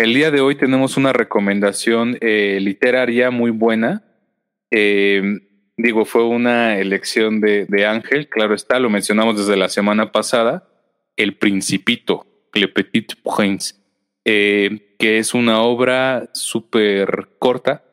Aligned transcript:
el 0.00 0.14
día 0.14 0.30
de 0.30 0.40
hoy 0.40 0.54
tenemos 0.54 0.96
una 0.96 1.12
recomendación 1.12 2.16
eh, 2.22 2.58
literaria 2.62 3.30
muy 3.30 3.50
buena. 3.50 4.02
Eh, 4.70 5.22
digo, 5.76 6.06
fue 6.06 6.24
una 6.24 6.78
elección 6.78 7.42
de, 7.42 7.86
Ángel, 7.86 8.30
claro 8.30 8.54
está, 8.54 8.78
lo 8.78 8.88
mencionamos 8.88 9.36
desde 9.36 9.58
la 9.58 9.68
semana 9.68 10.10
pasada, 10.10 10.66
El 11.16 11.36
Principito, 11.36 12.26
Le 12.54 12.68
Petit 12.68 13.12
Prince, 13.22 13.74
eh, 14.24 14.96
que 14.98 15.18
es 15.18 15.34
una 15.34 15.60
obra 15.60 16.30
súper 16.32 17.32
corta, 17.38 17.84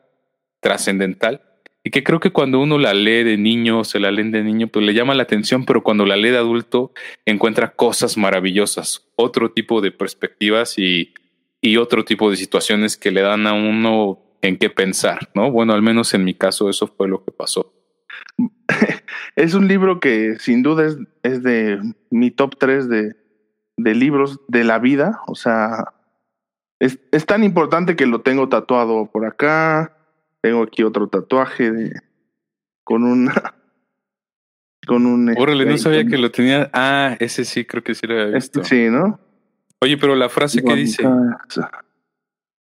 trascendental, 0.60 1.42
y 1.84 1.90
que 1.90 2.04
creo 2.04 2.20
que 2.20 2.30
cuando 2.30 2.58
uno 2.58 2.78
la 2.78 2.94
lee 2.94 3.22
de 3.22 3.36
niño, 3.36 3.84
se 3.84 4.00
la 4.00 4.10
leen 4.10 4.30
de 4.30 4.42
niño, 4.42 4.68
pues 4.68 4.84
le 4.84 4.94
llama 4.94 5.14
la 5.14 5.24
atención, 5.24 5.66
pero 5.66 5.82
cuando 5.82 6.06
la 6.06 6.16
lee 6.16 6.30
de 6.30 6.38
adulto 6.38 6.92
encuentra 7.26 7.74
cosas 7.74 8.16
maravillosas, 8.16 9.10
otro 9.14 9.52
tipo 9.52 9.82
de 9.82 9.92
perspectivas 9.92 10.78
y, 10.78 11.12
y 11.60 11.76
otro 11.76 12.04
tipo 12.04 12.30
de 12.30 12.36
situaciones 12.36 12.96
que 12.96 13.10
le 13.10 13.22
dan 13.22 13.46
a 13.46 13.52
uno 13.52 14.20
en 14.42 14.56
qué 14.56 14.70
pensar, 14.70 15.30
¿no? 15.34 15.50
Bueno, 15.50 15.72
al 15.72 15.82
menos 15.82 16.14
en 16.14 16.24
mi 16.24 16.34
caso 16.34 16.70
eso 16.70 16.86
fue 16.86 17.08
lo 17.08 17.24
que 17.24 17.32
pasó. 17.32 17.72
Es 19.36 19.54
un 19.54 19.68
libro 19.68 20.00
que 20.00 20.36
sin 20.40 20.64
duda 20.64 20.84
es, 20.86 20.98
es 21.22 21.44
de 21.44 21.78
mi 22.10 22.32
top 22.32 22.56
3 22.58 22.88
de, 22.88 23.16
de, 23.76 23.94
libros 23.94 24.40
de 24.48 24.64
la 24.64 24.80
vida. 24.80 25.20
O 25.28 25.36
sea, 25.36 25.94
es, 26.80 26.98
es, 27.12 27.24
tan 27.24 27.44
importante 27.44 27.94
que 27.94 28.06
lo 28.06 28.20
tengo 28.22 28.48
tatuado 28.48 29.08
por 29.12 29.24
acá. 29.24 29.96
Tengo 30.40 30.64
aquí 30.64 30.82
otro 30.82 31.08
tatuaje 31.08 31.70
de, 31.70 31.92
con 32.82 33.04
un... 33.04 33.30
Con 34.86 35.04
un 35.04 35.34
Órale, 35.36 35.66
no 35.66 35.76
sabía 35.76 36.06
que 36.06 36.16
lo 36.16 36.30
tenía. 36.30 36.70
Ah, 36.72 37.14
ese 37.20 37.44
sí, 37.44 37.66
creo 37.66 37.84
que 37.84 37.94
sí 37.94 38.06
lo 38.06 38.14
había 38.14 38.36
visto. 38.36 38.62
Este, 38.62 38.86
sí, 38.86 38.90
¿no? 38.90 39.20
Oye, 39.80 39.96
pero 39.96 40.14
la 40.16 40.28
frase 40.28 40.62
que 40.62 40.74
dice. 40.74 41.04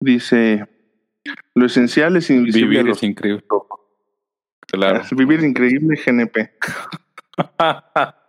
Dice: 0.00 0.66
Lo 1.54 1.66
esencial 1.66 2.16
es 2.16 2.30
invisible. 2.30 2.68
Vivir 2.68 2.88
es 2.88 3.02
increíble. 3.02 3.44
Claro. 4.66 5.02
Vivir 5.12 5.44
increíble, 5.44 6.00
GNP. 6.04 6.50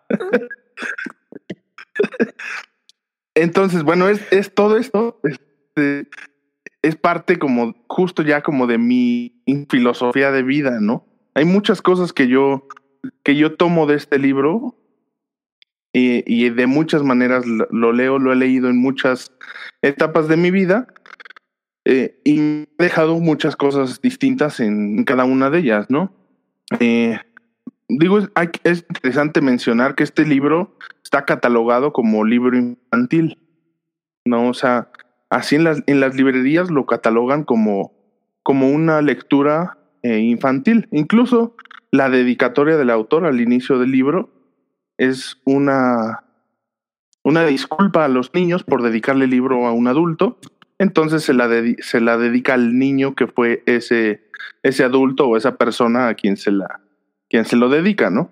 Entonces, 3.36 3.84
bueno, 3.84 4.10
es, 4.10 4.22
es 4.32 4.54
todo 4.54 4.78
esto. 4.78 5.20
Es, 5.24 5.40
es, 6.82 6.96
parte 6.98 7.40
como, 7.40 7.74
justo 7.88 8.22
ya 8.24 8.42
como 8.42 8.68
de 8.68 8.78
mi 8.78 9.42
filosofía 9.70 10.32
de 10.32 10.44
vida, 10.44 10.80
¿no? 10.82 11.08
Hay 11.34 11.46
muchas 11.46 11.82
cosas 11.82 12.14
que 12.14 12.28
yo, 12.28 12.68
que 13.24 13.36
yo 13.36 13.56
tomo 13.56 13.88
de 13.88 13.96
este 13.96 14.20
libro 14.20 14.76
y, 15.94 16.50
de 16.50 16.66
muchas 16.66 17.04
maneras 17.04 17.46
lo, 17.46 17.68
lo, 17.70 17.94
leo, 17.94 18.18
lo 18.18 18.34
he 18.34 18.36
leído 18.36 18.68
en 18.68 18.78
muchas 18.78 19.32
etapas 19.84 20.28
de 20.28 20.38
mi 20.38 20.50
vida. 20.50 20.88
Eh, 21.86 22.20
y 22.24 22.40
he 22.40 22.68
dejado 22.78 23.20
muchas 23.20 23.56
cosas 23.56 24.02
distintas 24.02 24.60
en 24.60 25.04
cada 25.04 25.26
una 25.26 25.50
de 25.50 25.60
ellas, 25.60 25.90
¿no? 25.90 26.14
Eh, 26.80 27.20
digo, 27.90 28.20
es, 28.20 28.30
es, 28.64 28.86
interesante 28.90 29.42
mencionar 29.42 29.94
que 29.96 30.04
este 30.04 30.26
libro 30.26 30.78
está 31.04 31.26
catalogado 31.26 31.92
como 31.92 32.24
libro 32.24 32.58
infantil, 32.58 33.38
¿no? 34.26 34.48
O 34.48 34.54
sea, 34.54 34.90
así 35.30 35.56
en 35.56 35.66
las, 35.66 35.84
en 35.88 36.00
las 36.00 36.16
librerías 36.16 36.72
lo 36.72 36.86
catalogan 36.86 37.44
como, 37.44 37.94
como 38.44 38.70
una 38.70 39.02
lectura 39.02 39.78
eh, 40.04 40.20
infantil. 40.20 40.88
Incluso 40.92 41.56
la 41.92 42.10
dedicatoria 42.10 42.78
del 42.78 42.90
autor 42.90 43.26
al 43.26 43.42
inicio 43.42 43.78
del 43.78 43.92
libro 43.92 44.33
es 45.10 45.38
una, 45.46 46.24
una 47.24 47.46
disculpa 47.46 48.06
a 48.06 48.10
los 48.10 48.34
niños 48.34 48.64
por 48.64 48.82
dedicarle 48.82 49.26
el 49.26 49.32
libro 49.32 49.66
a 49.66 49.72
un 49.72 49.88
adulto. 49.88 50.38
Entonces 50.80 51.24
se 51.24 51.34
la, 51.34 51.50
se 51.80 52.02
la 52.02 52.18
dedica 52.18 52.54
al 52.54 52.78
niño 52.78 53.16
que 53.16 53.28
fue 53.28 53.64
ese, 53.66 54.24
ese 54.64 54.84
adulto 54.84 55.28
o 55.28 55.38
esa 55.38 55.56
persona 55.56 56.08
a 56.08 56.16
quien 56.16 56.38
se, 56.38 56.52
la, 56.52 56.82
quien 57.30 57.46
se 57.46 57.56
lo 57.56 57.70
dedica, 57.70 58.10
¿no? 58.10 58.32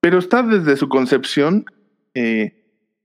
Pero 0.00 0.18
está 0.18 0.42
desde 0.42 0.76
su 0.76 0.88
concepción 0.88 1.64
eh, 2.14 2.58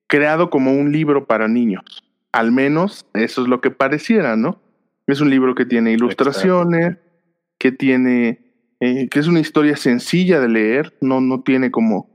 creado 0.08 0.50
como 0.50 0.74
un 0.74 0.92
libro 0.92 1.26
para 1.26 1.48
niños. 1.48 1.84
Al 2.32 2.52
menos 2.52 3.06
eso 3.14 3.42
es 3.42 3.48
lo 3.48 3.62
que 3.62 3.72
pareciera, 3.72 4.36
¿no? 4.36 4.62
Es 5.08 5.22
un 5.22 5.30
libro 5.30 5.56
que 5.56 5.66
tiene 5.66 5.92
ilustraciones, 5.92 6.86
Exacto. 6.86 7.10
que 7.58 7.72
tiene, 7.72 8.54
eh, 8.80 9.08
que 9.10 9.20
es 9.20 9.28
una 9.28 9.40
historia 9.40 9.76
sencilla 9.76 10.40
de 10.40 10.50
leer, 10.50 10.96
no, 11.02 11.20
no 11.20 11.42
tiene 11.42 11.72
como, 11.72 12.13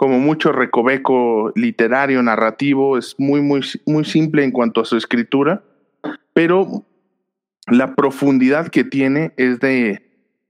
como 0.00 0.18
mucho 0.18 0.50
recoveco 0.50 1.52
literario, 1.54 2.22
narrativo, 2.22 2.96
es 2.96 3.16
muy, 3.18 3.42
muy, 3.42 3.60
muy 3.84 4.06
simple 4.06 4.42
en 4.42 4.50
cuanto 4.50 4.80
a 4.80 4.86
su 4.86 4.96
escritura, 4.96 5.62
pero 6.32 6.86
la 7.66 7.94
profundidad 7.96 8.68
que 8.68 8.82
tiene 8.82 9.34
es 9.36 9.60
de, 9.60 10.00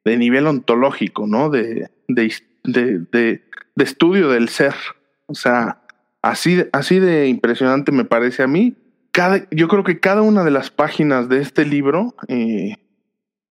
de 0.05 0.17
nivel 0.19 0.47
ontológico, 0.47 1.27
¿no? 1.27 1.51
De, 1.51 1.91
de, 2.07 2.33
de, 2.63 3.43
estudio 3.75 4.29
del 4.29 4.51
ser. 4.51 4.77
O 5.27 5.35
sea, 5.35 5.83
así, 6.23 6.65
así 6.73 7.01
de 7.01 7.27
impresionante 7.27 7.91
me 7.91 8.05
parece 8.05 8.45
a 8.45 8.47
mí. 8.47 8.77
Cada, 9.11 9.49
yo 9.51 9.67
creo 9.67 9.83
que 9.83 9.99
cada 9.99 10.23
una 10.23 10.45
de 10.45 10.53
las 10.53 10.71
páginas 10.71 11.29
de 11.29 11.41
este 11.41 11.65
libro 11.65 12.15
eh, 12.29 12.77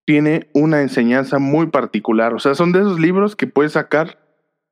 tiene 0.06 0.48
una 0.54 0.82
enseñanza 0.82 1.40
muy 1.40 1.68
particular. 1.68 2.34
O 2.34 2.40
sea, 2.40 2.56
son 2.56 2.72
de 2.72 2.80
esos 2.80 3.02
libros 3.02 3.36
que 3.36 3.48
puedes 3.48 3.74
sacar 3.74 4.18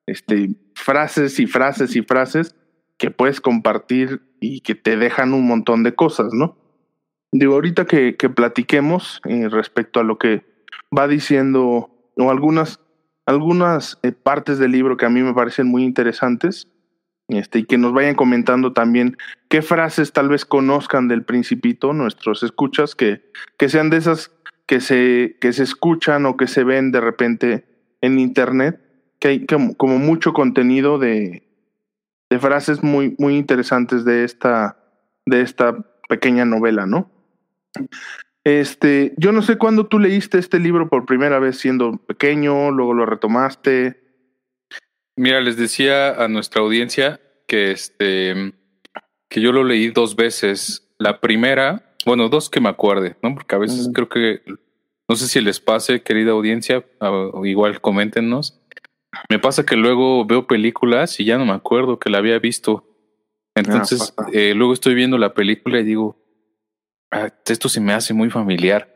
este, 0.05 0.51
frases 0.77 1.39
y 1.39 1.47
frases 1.47 1.95
y 1.95 2.01
frases 2.01 2.55
que 2.97 3.11
puedes 3.11 3.41
compartir 3.41 4.21
y 4.39 4.61
que 4.61 4.75
te 4.75 4.97
dejan 4.97 5.33
un 5.33 5.47
montón 5.47 5.83
de 5.83 5.95
cosas, 5.95 6.33
¿no? 6.33 6.57
Digo, 7.31 7.55
ahorita 7.55 7.85
que, 7.85 8.15
que 8.15 8.29
platiquemos 8.29 9.21
eh, 9.25 9.49
respecto 9.49 9.99
a 9.99 10.03
lo 10.03 10.17
que 10.17 10.45
va 10.97 11.07
diciendo 11.07 11.89
o 12.16 12.31
algunas, 12.31 12.79
algunas 13.25 13.99
eh, 14.03 14.11
partes 14.11 14.59
del 14.59 14.71
libro 14.71 14.97
que 14.97 15.05
a 15.05 15.09
mí 15.09 15.21
me 15.21 15.33
parecen 15.33 15.67
muy 15.67 15.83
interesantes 15.83 16.67
este, 17.27 17.59
y 17.59 17.66
que 17.66 17.77
nos 17.77 17.93
vayan 17.93 18.16
comentando 18.16 18.71
también 18.71 19.17
qué 19.49 19.61
frases 19.61 20.13
tal 20.13 20.29
vez 20.29 20.45
conozcan 20.45 21.07
del 21.07 21.23
principito 21.23 21.91
nuestros 21.91 22.43
escuchas, 22.43 22.95
que, 22.95 23.29
que 23.57 23.67
sean 23.67 23.89
de 23.89 23.97
esas 23.97 24.31
que 24.66 24.79
se, 24.79 25.37
que 25.41 25.53
se 25.53 25.63
escuchan 25.63 26.25
o 26.25 26.37
que 26.37 26.47
se 26.47 26.63
ven 26.63 26.91
de 26.91 27.01
repente 27.01 27.66
en 28.01 28.19
internet, 28.19 28.81
que 29.19 29.28
hay 29.28 29.45
como, 29.45 29.75
como 29.75 29.97
mucho 30.00 30.33
contenido 30.33 31.00
de, 31.00 31.44
de 32.29 32.39
frases 32.39 32.83
muy, 32.83 33.16
muy 33.17 33.38
interesantes 33.38 34.05
de 34.05 34.23
esta, 34.23 34.78
de 35.25 35.41
esta 35.41 35.78
pequeña 36.09 36.45
novela, 36.45 36.85
¿no? 36.85 37.09
Este, 38.44 39.13
yo 39.17 39.31
no 39.31 39.41
sé 39.41 39.57
cuándo 39.57 39.88
tú 39.88 40.00
leíste 40.00 40.38
este 40.38 40.59
libro 40.59 40.88
por 40.88 41.05
primera 41.05 41.39
vez 41.39 41.57
siendo 41.57 41.97
pequeño, 41.97 42.72
luego 42.72 42.94
lo 42.94 43.05
retomaste. 43.05 44.01
Mira, 45.17 45.41
les 45.41 45.57
decía 45.57 46.23
a 46.23 46.28
nuestra 46.28 46.61
audiencia 46.61 47.19
que 47.45 47.72
este 47.72 48.53
que 49.29 49.41
yo 49.41 49.51
lo 49.51 49.63
leí 49.63 49.89
dos 49.89 50.16
veces. 50.16 50.89
La 50.97 51.19
primera, 51.19 51.94
bueno, 52.05 52.29
dos 52.29 52.49
que 52.49 52.61
me 52.61 52.69
acuerde, 52.69 53.17
¿no? 53.22 53.35
Porque 53.35 53.55
a 53.55 53.59
veces 53.59 53.89
mm. 53.89 53.91
creo 53.91 54.09
que 54.09 54.41
no 55.09 55.16
sé 55.16 55.28
si 55.28 55.41
les 55.41 55.59
pase, 55.59 56.01
querida 56.01 56.31
audiencia, 56.31 56.85
igual 57.44 57.81
coméntenos. 57.81 58.61
Me 59.29 59.39
pasa 59.39 59.66
que 59.66 59.75
luego 59.75 60.25
veo 60.25 60.47
películas 60.47 61.19
y 61.19 61.25
ya 61.25 61.38
no 61.38 61.45
me 61.45 61.53
acuerdo 61.53 62.00
que 62.00 62.09
la 62.09 62.17
había 62.19 62.39
visto. 62.39 62.85
Entonces, 63.55 64.13
ah, 64.17 64.28
eh, 64.33 64.53
luego 64.55 64.73
estoy 64.73 64.94
viendo 64.95 65.17
la 65.17 65.33
película 65.33 65.79
y 65.79 65.83
digo, 65.83 66.17
ah, 67.11 67.29
esto 67.45 67.69
se 67.69 67.81
me 67.81 67.94
hace 67.94 68.13
muy 68.13 68.29
familiar. 68.29 68.94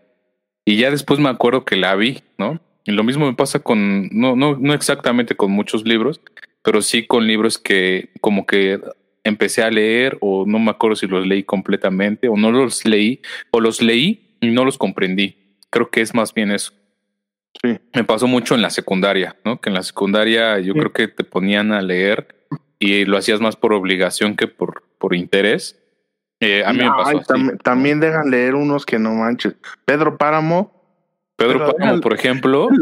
Y 0.65 0.77
ya 0.77 0.91
después 0.91 1.19
me 1.19 1.29
acuerdo 1.29 1.65
que 1.65 1.75
la 1.75 1.95
vi, 1.95 2.21
¿no? 2.37 2.59
Y 2.85 2.91
lo 2.91 3.03
mismo 3.03 3.25
me 3.25 3.33
pasa 3.33 3.59
con, 3.59 4.09
no, 4.11 4.35
no, 4.35 4.57
no 4.57 4.73
exactamente 4.73 5.35
con 5.35 5.51
muchos 5.51 5.85
libros, 5.85 6.21
pero 6.63 6.81
sí 6.81 7.05
con 7.05 7.27
libros 7.27 7.57
que 7.57 8.11
como 8.21 8.45
que 8.45 8.79
empecé 9.23 9.63
a 9.63 9.69
leer 9.69 10.17
o 10.21 10.45
no 10.45 10.59
me 10.59 10.71
acuerdo 10.71 10.95
si 10.95 11.07
los 11.07 11.25
leí 11.25 11.43
completamente 11.43 12.27
o 12.27 12.37
no 12.37 12.51
los 12.51 12.85
leí 12.85 13.21
o 13.51 13.59
los 13.59 13.81
leí 13.81 14.37
y 14.41 14.49
no 14.49 14.65
los 14.65 14.77
comprendí. 14.77 15.57
Creo 15.69 15.89
que 15.89 16.01
es 16.01 16.13
más 16.13 16.33
bien 16.33 16.51
eso. 16.51 16.73
Sí. 17.61 17.79
Me 17.93 18.03
pasó 18.03 18.27
mucho 18.27 18.55
en 18.55 18.61
la 18.61 18.69
secundaria, 18.69 19.35
¿no? 19.43 19.59
Que 19.59 19.69
en 19.69 19.75
la 19.75 19.83
secundaria 19.83 20.59
yo 20.59 20.73
sí. 20.73 20.79
creo 20.79 20.93
que 20.93 21.07
te 21.07 21.23
ponían 21.23 21.71
a 21.71 21.81
leer 21.81 22.47
y 22.79 23.05
lo 23.05 23.17
hacías 23.17 23.39
más 23.39 23.55
por 23.55 23.73
obligación 23.73 24.35
que 24.35 24.47
por, 24.47 24.83
por 24.97 25.15
interés. 25.15 25.77
Eh, 26.39 26.63
a 26.65 26.73
mí 26.73 26.79
no, 26.79 26.97
me 26.97 27.03
pasó. 27.03 27.19
Tam 27.19 27.57
también 27.59 27.99
dejan 27.99 28.31
leer 28.31 28.55
unos 28.55 28.85
que 28.85 28.97
no 28.97 29.13
manches. 29.13 29.55
Pedro 29.85 30.17
Páramo. 30.17 30.81
Pedro, 31.35 31.75
Páramo, 31.75 32.01
por 32.01 32.13
ejemplo. 32.13 32.67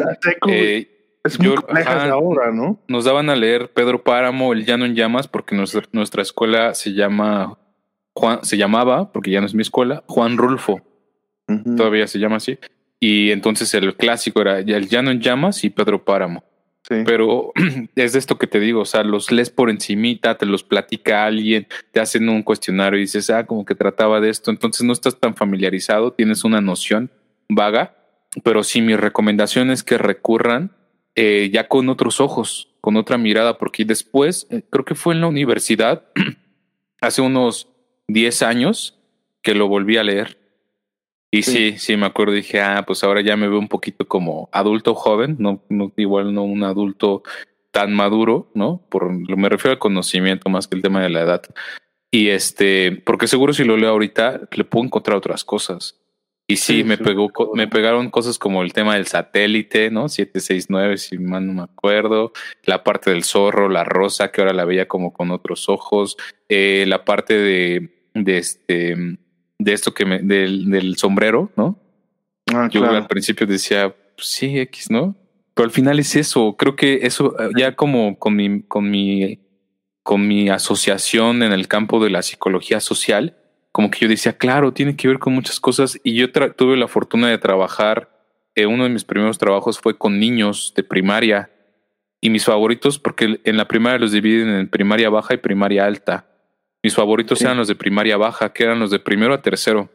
Eh, 0.48 1.18
es 1.24 1.38
muy 1.38 1.50
yo, 1.50 1.56
ajá, 1.70 2.10
ahora, 2.10 2.52
¿no? 2.52 2.80
Nos 2.88 3.04
daban 3.04 3.30
a 3.30 3.36
leer 3.36 3.72
Pedro 3.74 4.04
Páramo, 4.04 4.54
El 4.54 4.66
Llano 4.66 4.86
en 4.86 4.96
Llamas, 4.96 5.28
porque 5.28 5.54
nuestra, 5.54 5.84
nuestra 5.92 6.22
escuela 6.22 6.74
se 6.74 6.94
llama 6.94 7.58
Juan, 8.14 8.40
se 8.44 8.58
llamaba, 8.58 9.12
porque 9.12 9.32
ya 9.32 9.42
no 9.42 9.46
es 9.46 9.54
mi 9.54 9.62
escuela, 9.62 10.04
Juan 10.08 10.38
Rulfo. 10.38 10.82
Uh 11.48 11.54
-huh. 11.54 11.76
Todavía 11.76 12.08
se 12.08 12.20
llama 12.20 12.38
así. 12.38 12.58
Y 13.00 13.32
entonces 13.32 13.74
el 13.74 13.96
clásico 13.96 14.42
era 14.42 14.60
El 14.60 14.88
Llano 14.88 15.12
en 15.12 15.22
Llamas 15.22 15.64
y 15.64 15.70
Pedro 15.70 16.04
Páramo. 16.04 16.44
Pero 16.88 17.54
es 17.96 18.14
de 18.14 18.20
esto 18.20 18.38
que 18.38 18.48
te 18.48 18.60
digo, 18.60 18.82
o 18.82 18.86
sea, 18.86 19.04
los 19.04 19.32
lees 19.32 19.52
por 19.52 19.70
encimita, 19.70 20.38
te 20.38 20.46
los 20.46 20.64
platica 20.64 21.26
alguien, 21.26 21.68
te 21.92 22.00
hacen 22.00 22.28
un 22.28 22.42
cuestionario 22.42 22.98
y 22.98 23.04
dices, 23.04 23.30
ah, 23.30 23.46
como 23.46 23.64
que 23.64 23.76
trataba 23.76 24.20
de 24.20 24.30
esto, 24.30 24.50
entonces 24.50 24.86
no 24.86 24.94
estás 24.94 25.20
tan 25.20 25.36
familiarizado, 25.36 26.14
tienes 26.14 26.44
una 26.44 26.62
noción 26.62 27.12
vaga, 27.48 27.96
pero 28.44 28.64
sí 28.64 28.82
mi 28.82 28.96
recomendación 28.96 29.70
es 29.70 29.84
que 29.84 29.98
recurran 29.98 30.72
eh, 31.16 31.50
ya 31.54 31.68
con 31.68 31.90
otros 31.90 32.20
ojos, 32.22 32.70
con 32.82 32.96
otra 32.96 33.18
mirada, 33.18 33.60
porque 33.60 33.86
después, 33.86 34.48
eh, 34.50 34.64
creo 34.70 34.86
que 34.86 34.96
fue 34.96 35.14
en 35.14 35.22
la 35.22 35.28
universidad, 35.28 36.06
hace 37.02 37.22
unos 37.22 37.68
10 38.08 38.42
años, 38.42 38.98
que 39.42 39.54
lo 39.54 39.68
volví 39.68 39.98
a 39.98 40.04
leer. 40.04 40.39
Y 41.32 41.44
sí. 41.44 41.78
sí, 41.78 41.96
me 41.96 42.08
acuerdo, 42.08 42.34
dije, 42.34 42.60
ah, 42.60 42.84
pues 42.88 43.04
ahora 43.04 43.22
ya 43.22 43.38
me 43.38 43.48
veo 43.48 43.60
un 43.60 43.68
poquito 43.68 44.08
como 44.08 44.50
adulto 44.52 44.96
joven, 44.96 45.36
no, 45.38 45.64
no 45.70 45.94
igual 45.96 46.34
no 46.34 46.44
un 46.44 46.64
adulto 46.64 47.22
tan 47.72 47.94
maduro, 47.94 48.50
¿no? 48.56 48.84
Por 48.90 49.12
me 49.12 49.50
refiero 49.50 49.74
al 49.74 49.80
conocimiento 49.80 50.50
más 50.50 50.68
que 50.68 50.76
el 50.76 50.82
tema 50.82 51.02
de 51.04 51.10
la 51.10 51.22
edad. 51.22 51.44
Y 52.12 52.30
este, 52.30 52.92
porque 53.06 53.28
seguro 53.28 53.54
si 53.54 53.64
lo 53.64 53.78
leo 53.78 53.92
ahorita 53.92 54.42
le 54.52 54.64
puedo 54.64 54.86
encontrar 54.86 55.18
otras 55.18 55.44
cosas. 55.44 56.00
Y 56.48 56.56
sí, 56.56 56.84
me 56.84 56.98
pegó, 56.98 57.32
me 57.54 57.68
pegaron 57.68 58.10
cosas 58.10 58.40
como 58.40 58.64
el 58.64 58.74
tema 58.74 58.96
del 58.96 59.06
satélite, 59.06 59.92
¿no? 59.92 60.10
769, 60.10 60.98
si 60.98 61.20
mal 61.20 61.46
no 61.46 61.54
me 61.54 61.62
acuerdo. 61.62 62.34
La 62.64 62.84
parte 62.84 63.12
del 63.12 63.24
zorro, 63.24 63.70
la 63.70 63.84
rosa, 63.84 64.32
que 64.32 64.42
ahora 64.42 64.54
la 64.54 64.66
veía 64.66 64.88
como 64.88 65.14
con 65.14 65.30
otros 65.30 65.70
ojos. 65.70 66.18
Eh, 66.48 66.86
la 66.88 67.06
parte 67.06 67.36
de, 67.36 68.10
de 68.16 68.38
este, 68.40 68.96
de 69.60 69.74
esto 69.74 69.94
que 69.94 70.06
me, 70.06 70.20
del, 70.20 70.70
del 70.70 70.96
sombrero, 70.96 71.52
¿no? 71.56 71.78
Ah, 72.54 72.68
Yo 72.72 72.84
al 72.86 73.08
principio 73.08 73.46
decía, 73.46 73.94
pues 74.16 74.28
sí, 74.28 74.58
X, 74.58 74.90
¿no? 74.90 75.16
Pero 75.54 75.66
al 75.66 75.72
final 75.72 76.00
es 76.00 76.16
eso. 76.16 76.56
Creo 76.58 76.76
que 76.76 77.00
eso 77.04 77.36
ya 77.56 77.76
como 77.76 78.18
con 78.18 78.36
mi, 78.36 78.64
con 78.64 78.90
mi, 78.90 79.40
con 80.04 80.28
mi 80.28 80.50
asociación 80.50 81.44
en 81.44 81.52
el 81.52 81.68
campo 81.68 82.04
de 82.04 82.10
la 82.10 82.22
psicología 82.22 82.80
social, 82.80 83.36
como 83.72 83.92
que 83.92 84.00
yo 84.00 84.08
decía, 84.08 84.38
claro, 84.38 84.74
tiene 84.74 84.96
que 84.96 85.10
ver 85.10 85.20
con 85.20 85.34
muchas 85.34 85.60
cosas. 85.60 86.00
Y 86.04 86.16
yo 86.16 86.32
tuve 86.32 86.78
la 86.78 86.88
fortuna 86.88 87.28
de 87.30 87.38
trabajar, 87.38 88.10
eh, 88.56 88.66
uno 88.66 88.86
de 88.86 88.90
mis 88.90 89.04
primeros 89.04 89.38
trabajos 89.38 89.80
fue 89.80 89.98
con 89.98 90.20
niños 90.20 90.74
de 90.76 90.84
primaria. 90.84 91.52
Y 92.22 92.30
mis 92.30 92.46
favoritos, 92.46 93.00
porque 93.00 93.40
en 93.44 93.58
la 93.58 93.68
primaria 93.68 94.00
los 94.00 94.12
dividen 94.12 94.50
en 94.50 94.70
primaria 94.70 95.10
baja 95.10 95.34
y 95.34 95.38
primaria 95.38 95.86
alta. 95.86 96.29
Mis 96.84 96.96
favoritos 96.96 97.42
eran 97.42 97.58
los 97.58 97.68
de 97.68 97.76
primaria 97.76 98.18
baja, 98.18 98.54
que 98.54 98.64
eran 98.64 98.80
los 98.80 98.92
de 98.92 99.00
primero 99.00 99.34
a 99.34 99.42
tercero. 99.42 99.90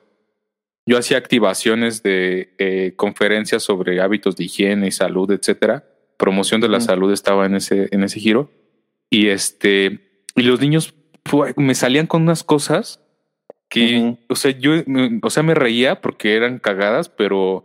Yo 0.86 0.98
hacía 0.98 1.16
activaciones 1.16 2.02
de 2.02 2.54
eh, 2.58 2.92
conferencias 2.96 3.62
sobre 3.62 4.00
hábitos 4.00 4.36
de 4.36 4.44
higiene 4.44 4.88
y 4.88 4.92
salud, 4.92 5.30
etcétera. 5.30 5.84
Promoción 6.18 6.60
de 6.60 6.68
la 6.68 6.80
salud 6.80 7.10
estaba 7.10 7.46
en 7.46 7.54
ese, 7.54 7.88
en 7.90 8.04
ese 8.04 8.20
giro. 8.20 8.50
Y 9.08 9.28
este, 9.28 10.24
y 10.36 10.42
los 10.42 10.60
niños 10.60 10.94
me 11.56 11.74
salían 11.74 12.06
con 12.06 12.22
unas 12.22 12.44
cosas 12.44 13.00
que, 13.68 14.16
o 14.28 14.36
sea, 14.36 14.50
yo, 14.52 14.72
o 15.22 15.30
sea, 15.30 15.42
me 15.42 15.54
reía 15.54 16.00
porque 16.00 16.36
eran 16.36 16.58
cagadas, 16.58 17.08
pero, 17.08 17.64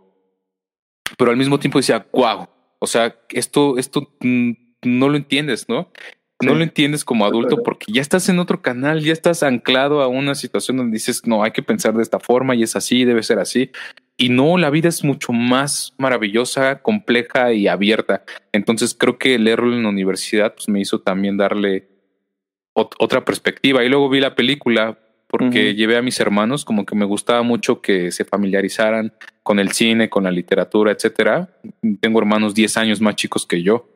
pero 1.18 1.30
al 1.30 1.36
mismo 1.36 1.60
tiempo 1.60 1.78
decía, 1.78 2.06
wow, 2.12 2.48
o 2.78 2.86
sea, 2.86 3.16
esto, 3.28 3.78
esto 3.78 4.16
mm, 4.20 4.52
no 4.82 5.08
lo 5.08 5.16
entiendes, 5.16 5.68
¿no? 5.68 5.92
No 6.40 6.54
lo 6.54 6.62
entiendes 6.62 7.04
como 7.04 7.26
adulto 7.26 7.62
porque 7.62 7.92
ya 7.92 8.00
estás 8.00 8.28
en 8.28 8.38
otro 8.38 8.62
canal, 8.62 9.02
ya 9.02 9.12
estás 9.12 9.42
anclado 9.42 10.02
a 10.02 10.08
una 10.08 10.34
situación 10.34 10.78
donde 10.78 10.94
dices, 10.94 11.26
no, 11.26 11.42
hay 11.42 11.50
que 11.50 11.62
pensar 11.62 11.94
de 11.94 12.02
esta 12.02 12.18
forma 12.18 12.54
y 12.54 12.62
es 12.62 12.76
así, 12.76 13.04
debe 13.04 13.22
ser 13.22 13.38
así. 13.38 13.70
Y 14.16 14.28
no, 14.28 14.58
la 14.58 14.70
vida 14.70 14.88
es 14.88 15.02
mucho 15.04 15.32
más 15.32 15.94
maravillosa, 15.98 16.82
compleja 16.82 17.52
y 17.52 17.68
abierta. 17.68 18.24
Entonces 18.52 18.94
creo 18.94 19.18
que 19.18 19.38
leerlo 19.38 19.74
en 19.74 19.82
la 19.82 19.88
universidad 19.88 20.54
pues, 20.54 20.68
me 20.68 20.80
hizo 20.80 21.00
también 21.00 21.36
darle 21.36 21.88
otra 22.74 23.24
perspectiva. 23.24 23.84
Y 23.84 23.88
luego 23.88 24.08
vi 24.08 24.20
la 24.20 24.34
película, 24.34 24.98
porque 25.26 25.74
llevé 25.74 25.96
a 25.96 26.02
mis 26.02 26.18
hermanos, 26.20 26.64
como 26.64 26.84
que 26.84 26.96
me 26.96 27.04
gustaba 27.04 27.42
mucho 27.42 27.80
que 27.80 28.10
se 28.10 28.24
familiarizaran 28.24 29.12
con 29.42 29.58
el 29.58 29.72
cine, 29.72 30.10
con 30.10 30.24
la 30.24 30.30
literatura, 30.30 30.90
etcétera. 30.92 31.56
Tengo 32.00 32.18
hermanos 32.18 32.54
10 32.54 32.76
años 32.78 33.00
más 33.00 33.16
chicos 33.16 33.46
que 33.46 33.62
yo. 33.62 33.88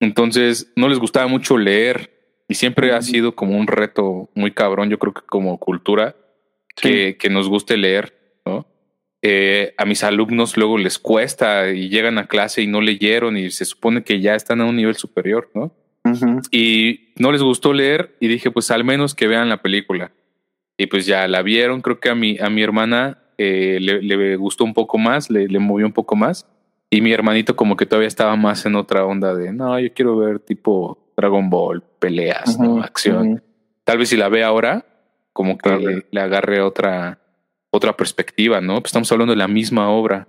Entonces, 0.00 0.72
no 0.76 0.88
les 0.88 0.98
gustaba 0.98 1.26
mucho 1.26 1.58
leer 1.58 2.10
y 2.48 2.54
siempre 2.54 2.92
ha 2.92 3.02
sido 3.02 3.34
como 3.34 3.58
un 3.58 3.66
reto 3.66 4.30
muy 4.34 4.52
cabrón, 4.52 4.90
yo 4.90 4.98
creo 4.98 5.12
que 5.12 5.22
como 5.26 5.58
cultura, 5.58 6.16
que, 6.74 7.16
que, 7.18 7.28
nos 7.28 7.48
guste 7.48 7.76
leer, 7.76 8.40
¿no? 8.46 8.66
Eh, 9.20 9.74
a 9.76 9.84
mis 9.84 10.04
alumnos 10.04 10.56
luego 10.56 10.78
les 10.78 10.98
cuesta 10.98 11.70
y 11.70 11.88
llegan 11.88 12.18
a 12.18 12.28
clase 12.28 12.62
y 12.62 12.68
no 12.68 12.80
leyeron 12.80 13.36
y 13.36 13.50
se 13.50 13.64
supone 13.64 14.04
que 14.04 14.20
ya 14.20 14.36
están 14.36 14.60
a 14.60 14.64
un 14.64 14.76
nivel 14.76 14.94
superior, 14.94 15.50
¿no? 15.54 15.74
Y 16.50 17.12
no 17.16 17.32
les 17.32 17.42
gustó 17.42 17.72
leer 17.72 18.16
y 18.20 18.28
dije, 18.28 18.50
pues 18.50 18.70
al 18.70 18.84
menos 18.84 19.14
que 19.14 19.26
vean 19.26 19.48
la 19.48 19.60
película. 19.60 20.12
Y 20.78 20.86
pues 20.86 21.04
ya 21.04 21.26
la 21.26 21.42
vieron, 21.42 21.82
creo 21.82 22.00
que 22.00 22.08
a 22.08 22.14
mi, 22.14 22.38
a 22.38 22.48
mi 22.48 22.62
hermana 22.62 23.18
eh, 23.36 23.78
le, 23.80 24.36
gustó 24.36 24.64
un 24.64 24.72
poco 24.72 24.96
más, 24.96 25.28
le, 25.28 25.48
le, 25.48 25.58
movió 25.58 25.84
un 25.84 25.92
poco 25.92 26.16
más. 26.16 26.46
Y 26.90 27.00
mi 27.02 27.12
hermanito 27.12 27.54
como 27.54 27.76
que 27.76 27.86
todavía 27.86 28.08
estaba 28.08 28.36
más 28.36 28.64
en 28.64 28.74
otra 28.74 29.04
onda 29.04 29.34
de, 29.34 29.52
no, 29.52 29.78
yo 29.78 29.92
quiero 29.92 30.16
ver 30.16 30.40
tipo 30.40 31.12
Dragon 31.16 31.50
Ball, 31.50 31.82
peleas, 31.98 32.58
¿no? 32.58 32.82
acción. 32.82 33.42
Tal 33.84 33.98
vez 33.98 34.08
si 34.08 34.16
la 34.16 34.28
ve 34.28 34.42
ahora, 34.42 34.86
como 35.32 35.58
que 35.58 36.04
le, 36.10 36.20
agarre 36.20 36.60
otra, 36.60 37.20
otra 37.70 37.96
perspectiva, 37.96 38.60
¿no? 38.60 38.74
Pues 38.80 38.86
estamos 38.86 39.10
hablando 39.12 39.32
de 39.32 39.38
la 39.38 39.48
misma 39.48 39.90
obra. 39.90 40.28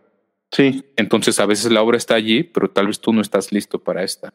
Sí. 0.51 0.83
Entonces 0.97 1.39
a 1.39 1.45
veces 1.45 1.71
la 1.71 1.81
obra 1.81 1.97
está 1.97 2.15
allí, 2.15 2.43
pero 2.43 2.69
tal 2.69 2.87
vez 2.87 2.99
tú 2.99 3.13
no 3.13 3.21
estás 3.21 3.51
listo 3.51 3.79
para 3.79 4.03
esta. 4.03 4.33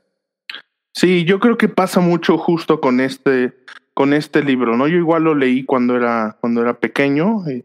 Sí, 0.92 1.24
yo 1.24 1.40
creo 1.40 1.58
que 1.58 1.68
pasa 1.68 2.00
mucho 2.00 2.38
justo 2.38 2.80
con 2.80 3.00
este, 3.00 3.52
con 3.94 4.12
este 4.12 4.42
libro, 4.42 4.76
¿no? 4.76 4.86
Yo 4.88 4.96
igual 4.96 5.24
lo 5.24 5.34
leí 5.34 5.64
cuando 5.64 5.96
era, 5.96 6.38
cuando 6.40 6.62
era 6.62 6.78
pequeño, 6.78 7.46
eh, 7.48 7.64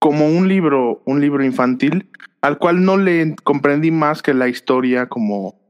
como 0.00 0.26
un 0.26 0.48
libro, 0.48 1.02
un 1.04 1.20
libro 1.20 1.44
infantil, 1.44 2.10
al 2.40 2.58
cual 2.58 2.84
no 2.84 2.96
le 2.96 3.36
comprendí 3.44 3.92
más 3.92 4.22
que 4.22 4.34
la 4.34 4.48
historia 4.48 5.08
como, 5.08 5.60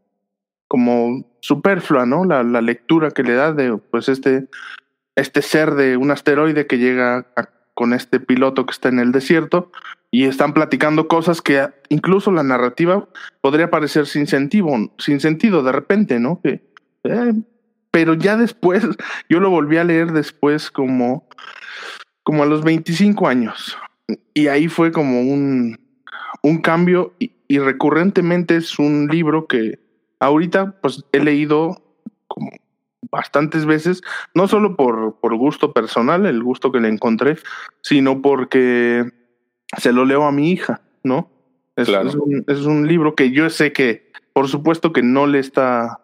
como 0.69 1.27
superflua, 1.41 2.07
¿no? 2.07 2.25
La, 2.25 2.43
la 2.43 2.63
lectura 2.63 3.11
que 3.11 3.25
le 3.25 3.35
da 3.35 3.53
de, 3.53 3.77
pues, 3.77 4.09
este, 4.09 4.49
este 5.17 5.43
ser 5.43 5.75
de 5.75 5.97
un 5.97 6.13
asteroide 6.13 6.67
que 6.67 6.79
llega 6.79 7.27
con 7.75 7.93
este 7.93 8.21
piloto 8.21 8.67
que 8.67 8.73
está 8.73 8.89
en 8.89 9.01
el 9.01 9.13
desierto 9.13 9.73
y 10.13 10.25
están 10.25 10.55
platicando 10.55 11.09
cosas 11.09 11.43
que 11.43 11.69
incluso 11.89 12.31
la 12.31 12.43
narrativa 12.43 13.09
podría 13.41 13.71
parecer 13.71 14.07
sin 14.07 14.27
sentido, 14.27 14.69
sin 14.99 15.21
sentido 15.21 15.63
de 15.63 15.73
repente, 15.73 16.21
¿no? 16.21 16.41
Que, 16.41 16.63
eh, 17.05 17.35
pero 17.91 18.15
ya 18.15 18.37
después, 18.37 18.85
yo 19.29 19.41
lo 19.41 19.51
volví 19.51 19.77
a 19.77 19.85
leer 19.85 20.13
después 20.13 20.71
como, 20.71 21.29
como 22.23 22.45
a 22.45 22.47
los 22.47 22.63
25 22.63 23.27
años. 23.27 23.77
Y 24.35 24.49
ahí 24.49 24.69
fue 24.69 24.93
como 24.93 25.21
un, 25.21 25.79
un 26.43 26.59
cambio 26.59 27.15
y, 27.19 27.33
recurrentemente 27.59 28.57
es 28.57 28.79
un 28.79 29.09
libro 29.09 29.49
que 29.49 29.81
ahorita 30.21 30.77
pues 30.81 31.05
he 31.11 31.19
leído 31.19 31.83
como 32.29 32.51
bastantes 33.11 33.67
veces, 33.67 34.03
no 34.35 34.47
solo 34.47 34.77
por, 34.77 35.19
por 35.19 35.35
gusto 35.37 35.73
personal, 35.73 36.27
el 36.27 36.45
gusto 36.45 36.71
que 36.71 36.79
le 36.79 36.89
encontré, 36.89 37.39
sino 37.83 38.23
porque 38.23 39.05
se 39.77 39.93
lo 39.93 40.05
leo 40.05 40.25
a 40.25 40.33
mi 40.33 40.53
hija, 40.53 40.81
¿no? 41.03 41.29
Es, 41.75 41.89
es, 41.89 42.15
un, 42.15 42.45
es 42.47 42.61
un 42.67 42.87
libro 42.87 43.17
que 43.17 43.33
yo 43.33 43.51
sé 43.51 43.73
que, 43.73 44.13
por 44.33 44.47
supuesto 44.47 44.93
que 44.93 45.03
no 45.03 45.27
le 45.27 45.41
está 45.41 46.01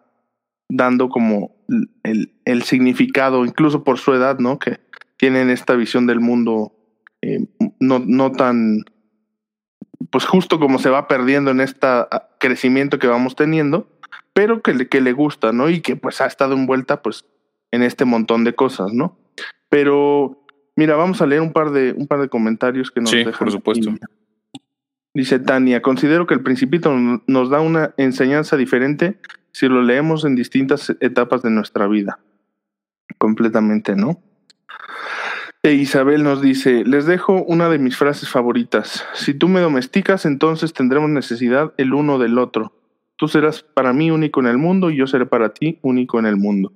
dando 0.67 1.07
como 1.07 1.55
el, 2.03 2.33
el, 2.43 2.63
significado, 2.63 3.45
incluso 3.45 3.85
por 3.85 3.99
su 3.99 4.13
edad, 4.13 4.39
¿no? 4.39 4.59
Que 4.59 4.81
tienen 5.15 5.49
esta 5.49 5.75
visión 5.75 6.07
del 6.07 6.19
mundo 6.19 6.76
eh, 7.21 7.45
no, 7.79 7.99
no 7.99 8.31
tan, 8.31 8.85
pues 10.11 10.25
justo 10.25 10.59
como 10.59 10.79
se 10.79 10.89
va 10.89 11.07
perdiendo 11.07 11.51
en 11.51 11.61
este 11.61 11.87
crecimiento 12.39 12.99
que 12.99 13.07
vamos 13.07 13.35
teniendo, 13.35 13.87
pero 14.33 14.61
que 14.61 14.73
le, 14.73 14.87
que 14.87 15.01
le 15.01 15.13
gusta, 15.13 15.51
¿no? 15.51 15.69
Y 15.69 15.81
que 15.81 15.95
pues 15.95 16.21
ha 16.21 16.25
estado 16.25 16.53
envuelta 16.53 17.01
pues 17.01 17.25
en 17.71 17.83
este 17.83 18.05
montón 18.05 18.43
de 18.43 18.53
cosas, 18.53 18.93
¿no? 18.93 19.17
Pero 19.69 20.45
mira, 20.75 20.95
vamos 20.95 21.21
a 21.21 21.27
leer 21.27 21.41
un 21.41 21.53
par 21.53 21.71
de, 21.71 21.93
un 21.97 22.07
par 22.07 22.19
de 22.21 22.29
comentarios 22.29 22.91
que 22.91 23.01
nos 23.01 23.09
sí, 23.09 23.23
por 23.37 23.51
supuesto. 23.51 23.91
Dice 25.13 25.39
Tania, 25.39 25.81
considero 25.81 26.27
que 26.27 26.35
el 26.35 26.43
principito 26.43 26.95
nos 27.25 27.49
da 27.49 27.59
una 27.59 27.95
enseñanza 27.97 28.55
diferente 28.55 29.19
si 29.51 29.67
lo 29.67 29.81
leemos 29.81 30.23
en 30.23 30.35
distintas 30.35 30.95
etapas 30.99 31.41
de 31.41 31.49
nuestra 31.49 31.87
vida. 31.87 32.19
Completamente, 33.17 33.95
¿no? 33.95 34.21
E 35.67 35.73
Isabel 35.73 36.23
nos 36.23 36.41
dice, 36.41 36.85
les 36.85 37.05
dejo 37.05 37.43
una 37.43 37.67
de 37.67 37.77
mis 37.77 37.97
frases 37.97 38.29
favoritas. 38.29 39.03
Si 39.13 39.33
tú 39.33 39.49
me 39.49 39.59
domesticas, 39.59 40.25
entonces 40.25 40.71
tendremos 40.71 41.09
necesidad 41.09 41.73
el 41.75 41.93
uno 41.93 42.19
del 42.19 42.37
otro. 42.37 42.71
Tú 43.17 43.27
serás 43.27 43.63
para 43.63 43.91
mí 43.91 44.09
único 44.09 44.39
en 44.39 44.47
el 44.47 44.57
mundo 44.57 44.91
y 44.91 44.95
yo 44.95 45.07
seré 45.07 45.25
para 45.25 45.53
ti 45.53 45.77
único 45.81 46.19
en 46.19 46.25
el 46.25 46.37
mundo. 46.37 46.71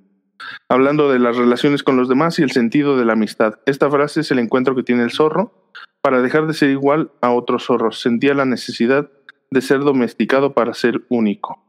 Hablando 0.68 1.10
de 1.10 1.20
las 1.20 1.38
relaciones 1.38 1.82
con 1.82 1.96
los 1.96 2.06
demás 2.06 2.38
y 2.38 2.42
el 2.42 2.50
sentido 2.50 2.98
de 2.98 3.06
la 3.06 3.14
amistad. 3.14 3.54
Esta 3.64 3.90
frase 3.90 4.20
es 4.20 4.30
el 4.30 4.38
encuentro 4.38 4.76
que 4.76 4.82
tiene 4.82 5.04
el 5.04 5.10
zorro 5.10 5.70
para 6.02 6.20
dejar 6.20 6.46
de 6.46 6.52
ser 6.52 6.68
igual 6.68 7.12
a 7.22 7.30
otros 7.30 7.64
zorros. 7.64 7.98
Sentía 7.98 8.34
la 8.34 8.44
necesidad 8.44 9.10
de 9.50 9.60
ser 9.62 9.80
domesticado 9.80 10.52
para 10.52 10.74
ser 10.74 11.00
único. 11.08 11.64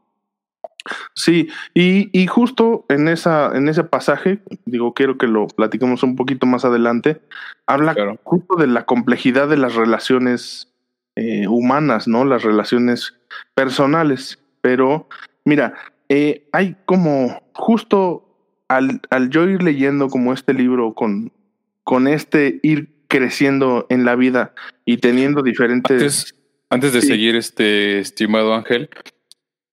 Sí, 1.15 1.47
y, 1.73 2.09
y 2.17 2.27
justo 2.27 2.85
en 2.89 3.07
esa, 3.07 3.55
en 3.55 3.69
ese 3.69 3.83
pasaje, 3.83 4.39
digo, 4.65 4.93
quiero 4.93 5.17
que 5.17 5.27
lo 5.27 5.47
platiquemos 5.47 6.03
un 6.03 6.15
poquito 6.15 6.45
más 6.45 6.65
adelante, 6.65 7.21
habla 7.67 7.95
justo 8.23 8.55
de 8.55 8.67
la 8.67 8.85
complejidad 8.85 9.47
de 9.47 9.57
las 9.57 9.75
relaciones 9.75 10.73
eh, 11.15 11.47
humanas, 11.47 12.07
¿no? 12.07 12.25
Las 12.25 12.43
relaciones 12.43 13.13
personales. 13.53 14.39
Pero, 14.61 15.07
mira, 15.45 15.73
eh, 16.09 16.47
hay 16.51 16.75
como 16.85 17.43
justo 17.53 18.25
al, 18.67 19.01
al 19.09 19.29
yo 19.29 19.47
ir 19.47 19.61
leyendo 19.61 20.09
como 20.09 20.33
este 20.33 20.53
libro 20.53 20.93
con, 20.93 21.31
con 21.83 22.07
este 22.07 22.59
ir 22.63 22.89
creciendo 23.07 23.85
en 23.89 24.05
la 24.05 24.15
vida 24.15 24.53
y 24.85 24.97
teniendo 24.97 25.43
diferentes... 25.43 26.35
Antes, 26.69 26.93
de 26.93 27.03
seguir, 27.03 27.35
este 27.35 27.99
estimado 27.99 28.55
Ángel, 28.55 28.89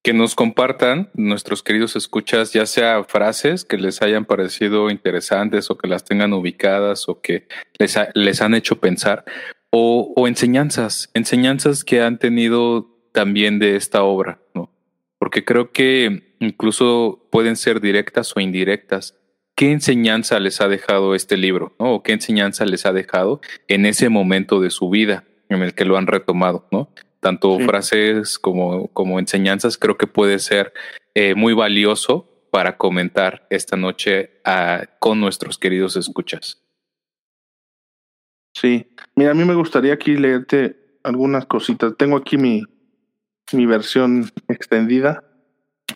que 0.02 0.12
nos 0.14 0.35
compartan 0.35 1.11
nuestros 1.14 1.62
queridos 1.62 1.95
escuchas, 1.95 2.52
ya 2.52 2.64
sea 2.66 3.04
frases 3.04 3.64
que 3.64 3.76
les 3.76 4.00
hayan 4.00 4.25
parecido 4.25 4.90
interesantes 4.90 5.71
o 5.71 5.76
que 5.76 5.88
las 5.88 6.04
tengan 6.04 6.33
ubicadas 6.33 7.09
o 7.09 7.21
que 7.21 7.47
les, 7.78 7.99
les 8.14 8.40
han 8.40 8.54
hecho 8.54 8.80
pensar, 8.80 9.25
o, 9.71 10.12
o, 10.16 10.26
enseñanzas, 10.26 11.11
enseñanzas 11.14 11.85
que 11.85 12.02
han 12.02 12.19
tenido 12.19 12.88
también 13.12 13.59
de 13.59 13.76
esta 13.76 14.02
obra, 14.02 14.40
¿no? 14.54 14.71
Porque 15.19 15.45
creo 15.45 15.71
que 15.71 16.35
incluso 16.40 17.28
pueden 17.30 17.57
ser 17.57 17.80
directas 17.80 18.33
o 18.35 18.40
indirectas. 18.40 19.16
¿Qué 19.54 19.71
enseñanza 19.71 20.40
les 20.40 20.61
ha 20.61 20.69
dejado 20.69 21.14
este 21.14 21.37
libro, 21.37 21.75
¿no? 21.78 21.95
O 21.95 22.02
qué 22.02 22.12
enseñanza 22.12 22.64
les 22.64 22.87
ha 22.87 22.92
dejado 22.92 23.40
en 23.69 23.85
ese 23.85 24.09
momento 24.09 24.61
de 24.61 24.71
su 24.71 24.88
vida 24.88 25.25
en 25.50 25.62
el 25.62 25.75
que 25.75 25.85
lo 25.85 25.99
han 25.99 26.07
retomado, 26.07 26.66
¿no? 26.73 26.88
Tanto 27.20 27.58
frases 27.60 28.38
como, 28.38 28.88
como 28.88 29.18
enseñanzas, 29.18 29.78
creo 29.78 29.96
que 29.96 30.06
puede 30.06 30.38
ser 30.38 30.72
eh, 31.14 31.34
muy 31.34 31.54
valioso 31.54 32.26
para 32.50 32.76
comentar 32.76 33.46
esta 33.50 33.76
noche 33.76 34.40
a, 34.44 34.86
con 34.98 35.20
nuestros 35.20 35.58
queridos 35.58 35.96
escuchas. 35.96 36.62
Sí, 38.54 38.88
mira, 39.14 39.30
a 39.30 39.34
mí 39.34 39.44
me 39.44 39.54
gustaría 39.54 39.94
aquí 39.94 40.16
leerte 40.16 40.98
algunas 41.04 41.46
cositas. 41.46 41.96
Tengo 41.96 42.16
aquí 42.16 42.36
mi, 42.36 42.64
mi 43.52 43.66
versión 43.66 44.30
extendida. 44.48 45.24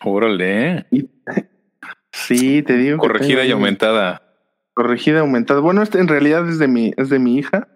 Órale. 0.02 0.86
Sí, 2.16 2.62
te 2.62 2.76
digo. 2.76 2.98
Corregida 2.98 3.44
y 3.44 3.50
aumentada. 3.50 4.22
Corregida 4.72 5.16
y 5.16 5.20
aumentada. 5.20 5.58
Bueno, 5.58 5.82
este 5.82 5.98
en 5.98 6.06
realidad 6.06 6.48
es 6.48 6.60
de 6.60 6.68
mi, 6.68 6.92
es 6.96 7.08
de 7.08 7.18
mi 7.18 7.36
hija. 7.36 7.66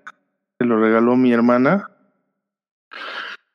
Se 0.59 0.65
lo 0.65 0.79
regaló 0.81 1.17
mi 1.17 1.33
hermana. 1.33 1.91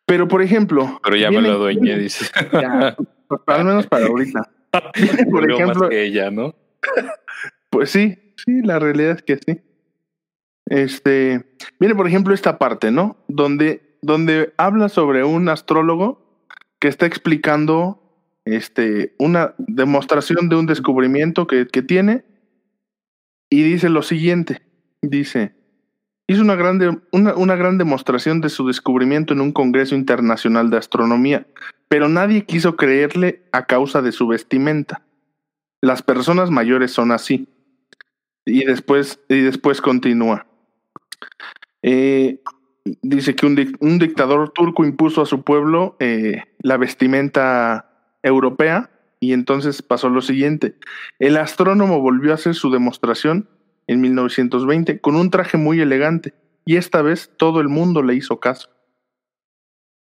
Pero, 0.06 0.28
por 0.28 0.42
ejemplo. 0.42 1.00
Pero 1.04 1.16
ya 1.16 1.32
me 1.32 1.42
lo 1.42 1.52
adueñé, 1.54 1.98
dice. 1.98 2.26
Ya, 2.52 2.96
al 3.48 3.66
menos 3.66 3.88
para 3.88 4.06
ahorita. 4.08 4.52
por 5.32 5.50
ejemplo. 5.50 5.90
que 5.90 6.04
ella, 6.04 6.30
¿no? 6.30 6.56
Pues 7.70 7.90
sí, 7.90 8.36
sí, 8.46 8.62
la 8.62 8.80
realidad 8.80 9.12
es 9.18 9.24
que 9.24 9.38
sí. 9.38 9.62
Este. 10.66 11.56
Mire, 11.80 11.96
por 11.96 12.08
ejemplo, 12.08 12.34
esta 12.34 12.58
parte, 12.60 12.92
¿no? 12.92 13.18
Donde, 13.28 13.98
donde 14.02 14.54
habla 14.58 14.90
sobre 14.90 15.24
un 15.24 15.50
astrólogo 15.50 16.48
que 16.80 16.88
está 16.88 17.06
explicando 17.06 18.04
este, 18.46 19.16
una 19.20 19.56
demostración 19.58 20.50
de 20.50 20.58
un 20.58 20.66
descubrimiento 20.66 21.48
que, 21.48 21.68
que 21.68 21.82
tiene. 21.82 22.26
Y 23.50 23.64
dice 23.64 23.90
lo 23.90 24.02
siguiente: 24.02 24.62
dice 25.02 25.63
hizo 26.34 26.42
una, 26.44 26.56
grande, 26.56 26.98
una, 27.12 27.34
una 27.36 27.56
gran 27.56 27.78
demostración 27.78 28.42
de 28.42 28.50
su 28.50 28.68
descubrimiento 28.68 29.34
en 29.34 29.42
un 29.42 29.52
Congreso 29.52 29.96
Internacional 29.96 30.70
de 30.70 30.78
Astronomía, 30.78 31.48
pero 31.88 32.10
nadie 32.10 32.46
quiso 32.46 32.76
creerle 32.76 33.44
a 33.52 33.66
causa 33.66 34.02
de 34.02 34.12
su 34.12 34.28
vestimenta. 34.28 35.04
Las 35.82 36.02
personas 36.02 36.50
mayores 36.50 36.92
son 36.92 37.12
así. 37.12 37.48
Y 38.46 38.66
después, 38.66 39.20
y 39.30 39.40
después 39.40 39.82
continúa. 39.82 40.48
Eh, 41.82 42.42
dice 43.02 43.36
que 43.36 43.46
un, 43.46 43.78
un, 43.80 44.00
dictador 44.00 44.52
turco 44.52 44.86
impuso 44.86 45.22
a 45.22 45.26
su 45.26 45.44
pueblo 45.44 45.96
eh, 46.00 46.44
la 46.60 46.78
vestimenta 46.78 47.90
europea 48.22 48.90
y 49.20 49.34
entonces 49.34 49.82
pasó 49.82 50.10
lo 50.10 50.22
siguiente. 50.22 50.76
El 51.20 51.38
astrónomo 51.38 52.02
volvió 52.02 52.32
a 52.32 52.36
hacer 52.36 52.56
su 52.56 52.72
demostración 52.72 53.50
en 53.88 54.02
1920 54.02 55.00
con 55.00 55.16
un 55.16 55.30
traje 55.30 55.58
muy 55.58 55.80
elegante 55.80 56.34
y 56.66 56.78
esta 56.78 57.02
vez 57.02 57.32
todo 57.38 57.60
el 57.60 57.70
mundo 57.70 58.02
le 58.04 58.16
hizo 58.16 58.40
caso. 58.40 58.70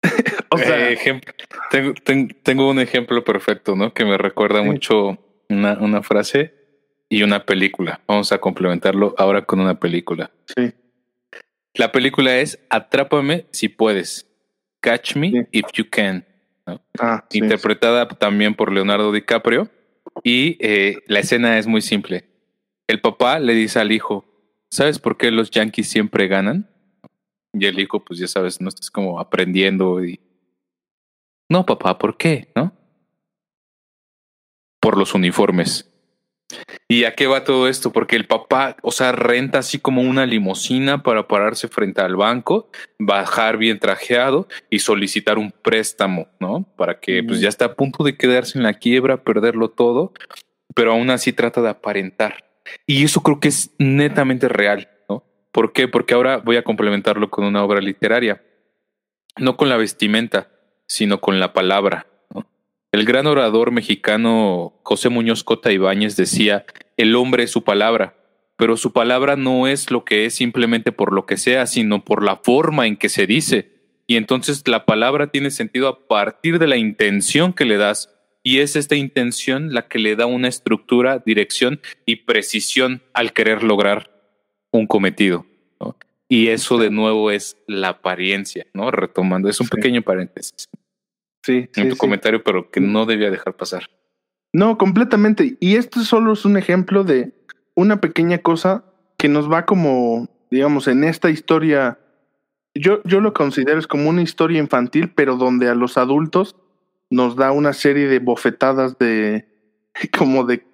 o 0.51 0.59
sea, 0.59 0.91
eh, 0.91 0.99
tengo, 1.71 1.93
tengo, 2.43 2.71
un 2.71 2.79
ejemplo 2.79 3.25
perfecto, 3.25 3.75
¿no? 3.75 3.93
Que 3.93 4.05
me 4.05 4.17
recuerda 4.17 4.63
mucho 4.63 5.19
una, 5.49 5.79
una 5.79 6.03
frase 6.03 6.55
y 7.09 7.23
una 7.23 7.45
película. 7.45 8.01
Vamos 8.07 8.33
a 8.33 8.39
complementarlo 8.39 9.15
ahora 9.19 9.45
con 9.45 9.61
una 9.61 9.79
película. 9.79 10.31
Sí. 10.57 10.73
La 11.75 11.93
película 11.93 12.37
es 12.37 12.59
Atrápame 12.71 13.47
si 13.51 13.69
puedes. 13.69 14.27
Catch 14.81 15.17
me 15.17 15.49
if 15.53 15.67
you 15.75 15.85
can. 15.91 16.25
Ah, 16.99 17.25
Interpretada 17.33 18.09
también 18.09 18.55
por 18.55 18.73
Leonardo 18.73 19.13
DiCaprio. 19.13 19.69
Y 20.23 20.57
eh, 20.61 21.03
la 21.07 21.21
escena 21.21 21.59
es 21.59 21.67
muy 21.67 21.83
simple. 21.83 22.28
El 22.89 23.03
papá 23.03 23.39
le 23.39 23.53
dice 23.53 23.79
al 23.79 23.93
hijo, 23.93 24.25
¿sabes 24.71 24.99
por 24.99 25.19
qué 25.19 25.31
los 25.31 25.51
Yankees 25.51 25.91
siempre 25.91 26.27
ganan? 26.27 26.71
Y 27.53 27.67
el 27.67 27.79
hijo, 27.79 28.03
pues 28.03 28.19
ya 28.19 28.27
sabes, 28.27 28.61
no 28.61 28.69
estás 28.71 28.91
como 28.91 29.21
aprendiendo 29.21 30.03
y... 30.03 30.21
No, 31.51 31.67
papá, 31.67 31.99
¿por 31.99 32.17
qué? 32.17 32.51
¿No? 32.57 32.73
Por 34.81 34.97
los 34.97 35.15
uniformes. 35.15 35.91
¿Y 36.89 37.05
a 37.05 37.15
qué 37.15 37.27
va 37.27 37.45
todo 37.45 37.69
esto? 37.69 37.93
Porque 37.93 38.17
el 38.17 38.27
papá, 38.27 38.77
o 38.83 38.91
sea, 38.91 39.13
renta 39.13 39.59
así 39.59 39.79
como 39.79 40.01
una 40.01 40.25
limusina 40.25 41.03
para 41.03 41.29
pararse 41.29 41.69
frente 41.69 42.01
al 42.01 42.17
banco, 42.17 42.71
bajar 42.99 43.59
bien 43.59 43.79
trajeado 43.79 44.49
y 44.71 44.79
solicitar 44.79 45.37
un 45.37 45.53
préstamo, 45.53 46.29
¿no? 46.41 46.67
Para 46.77 47.01
que 47.01 47.23
pues 47.23 47.41
ya 47.41 47.51
está 47.51 47.67
a 47.67 47.75
punto 47.75 48.03
de 48.03 48.17
quedarse 48.17 48.57
en 48.57 48.65
la 48.65 48.75
quiebra, 48.75 49.25
perderlo 49.25 49.69
todo, 49.69 50.15
pero 50.75 50.93
aún 50.93 51.11
así 51.11 51.35
trata 51.35 51.61
de 51.61 51.69
aparentar. 51.69 52.48
Y 52.87 53.05
eso 53.05 53.23
creo 53.23 53.41
que 53.41 53.49
es 53.49 53.71
netamente 53.79 54.49
real, 54.49 54.89
¿no? 55.09 55.25
¿Por 55.53 55.73
qué? 55.73 55.89
Porque 55.89 56.15
ahora 56.15 56.39
voy 56.39 56.57
a 56.57 56.65
complementarlo 56.65 57.31
con 57.31 57.45
una 57.45 57.63
obra 57.65 57.81
literaria, 57.81 58.43
no 59.37 59.57
con 59.57 59.69
la 59.69 59.77
vestimenta, 59.77 60.51
sino 60.87 61.21
con 61.21 61.41
la 61.41 61.53
palabra. 61.53 62.07
El 62.91 63.05
gran 63.05 63.27
orador 63.27 63.71
mexicano 63.71 64.81
José 64.83 65.11
Muñoz 65.11 65.45
Cota 65.45 65.71
Ibáñez 65.71 66.17
decía, 66.17 66.65
el 66.97 67.15
hombre 67.17 67.45
es 67.45 67.51
su 67.51 67.63
palabra, 67.63 68.17
pero 68.57 68.77
su 68.79 68.93
palabra 68.93 69.37
no 69.37 69.69
es 69.69 69.91
lo 69.91 70.05
que 70.05 70.25
es 70.25 70.35
simplemente 70.35 70.91
por 70.91 71.13
lo 71.13 71.27
que 71.27 71.37
sea, 71.37 71.67
sino 71.67 72.05
por 72.05 72.25
la 72.25 72.37
forma 72.37 72.87
en 72.87 72.97
que 72.97 73.11
se 73.11 73.27
dice. 73.27 73.73
Y 74.07 74.17
entonces 74.17 74.67
la 74.67 74.87
palabra 74.87 75.27
tiene 75.27 75.51
sentido 75.51 75.87
a 75.87 76.09
partir 76.09 76.59
de 76.59 76.67
la 76.67 76.79
intención 76.79 77.53
que 77.53 77.67
le 77.67 77.77
das 77.77 78.18
y 78.43 78.61
es 78.61 78.77
esta 78.77 78.97
intención 78.97 79.75
la 79.75 79.89
que 79.89 79.99
le 79.99 80.17
da 80.17 80.27
una 80.27 80.49
estructura, 80.49 81.23
dirección 81.25 81.81
y 82.07 82.17
precisión 82.17 83.03
al 83.13 83.33
querer 83.33 83.63
lograr 83.63 84.11
un 84.71 84.87
cometido. 84.87 85.47
Y 86.31 86.49
eso 86.49 86.77
de 86.77 86.91
nuevo 86.91 87.31
es 87.31 87.57
la 87.67 87.89
apariencia, 87.89 88.67
¿no? 88.75 88.91
Retomando, 88.91 89.49
es 89.49 89.61
un 89.61 89.69
pequeño 89.69 90.03
paréntesis. 90.03 90.69
Sí. 91.43 91.69
En 91.75 91.89
tu 91.89 91.97
comentario, 91.97 92.45
pero 92.45 92.71
que 92.71 92.81
no 92.81 93.07
debía 93.07 93.31
dejar 93.31 93.57
pasar. 93.57 93.89
No, 94.53 94.77
completamente. 94.77 95.57
Y 95.61 95.77
esto 95.77 96.01
solo 96.01 96.35
es 96.35 96.45
un 96.45 96.59
ejemplo 96.59 97.03
de 97.03 97.33
una 97.75 98.01
pequeña 98.01 98.39
cosa 98.39 98.85
que 99.17 99.29
nos 99.29 99.51
va 99.51 99.65
como, 99.65 100.29
digamos, 100.51 100.87
en 100.87 101.05
esta 101.05 101.31
historia. 101.31 101.99
Yo, 102.75 103.03
yo 103.05 103.21
lo 103.21 103.33
considero 103.33 103.79
es 103.79 103.87
como 103.87 104.11
una 104.11 104.23
historia 104.23 104.59
infantil, 104.59 105.11
pero 105.15 105.37
donde 105.37 105.69
a 105.69 105.75
los 105.75 105.97
adultos 105.97 106.57
nos 107.11 107.37
da 107.37 107.53
una 107.53 107.73
serie 107.73 108.09
de 108.09 108.19
bofetadas 108.19 108.99
de 108.99 109.49
como 110.17 110.45
de, 110.45 110.65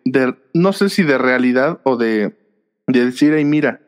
no 0.53 0.73
sé 0.73 0.88
si 0.88 1.03
de 1.03 1.19
realidad 1.19 1.81
o 1.85 1.97
de, 1.97 2.37
de 2.87 3.05
decir, 3.07 3.33
ay, 3.33 3.45
mira, 3.45 3.81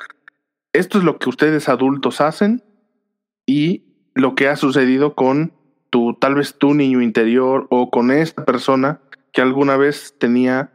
esto 0.72 0.98
es 0.98 1.04
lo 1.04 1.18
que 1.18 1.28
ustedes 1.28 1.68
adultos 1.68 2.20
hacen 2.20 2.62
y 3.46 3.84
lo 4.14 4.34
que 4.34 4.48
ha 4.48 4.56
sucedido 4.56 5.14
con 5.14 5.52
tu, 5.90 6.14
tal 6.14 6.34
vez 6.34 6.56
tu 6.58 6.74
niño 6.74 7.00
interior 7.00 7.66
o 7.70 7.90
con 7.90 8.10
esta 8.10 8.44
persona 8.44 9.00
que 9.32 9.40
alguna 9.42 9.76
vez 9.76 10.14
tenía 10.18 10.72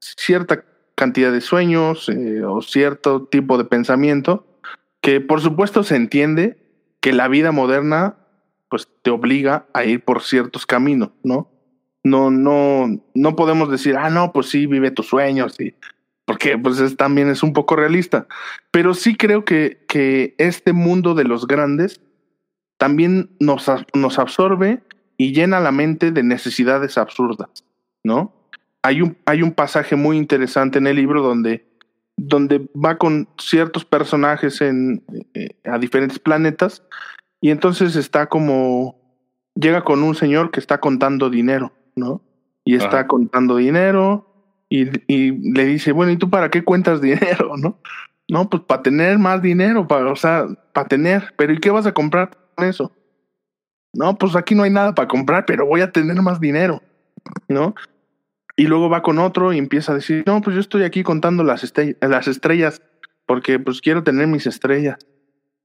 cierta 0.00 0.64
cantidad 0.94 1.32
de 1.32 1.40
sueños 1.40 2.08
eh, 2.08 2.44
o 2.44 2.62
cierto 2.62 3.26
tipo 3.26 3.58
de 3.58 3.64
pensamiento, 3.64 4.46
que 5.00 5.20
por 5.20 5.40
supuesto 5.40 5.82
se 5.82 5.96
entiende 5.96 6.58
que 7.00 7.12
la 7.12 7.28
vida 7.28 7.52
moderna 7.52 8.16
pues 8.74 8.88
te 9.02 9.12
obliga 9.12 9.68
a 9.72 9.84
ir 9.84 10.02
por 10.02 10.20
ciertos 10.20 10.66
caminos, 10.66 11.10
¿no? 11.22 11.48
No, 12.02 12.32
no, 12.32 12.88
no 13.14 13.36
podemos 13.36 13.70
decir, 13.70 13.96
ah, 13.96 14.10
no, 14.10 14.32
pues 14.32 14.48
sí, 14.48 14.66
vive 14.66 14.90
tus 14.90 15.06
sueños, 15.06 15.60
y, 15.60 15.76
porque 16.24 16.58
pues 16.58 16.80
es, 16.80 16.96
también 16.96 17.28
es 17.28 17.44
un 17.44 17.52
poco 17.52 17.76
realista. 17.76 18.26
Pero 18.72 18.94
sí 18.94 19.14
creo 19.14 19.44
que, 19.44 19.84
que 19.86 20.34
este 20.38 20.72
mundo 20.72 21.14
de 21.14 21.22
los 21.22 21.46
grandes 21.46 22.00
también 22.76 23.30
nos, 23.38 23.70
nos 23.94 24.18
absorbe 24.18 24.82
y 25.18 25.32
llena 25.32 25.60
la 25.60 25.70
mente 25.70 26.10
de 26.10 26.24
necesidades 26.24 26.98
absurdas. 26.98 27.64
¿no? 28.02 28.34
Hay 28.82 29.02
un, 29.02 29.16
hay 29.24 29.42
un 29.42 29.52
pasaje 29.52 29.94
muy 29.94 30.16
interesante 30.16 30.78
en 30.78 30.88
el 30.88 30.96
libro 30.96 31.22
donde, 31.22 31.64
donde 32.16 32.68
va 32.74 32.98
con 32.98 33.28
ciertos 33.38 33.84
personajes 33.84 34.60
en, 34.60 35.04
eh, 35.34 35.50
a 35.62 35.78
diferentes 35.78 36.18
planetas 36.18 36.82
y 37.44 37.50
entonces 37.50 37.94
está 37.94 38.30
como, 38.30 38.96
llega 39.54 39.84
con 39.84 40.02
un 40.02 40.14
señor 40.14 40.50
que 40.50 40.60
está 40.60 40.80
contando 40.80 41.28
dinero, 41.28 41.74
¿no? 41.94 42.22
Y 42.64 42.74
está 42.74 43.06
contando 43.06 43.56
dinero 43.56 44.26
y, 44.70 44.88
y, 45.12 45.52
le 45.52 45.66
dice, 45.66 45.92
bueno, 45.92 46.10
¿y 46.10 46.16
tú 46.16 46.30
para 46.30 46.48
qué 46.48 46.64
cuentas 46.64 47.00
dinero, 47.02 47.58
no? 47.58 47.76
No, 48.30 48.48
pues 48.48 48.62
para 48.62 48.82
tener 48.82 49.18
más 49.18 49.42
dinero, 49.42 49.86
para, 49.86 50.10
o 50.10 50.16
sea, 50.16 50.46
para 50.72 50.88
tener, 50.88 51.34
pero 51.36 51.52
¿y 51.52 51.58
qué 51.58 51.70
vas 51.70 51.84
a 51.84 51.92
comprar 51.92 52.30
con 52.54 52.66
eso? 52.66 52.92
No, 53.92 54.16
pues 54.16 54.36
aquí 54.36 54.54
no 54.54 54.62
hay 54.62 54.70
nada 54.70 54.94
para 54.94 55.08
comprar, 55.08 55.44
pero 55.44 55.66
voy 55.66 55.82
a 55.82 55.92
tener 55.92 56.22
más 56.22 56.40
dinero, 56.40 56.80
¿no? 57.46 57.74
Y 58.56 58.68
luego 58.68 58.88
va 58.88 59.02
con 59.02 59.18
otro 59.18 59.52
y 59.52 59.58
empieza 59.58 59.92
a 59.92 59.96
decir, 59.96 60.24
no, 60.26 60.40
pues 60.40 60.54
yo 60.54 60.60
estoy 60.60 60.84
aquí 60.84 61.02
contando 61.02 61.44
las, 61.44 61.74
las 62.00 62.26
estrellas, 62.26 62.80
porque 63.26 63.58
pues 63.58 63.82
quiero 63.82 64.02
tener 64.02 64.28
mis 64.28 64.46
estrellas. 64.46 64.96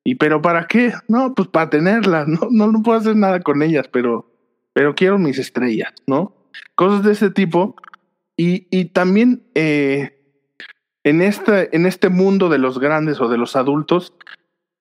¿Y 0.09 0.15
pero 0.15 0.41
para 0.41 0.65
qué? 0.65 0.91
No, 1.07 1.35
pues 1.35 1.49
para 1.49 1.69
tenerlas, 1.69 2.27
no, 2.27 2.39
no, 2.49 2.71
no 2.71 2.81
puedo 2.81 2.97
hacer 2.97 3.15
nada 3.15 3.41
con 3.41 3.61
ellas, 3.61 3.87
pero, 3.89 4.25
pero 4.73 4.95
quiero 4.95 5.19
mis 5.19 5.37
estrellas, 5.37 5.93
¿no? 6.07 6.35
Cosas 6.73 7.03
de 7.03 7.11
ese 7.11 7.29
tipo. 7.29 7.75
Y, 8.35 8.65
y 8.71 8.85
también 8.85 9.43
eh, 9.53 10.19
en, 11.03 11.21
este, 11.21 11.75
en 11.75 11.85
este 11.85 12.09
mundo 12.09 12.49
de 12.49 12.57
los 12.57 12.79
grandes 12.79 13.21
o 13.21 13.27
de 13.27 13.37
los 13.37 13.55
adultos, 13.55 14.15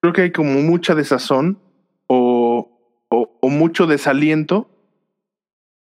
creo 0.01 0.15
que 0.15 0.23
hay 0.23 0.33
como 0.33 0.63
mucha 0.63 0.95
desazón 0.95 1.59
o, 2.07 3.05
o, 3.11 3.39
o 3.43 3.49
mucho 3.51 3.87
desaliento 3.87 4.71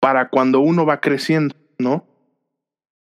para 0.00 0.28
cuando 0.28 0.60
uno 0.60 0.84
va 0.84 1.00
creciendo, 1.00 1.56
¿no? 1.78 2.04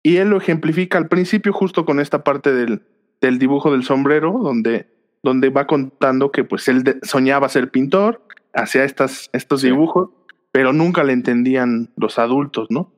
Y 0.05 0.19
él 0.19 0.29
lo 0.29 0.37
ejemplifica 0.37 0.99
al 0.99 1.09
principio 1.09 1.53
justo 1.53 1.85
con 1.85 1.99
esta 1.99 2.23
parte 2.23 2.53
del, 2.53 2.87
del 3.21 3.41
dibujo 3.41 3.73
del 3.73 3.83
sombrero, 3.83 4.39
donde, 4.41 4.98
donde 5.23 5.51
va 5.51 5.67
contando 5.67 6.31
que 6.31 6.45
pues 6.45 6.69
él 6.69 7.01
soñaba 7.03 7.49
ser 7.49 7.71
pintor, 7.71 8.23
hacía 8.53 8.85
estas, 8.85 9.31
estos 9.33 9.63
dibujos, 9.63 10.11
pero 10.53 10.73
nunca 10.73 11.05
le 11.05 11.13
entendían 11.13 11.91
los 11.97 12.19
adultos, 12.19 12.69
¿no? 12.71 12.93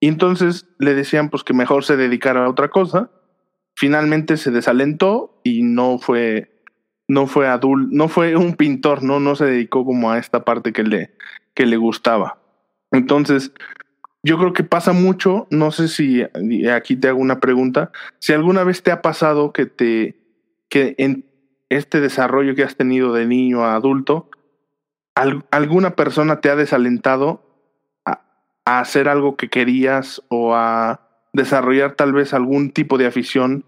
Y 0.00 0.08
entonces 0.08 0.68
le 0.78 0.94
decían 0.94 1.28
pues 1.28 1.44
que 1.44 1.52
mejor 1.52 1.84
se 1.84 1.96
dedicara 1.96 2.44
a 2.44 2.50
otra 2.50 2.68
cosa. 2.68 3.10
Finalmente 3.76 4.36
se 4.36 4.50
desalentó 4.50 5.40
y 5.44 5.62
no 5.62 5.98
fue 5.98 6.56
no 7.08 7.26
fue 7.26 7.48
adulto, 7.48 7.88
no 7.92 8.06
fue 8.08 8.36
un 8.36 8.54
pintor, 8.54 9.02
no 9.02 9.18
no 9.18 9.34
se 9.34 9.44
dedicó 9.44 9.84
como 9.84 10.10
a 10.12 10.18
esta 10.18 10.44
parte 10.44 10.72
que 10.72 10.84
le 10.84 11.14
que 11.54 11.66
le 11.66 11.76
gustaba. 11.76 12.38
Entonces, 12.92 13.52
yo 14.22 14.38
creo 14.38 14.52
que 14.52 14.64
pasa 14.64 14.92
mucho, 14.92 15.46
no 15.50 15.70
sé 15.70 15.88
si 15.88 16.22
aquí 16.70 16.96
te 16.96 17.08
hago 17.08 17.20
una 17.20 17.40
pregunta, 17.40 17.90
si 18.18 18.32
alguna 18.32 18.64
vez 18.64 18.82
te 18.82 18.90
ha 18.92 19.02
pasado 19.02 19.52
que 19.52 19.66
te 19.66 20.16
que 20.68 20.94
en 20.98 21.29
este 21.70 22.00
desarrollo 22.00 22.54
que 22.54 22.64
has 22.64 22.76
tenido 22.76 23.14
de 23.14 23.26
niño 23.26 23.64
a 23.64 23.76
adulto, 23.76 24.28
alguna 25.14 25.96
persona 25.96 26.40
te 26.40 26.50
ha 26.50 26.56
desalentado 26.56 27.42
a, 28.04 28.20
hacer 28.64 29.08
algo 29.08 29.36
que 29.36 29.48
querías 29.48 30.22
o 30.28 30.54
a 30.54 31.28
desarrollar 31.32 31.94
tal 31.94 32.12
vez 32.12 32.34
algún 32.34 32.70
tipo 32.72 32.98
de 32.98 33.06
afición 33.06 33.64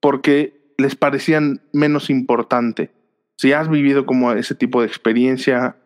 porque 0.00 0.74
les 0.76 0.94
parecían 0.94 1.62
menos 1.72 2.10
importante. 2.10 2.90
Si 3.38 3.52
has 3.52 3.68
vivido 3.68 4.06
como 4.06 4.32
ese 4.32 4.54
tipo 4.54 4.80
de 4.80 4.88
experiencia 4.88 5.76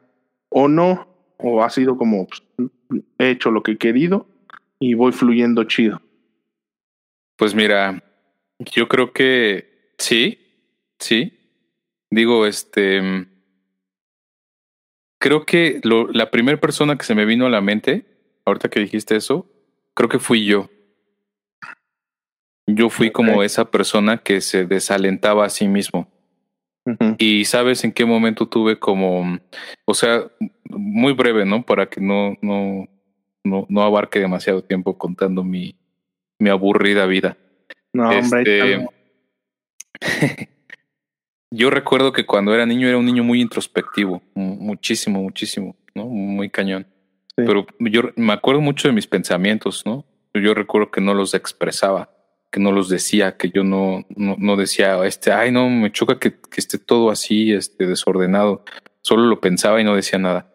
o 0.49 0.69
no, 0.69 1.09
o 1.37 1.62
ha 1.62 1.71
sido 1.71 1.97
como 1.97 2.26
pues, 2.26 2.43
he 3.19 3.31
hecho 3.31 3.50
lo 3.50 3.62
que 3.62 3.73
he 3.73 3.79
querido 3.79 4.26
y 4.79 4.95
voy 4.95 5.12
fluyendo 5.12 5.64
chido. 5.64 6.00
Pues 7.37 7.55
mira, 7.55 8.02
yo 8.59 8.88
creo 8.88 9.12
que 9.12 9.95
sí, 9.99 10.38
sí. 10.99 11.39
Digo, 12.11 12.47
este, 12.47 13.26
creo 15.21 15.45
que 15.47 15.81
lo, 15.85 16.09
la 16.09 16.31
primera 16.31 16.59
persona 16.59 16.97
que 16.97 17.05
se 17.05 17.14
me 17.14 17.25
vino 17.25 17.47
a 17.47 17.50
la 17.50 17.61
mente, 17.61 18.05
ahorita 18.45 18.68
que 18.68 18.81
dijiste 18.81 19.14
eso, 19.14 19.46
creo 19.94 20.09
que 20.09 20.18
fui 20.18 20.44
yo. 20.44 20.70
Yo 22.66 22.88
fui 22.88 23.11
como 23.11 23.42
esa 23.42 23.70
persona 23.70 24.18
que 24.18 24.40
se 24.40 24.64
desalentaba 24.64 25.44
a 25.44 25.51
sí 25.51 25.68
mismo. 25.68 26.09
Y 27.18 27.44
sabes 27.44 27.85
en 27.85 27.92
qué 27.92 28.05
momento 28.05 28.49
tuve 28.49 28.81
como, 28.81 29.38
o 29.85 29.94
sea, 29.94 30.29
muy 30.64 31.12
breve, 31.12 31.44
¿no? 31.44 31.64
Para 31.64 31.88
que 31.88 32.01
no, 32.01 32.37
no, 32.42 32.88
no, 33.44 33.66
no 33.68 33.83
abarque 33.83 34.18
demasiado 34.18 34.64
tiempo 34.64 34.99
contando 34.99 35.44
mi, 35.44 35.77
mi 36.40 36.51
aburrida 36.51 37.07
vida. 37.07 37.37
No, 37.92 38.11
hombre. 38.11 38.88
Yo 41.51 41.71
recuerdo 41.71 42.13
que 42.13 42.27
cuando 42.27 42.55
era 42.55 42.67
niño 42.67 42.89
era 42.89 42.99
un 42.99 43.07
niño 43.07 43.25
muy 43.25 43.41
introspectivo, 43.41 44.23
muchísimo, 44.35 45.23
muchísimo, 45.23 45.77
¿no? 45.95 46.07
Muy 46.07 46.49
cañón. 46.51 46.87
Pero 47.35 47.67
yo 47.79 48.11
me 48.17 48.33
acuerdo 48.33 48.61
mucho 48.61 48.89
de 48.89 48.95
mis 48.95 49.07
pensamientos, 49.07 49.85
¿no? 49.87 50.05
Yo 50.35 50.55
recuerdo 50.55 50.91
que 50.91 51.01
no 51.01 51.15
los 51.15 51.35
expresaba 51.35 52.11
que 52.51 52.61
no 52.61 52.73
los 52.73 52.89
decía, 52.89 53.37
que 53.37 53.51
yo 53.51 53.63
no, 53.63 54.05
no, 54.17 54.57
decía, 54.57 55.05
este, 55.07 55.33
ay, 55.33 55.53
no, 55.53 55.71
me 55.71 55.93
choca 55.93 56.19
que, 56.19 56.33
que, 56.33 56.61
esté 56.61 56.79
todo 56.79 57.11
así, 57.11 57.53
este, 57.53 57.87
desordenado. 57.87 58.65
Solo 59.03 59.27
lo 59.27 59.41
pensaba 59.41 59.81
y 59.81 59.85
no 59.85 59.95
decía 59.95 60.19
nada. 60.19 60.53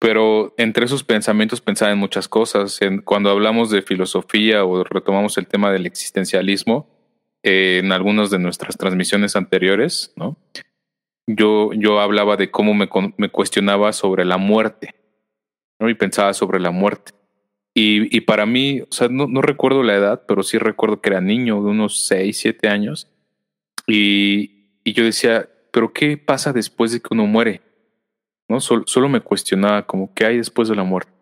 Pero 0.00 0.52
entre 0.58 0.84
esos 0.84 1.04
pensamientos 1.04 1.60
pensaba 1.60 1.92
en 1.92 1.98
muchas 1.98 2.26
cosas. 2.26 2.82
En, 2.82 3.02
cuando 3.02 3.30
hablamos 3.30 3.70
de 3.70 3.82
filosofía 3.82 4.64
o 4.64 4.82
retomamos 4.82 5.38
el 5.38 5.46
tema 5.46 5.70
del 5.70 5.86
existencialismo, 5.86 6.88
eh, 7.42 7.80
en 7.82 7.92
algunas 7.92 8.30
de 8.30 8.38
nuestras 8.38 8.76
transmisiones 8.76 9.36
anteriores, 9.36 10.12
¿no? 10.16 10.36
Yo, 11.26 11.72
yo 11.72 12.00
hablaba 12.00 12.36
de 12.36 12.50
cómo 12.50 12.74
me, 12.74 12.88
me 13.16 13.30
cuestionaba 13.30 13.92
sobre 13.92 14.24
la 14.24 14.36
muerte, 14.36 14.94
¿no? 15.78 15.88
Y 15.88 15.94
pensaba 15.94 16.32
sobre 16.34 16.60
la 16.60 16.70
muerte. 16.70 17.12
Y, 17.74 18.14
y 18.14 18.20
para 18.22 18.44
mí, 18.44 18.82
o 18.82 18.88
sea, 18.90 19.08
no, 19.08 19.26
no, 19.26 19.40
recuerdo 19.40 19.82
la 19.82 19.94
edad, 19.94 20.24
pero 20.28 20.42
sí 20.42 20.58
recuerdo 20.58 21.00
que 21.00 21.10
era 21.10 21.20
niño 21.20 21.62
de 21.62 21.70
unos 21.70 22.06
6, 22.06 22.36
7 22.36 22.68
años. 22.68 23.08
Y, 23.86 24.78
y 24.84 24.92
yo 24.92 25.04
decía, 25.04 25.48
pero 25.72 25.92
¿qué 25.92 26.16
pasa 26.18 26.52
después 26.52 26.92
de 26.92 27.00
que 27.00 27.08
uno 27.10 27.26
muere? 27.26 27.62
¿No? 28.48 28.60
Solo, 28.60 28.84
solo 28.86 29.08
me 29.08 29.20
cuestionaba 29.20 29.86
como 29.86 30.12
qué 30.12 30.26
hay 30.26 30.36
después 30.36 30.68
de 30.68 30.76
la 30.76 30.84
muerte. 30.84 31.12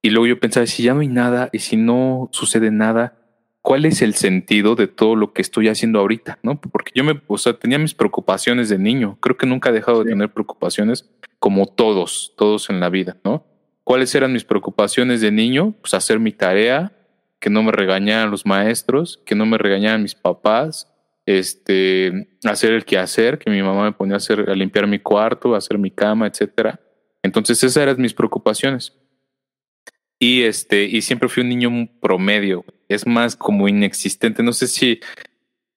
Y 0.00 0.10
luego 0.10 0.26
yo 0.28 0.38
pensaba, 0.38 0.66
si 0.66 0.84
ya 0.84 0.94
no 0.94 1.00
hay 1.00 1.08
nada 1.08 1.50
y 1.52 1.58
si 1.58 1.76
no 1.76 2.28
sucede 2.32 2.70
nada, 2.70 3.17
¿cuál 3.62 3.84
es 3.84 4.02
el 4.02 4.14
sentido 4.14 4.74
de 4.74 4.88
todo 4.88 5.16
lo 5.16 5.32
que 5.32 5.42
estoy 5.42 5.68
haciendo 5.68 5.98
ahorita? 6.00 6.38
¿No? 6.42 6.60
Porque 6.60 6.92
yo 6.94 7.04
me, 7.04 7.20
o 7.26 7.38
sea, 7.38 7.54
tenía 7.54 7.78
mis 7.78 7.94
preocupaciones 7.94 8.68
de 8.68 8.78
niño. 8.78 9.18
Creo 9.20 9.36
que 9.36 9.46
nunca 9.46 9.70
he 9.70 9.72
dejado 9.72 10.04
de 10.04 10.10
tener 10.10 10.32
preocupaciones 10.32 11.10
como 11.38 11.66
todos, 11.66 12.34
todos 12.36 12.70
en 12.70 12.80
la 12.80 12.88
vida, 12.88 13.16
¿no? 13.24 13.46
¿Cuáles 13.84 14.14
eran 14.14 14.32
mis 14.32 14.44
preocupaciones 14.44 15.20
de 15.20 15.30
niño? 15.30 15.74
Pues 15.80 15.94
hacer 15.94 16.18
mi 16.18 16.32
tarea, 16.32 16.92
que 17.40 17.50
no 17.50 17.62
me 17.62 17.72
regañaran 17.72 18.30
los 18.30 18.44
maestros, 18.44 19.22
que 19.24 19.34
no 19.34 19.46
me 19.46 19.58
regañaran 19.58 20.02
mis 20.02 20.14
papás, 20.14 20.92
este, 21.24 22.28
hacer 22.44 22.72
el 22.72 22.84
quehacer, 22.84 23.38
que 23.38 23.50
mi 23.50 23.62
mamá 23.62 23.84
me 23.84 23.92
ponía 23.92 24.14
a 24.14 24.16
hacer, 24.16 24.48
a 24.48 24.54
limpiar 24.54 24.86
mi 24.86 24.98
cuarto, 24.98 25.54
a 25.54 25.58
hacer 25.58 25.78
mi 25.78 25.90
cama, 25.90 26.26
etcétera. 26.26 26.80
Entonces 27.22 27.62
esas 27.62 27.82
eran 27.82 28.00
mis 28.00 28.14
preocupaciones. 28.14 28.94
Y 30.18 30.42
este, 30.42 30.84
y 30.84 31.02
siempre 31.02 31.28
fui 31.28 31.42
un 31.42 31.48
niño 31.48 31.88
promedio. 32.00 32.64
Es 32.88 33.06
más 33.06 33.36
como 33.36 33.68
inexistente. 33.68 34.42
No 34.42 34.52
sé 34.52 34.66
si 34.66 35.00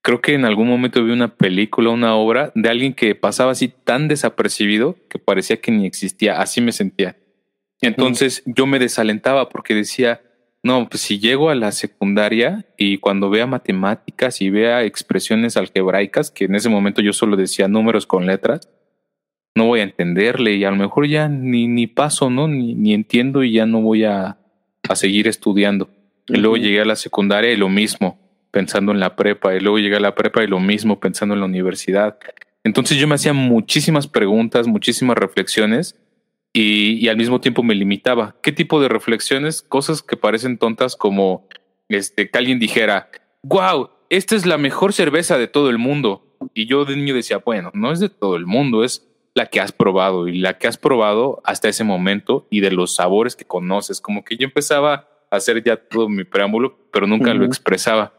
creo 0.02 0.22
que 0.22 0.34
en 0.34 0.46
algún 0.46 0.68
momento 0.68 1.04
vi 1.04 1.12
una 1.12 1.36
película, 1.36 1.90
una 1.90 2.16
obra 2.16 2.52
de 2.56 2.70
alguien 2.70 2.94
que 2.94 3.16
pasaba 3.16 3.52
así 3.52 3.68
tan 3.68 4.08
desapercibido 4.08 4.98
que 5.10 5.20
parecía 5.20 5.62
que 5.62 5.72
ni 5.72 5.86
existía. 5.86 6.42
Así 6.42 6.62
me 6.62 6.72
sentía. 6.72 7.18
Entonces 7.82 8.44
yo 8.46 8.66
me 8.66 8.80
desalentaba 8.80 9.50
porque 9.50 9.74
decía, 9.74 10.22
no, 10.64 10.88
pues 10.88 11.02
si 11.02 11.20
llego 11.20 11.50
a 11.50 11.56
la 11.56 11.72
secundaria 11.72 12.66
y 12.78 13.00
cuando 13.00 13.30
vea 13.30 13.48
matemáticas 13.48 14.42
y 14.42 14.52
vea 14.52 14.84
expresiones 14.84 15.58
algebraicas, 15.58 16.30
que 16.30 16.46
en 16.46 16.56
ese 16.56 16.70
momento 16.70 17.02
yo 17.02 17.14
solo 17.14 17.36
decía 17.36 17.68
números 17.68 18.06
con 18.06 18.28
letras, 18.28 18.70
no 19.56 19.66
voy 19.66 19.80
a 19.80 19.84
entenderle 19.84 20.56
y 20.56 20.64
a 20.64 20.72
lo 20.72 20.78
mejor 20.78 21.08
ya 21.08 21.28
ni, 21.28 21.68
ni 21.68 21.88
paso, 21.88 22.30
¿no? 22.30 22.48
Ni, 22.48 22.76
ni 22.76 22.94
entiendo 22.94 23.44
y 23.44 23.54
ya 23.54 23.66
no 23.66 23.82
voy 23.82 24.04
a, 24.04 24.38
a 24.88 24.96
seguir 24.96 25.28
estudiando. 25.28 25.90
Y 26.32 26.38
luego 26.38 26.58
llegué 26.58 26.82
a 26.82 26.86
la 26.86 26.96
secundaria 26.96 27.52
y 27.52 27.58
lo 27.58 27.70
mismo, 27.70 28.20
pensando 28.52 28.92
en 28.92 29.00
la 29.00 29.16
prepa, 29.16 29.56
y 29.56 29.60
luego 29.60 29.80
llegué 29.80 29.98
a 29.98 30.00
la 30.00 30.16
prepa 30.16 30.44
y 30.44 30.48
lo 30.48 30.60
mismo, 30.60 31.00
pensando 31.00 31.34
en 31.34 31.42
la 31.42 31.46
universidad. 31.46 32.18
Entonces 32.64 32.98
yo 32.98 33.08
me 33.08 33.16
hacía 33.16 33.34
muchísimas 33.34 34.08
preguntas, 34.08 34.68
muchísimas 34.68 35.18
reflexiones 35.18 35.96
y, 36.54 37.08
al 37.08 37.18
mismo 37.18 37.42
tiempo 37.42 37.64
me 37.64 37.76
limitaba. 37.76 38.36
¿Qué 38.42 38.52
tipo 38.52 38.82
de 38.82 38.90
reflexiones? 38.90 39.62
Cosas 39.62 40.02
que 40.04 40.18
parecen 40.18 40.58
tontas 40.58 40.96
como 40.96 41.48
este, 41.90 42.30
que 42.30 42.38
alguien 42.38 42.60
dijera, 42.60 43.10
wow, 43.42 43.90
esta 44.10 44.36
es 44.36 44.46
la 44.46 44.58
mejor 44.58 44.94
cerveza 44.94 45.38
de 45.38 45.48
todo 45.48 45.70
el 45.70 45.78
mundo. 45.78 46.38
Y 46.54 46.66
yo 46.66 46.86
de 46.86 46.96
niño 46.96 47.14
decía, 47.14 47.38
bueno, 47.38 47.72
no 47.74 47.92
es 47.92 48.00
de 48.00 48.10
todo 48.10 48.36
el 48.36 48.46
mundo, 48.46 48.84
es 48.84 49.08
la 49.34 49.46
que 49.46 49.62
has 49.62 49.72
probado 49.72 50.28
y 50.28 50.40
la 50.40 50.58
que 50.58 50.68
has 50.68 50.78
probado 50.78 51.42
hasta 51.46 51.70
ese 51.70 51.84
momento 51.84 52.48
y 52.50 52.60
de 52.60 52.72
los 52.72 52.96
sabores 52.96 53.36
que 53.36 53.46
conoces. 53.46 54.02
Como 54.02 54.24
que 54.24 54.36
yo 54.36 54.46
empezaba 54.46 55.08
hacer 55.32 55.64
ya 55.64 55.78
todo 55.78 56.10
mi 56.10 56.24
preámbulo, 56.24 56.78
pero 56.92 57.08
nunca 57.08 57.34
lo 57.34 57.46
expresaba. 57.46 58.14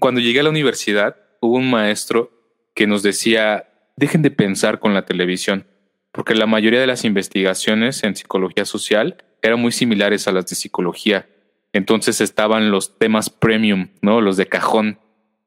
Cuando 0.00 0.20
llegué 0.20 0.40
a 0.40 0.44
la 0.44 0.50
universidad, 0.50 1.16
hubo 1.40 1.56
un 1.56 1.70
maestro 1.70 2.30
que 2.74 2.86
nos 2.86 3.02
decía, 3.02 3.68
dejen 3.96 4.22
de 4.22 4.30
pensar 4.30 4.78
con 4.78 4.94
la 4.94 5.04
televisión, 5.04 5.66
porque 6.12 6.34
la 6.34 6.46
mayoría 6.46 6.80
de 6.80 6.86
las 6.86 7.04
investigaciones 7.04 8.02
en 8.04 8.16
psicología 8.16 8.64
social 8.64 9.16
eran 9.42 9.60
muy 9.60 9.72
similares 9.72 10.28
a 10.28 10.32
las 10.32 10.46
de 10.46 10.54
psicología. 10.54 11.28
Entonces 11.72 12.20
estaban 12.20 12.70
los 12.70 12.98
temas 12.98 13.28
premium, 13.28 13.88
¿no? 14.00 14.20
Los 14.20 14.36
de 14.36 14.46
cajón. 14.46 15.00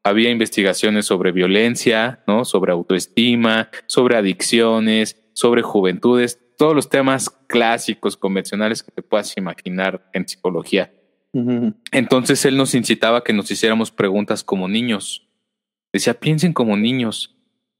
Había 0.04 0.30
investigaciones 0.30 1.06
sobre 1.06 1.32
violencia, 1.32 2.24
¿no? 2.28 2.46
Sobre 2.46 2.72
autoestima, 2.72 3.70
sobre 3.88 4.18
adicciones, 4.18 5.24
sobre 5.34 5.62
juventudes, 5.62 6.40
todos 6.58 6.76
los 6.76 6.90
temas 6.90 7.30
clásicos, 7.30 8.18
convencionales 8.18 8.84
que 8.84 8.92
te 8.92 9.02
puedas 9.02 9.36
imaginar 9.38 10.10
en 10.14 10.28
psicología. 10.28 10.92
Entonces 11.92 12.46
él 12.46 12.56
nos 12.56 12.76
incitaba 12.76 13.20
a 13.20 13.24
que 13.24 13.34
nos 13.34 13.52
hiciéramos 13.52 13.92
preguntas 13.92 14.44
como 14.44 14.68
niños. 14.68 15.28
Decía, 15.92 16.14
piensen 16.14 16.54
como 16.54 16.78
niños. 16.78 17.36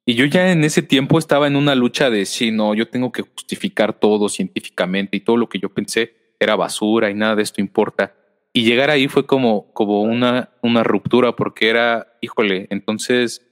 Y 0.06 0.16
yo 0.16 0.26
ya 0.26 0.52
en 0.52 0.64
ese 0.64 0.82
tiempo 0.82 1.18
estaba 1.18 1.48
en 1.48 1.56
una 1.56 1.74
lucha 1.74 2.10
de 2.10 2.26
sí, 2.26 2.52
no, 2.52 2.76
yo 2.76 2.88
tengo 2.88 3.12
que 3.12 3.24
justificar 3.24 3.94
todo 3.94 4.30
científicamente 4.30 5.18
y 5.18 5.22
todo 5.22 5.38
lo 5.38 5.50
que 5.50 5.60
yo 5.60 5.70
pensé 5.70 6.16
era 6.40 6.56
basura 6.56 7.10
y 7.10 7.16
nada 7.16 7.36
de 7.36 7.44
esto 7.44 7.62
importa. 7.62 8.14
Y 8.54 8.64
llegar 8.64 8.90
ahí 8.90 9.08
fue 9.08 9.26
como, 9.26 9.74
como 9.74 10.02
una, 10.04 10.52
una 10.62 10.84
ruptura 10.84 11.36
porque 11.36 11.70
era, 11.70 12.18
híjole, 12.22 12.68
entonces 12.70 13.46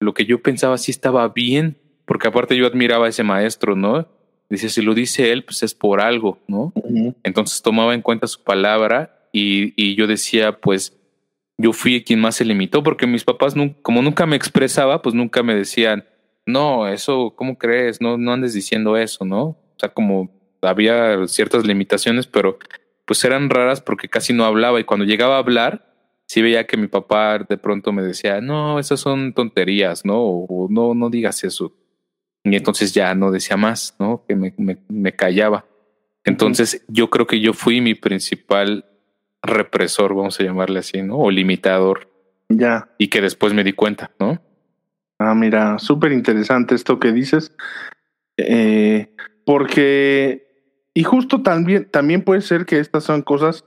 lo 0.00 0.12
que 0.12 0.24
yo 0.24 0.42
pensaba 0.42 0.76
sí 0.76 0.90
estaba 0.90 1.28
bien, 1.28 1.78
porque 2.04 2.28
aparte 2.28 2.56
yo 2.56 2.66
admiraba 2.66 3.06
a 3.06 3.08
ese 3.08 3.22
maestro, 3.22 3.76
¿no? 3.76 4.08
Dice, 4.48 4.68
si 4.68 4.82
lo 4.82 4.94
dice 4.94 5.32
él, 5.32 5.44
pues 5.44 5.62
es 5.62 5.74
por 5.74 6.00
algo, 6.00 6.38
¿no? 6.48 6.72
Entonces 7.22 7.62
tomaba 7.62 7.94
en 7.94 8.02
cuenta 8.02 8.26
su 8.26 8.42
palabra 8.42 9.15
y, 9.38 9.74
y, 9.76 9.94
yo 9.96 10.06
decía, 10.06 10.60
pues 10.60 10.96
yo 11.58 11.72
fui 11.72 12.02
quien 12.02 12.20
más 12.20 12.36
se 12.36 12.44
limitó, 12.44 12.82
porque 12.82 13.06
mis 13.06 13.24
papás, 13.24 13.54
como 13.82 14.00
nunca 14.00 14.24
me 14.24 14.36
expresaba, 14.36 15.02
pues 15.02 15.14
nunca 15.14 15.42
me 15.42 15.54
decían, 15.54 16.06
no, 16.46 16.88
eso, 16.88 17.34
¿cómo 17.36 17.58
crees? 17.58 18.00
No, 18.00 18.16
no 18.16 18.32
andes 18.32 18.54
diciendo 18.54 18.96
eso, 18.96 19.24
¿no? 19.24 19.42
O 19.44 19.76
sea, 19.78 19.90
como 19.90 20.30
había 20.62 21.26
ciertas 21.26 21.66
limitaciones, 21.66 22.26
pero 22.26 22.58
pues 23.04 23.22
eran 23.24 23.50
raras 23.50 23.80
porque 23.80 24.08
casi 24.08 24.32
no 24.32 24.44
hablaba 24.44 24.80
y 24.80 24.84
cuando 24.84 25.04
llegaba 25.04 25.36
a 25.36 25.40
hablar, 25.40 25.94
sí 26.26 26.40
veía 26.40 26.66
que 26.66 26.76
mi 26.76 26.88
papá 26.88 27.38
de 27.38 27.58
pronto 27.58 27.92
me 27.92 28.02
decía, 28.02 28.40
no, 28.40 28.78
esas 28.78 29.00
son 29.00 29.34
tonterías, 29.34 30.04
¿no? 30.04 30.18
O 30.18 30.68
no, 30.70 30.94
no 30.94 31.10
digas 31.10 31.44
eso. 31.44 31.72
Y 32.42 32.56
entonces 32.56 32.94
ya 32.94 33.14
no 33.14 33.30
decía 33.30 33.56
más, 33.56 33.94
¿no? 33.98 34.24
Que 34.26 34.34
me, 34.34 34.54
me, 34.88 35.12
callaba. 35.12 35.66
Entonces 36.24 36.84
yo 36.88 37.10
creo 37.10 37.26
que 37.26 37.40
yo 37.40 37.52
fui 37.52 37.80
mi 37.80 37.94
principal 37.94 38.84
represor, 39.42 40.14
vamos 40.14 40.38
a 40.40 40.44
llamarle 40.44 40.80
así, 40.80 41.02
¿no? 41.02 41.18
O 41.18 41.30
limitador. 41.30 42.10
Ya. 42.48 42.88
Y 42.98 43.08
que 43.08 43.20
después 43.20 43.52
me 43.52 43.64
di 43.64 43.72
cuenta, 43.72 44.10
¿no? 44.18 44.40
Ah, 45.18 45.34
mira, 45.34 45.78
súper 45.78 46.12
interesante 46.12 46.74
esto 46.74 46.98
que 46.98 47.12
dices. 47.12 47.52
Eh, 48.36 49.14
porque, 49.44 50.46
y 50.94 51.04
justo 51.04 51.42
también, 51.42 51.88
también 51.90 52.22
puede 52.22 52.42
ser 52.42 52.66
que 52.66 52.78
estas 52.78 53.04
son 53.04 53.22
cosas 53.22 53.64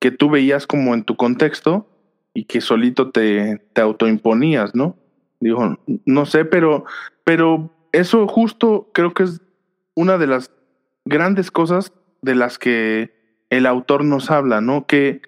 que 0.00 0.10
tú 0.10 0.30
veías 0.30 0.66
como 0.66 0.94
en 0.94 1.04
tu 1.04 1.16
contexto 1.16 1.88
y 2.34 2.44
que 2.44 2.60
solito 2.60 3.10
te, 3.10 3.62
te 3.72 3.80
autoimponías, 3.80 4.74
¿no? 4.74 4.96
Digo, 5.40 5.78
no 6.04 6.26
sé, 6.26 6.44
pero, 6.44 6.84
pero 7.24 7.72
eso 7.92 8.26
justo 8.26 8.90
creo 8.92 9.14
que 9.14 9.24
es 9.24 9.40
una 9.94 10.18
de 10.18 10.26
las 10.26 10.50
grandes 11.04 11.50
cosas 11.50 11.92
de 12.20 12.34
las 12.34 12.58
que 12.58 13.21
el 13.52 13.66
autor 13.66 14.02
nos 14.02 14.30
habla, 14.30 14.62
¿no? 14.62 14.86
Que 14.86 15.20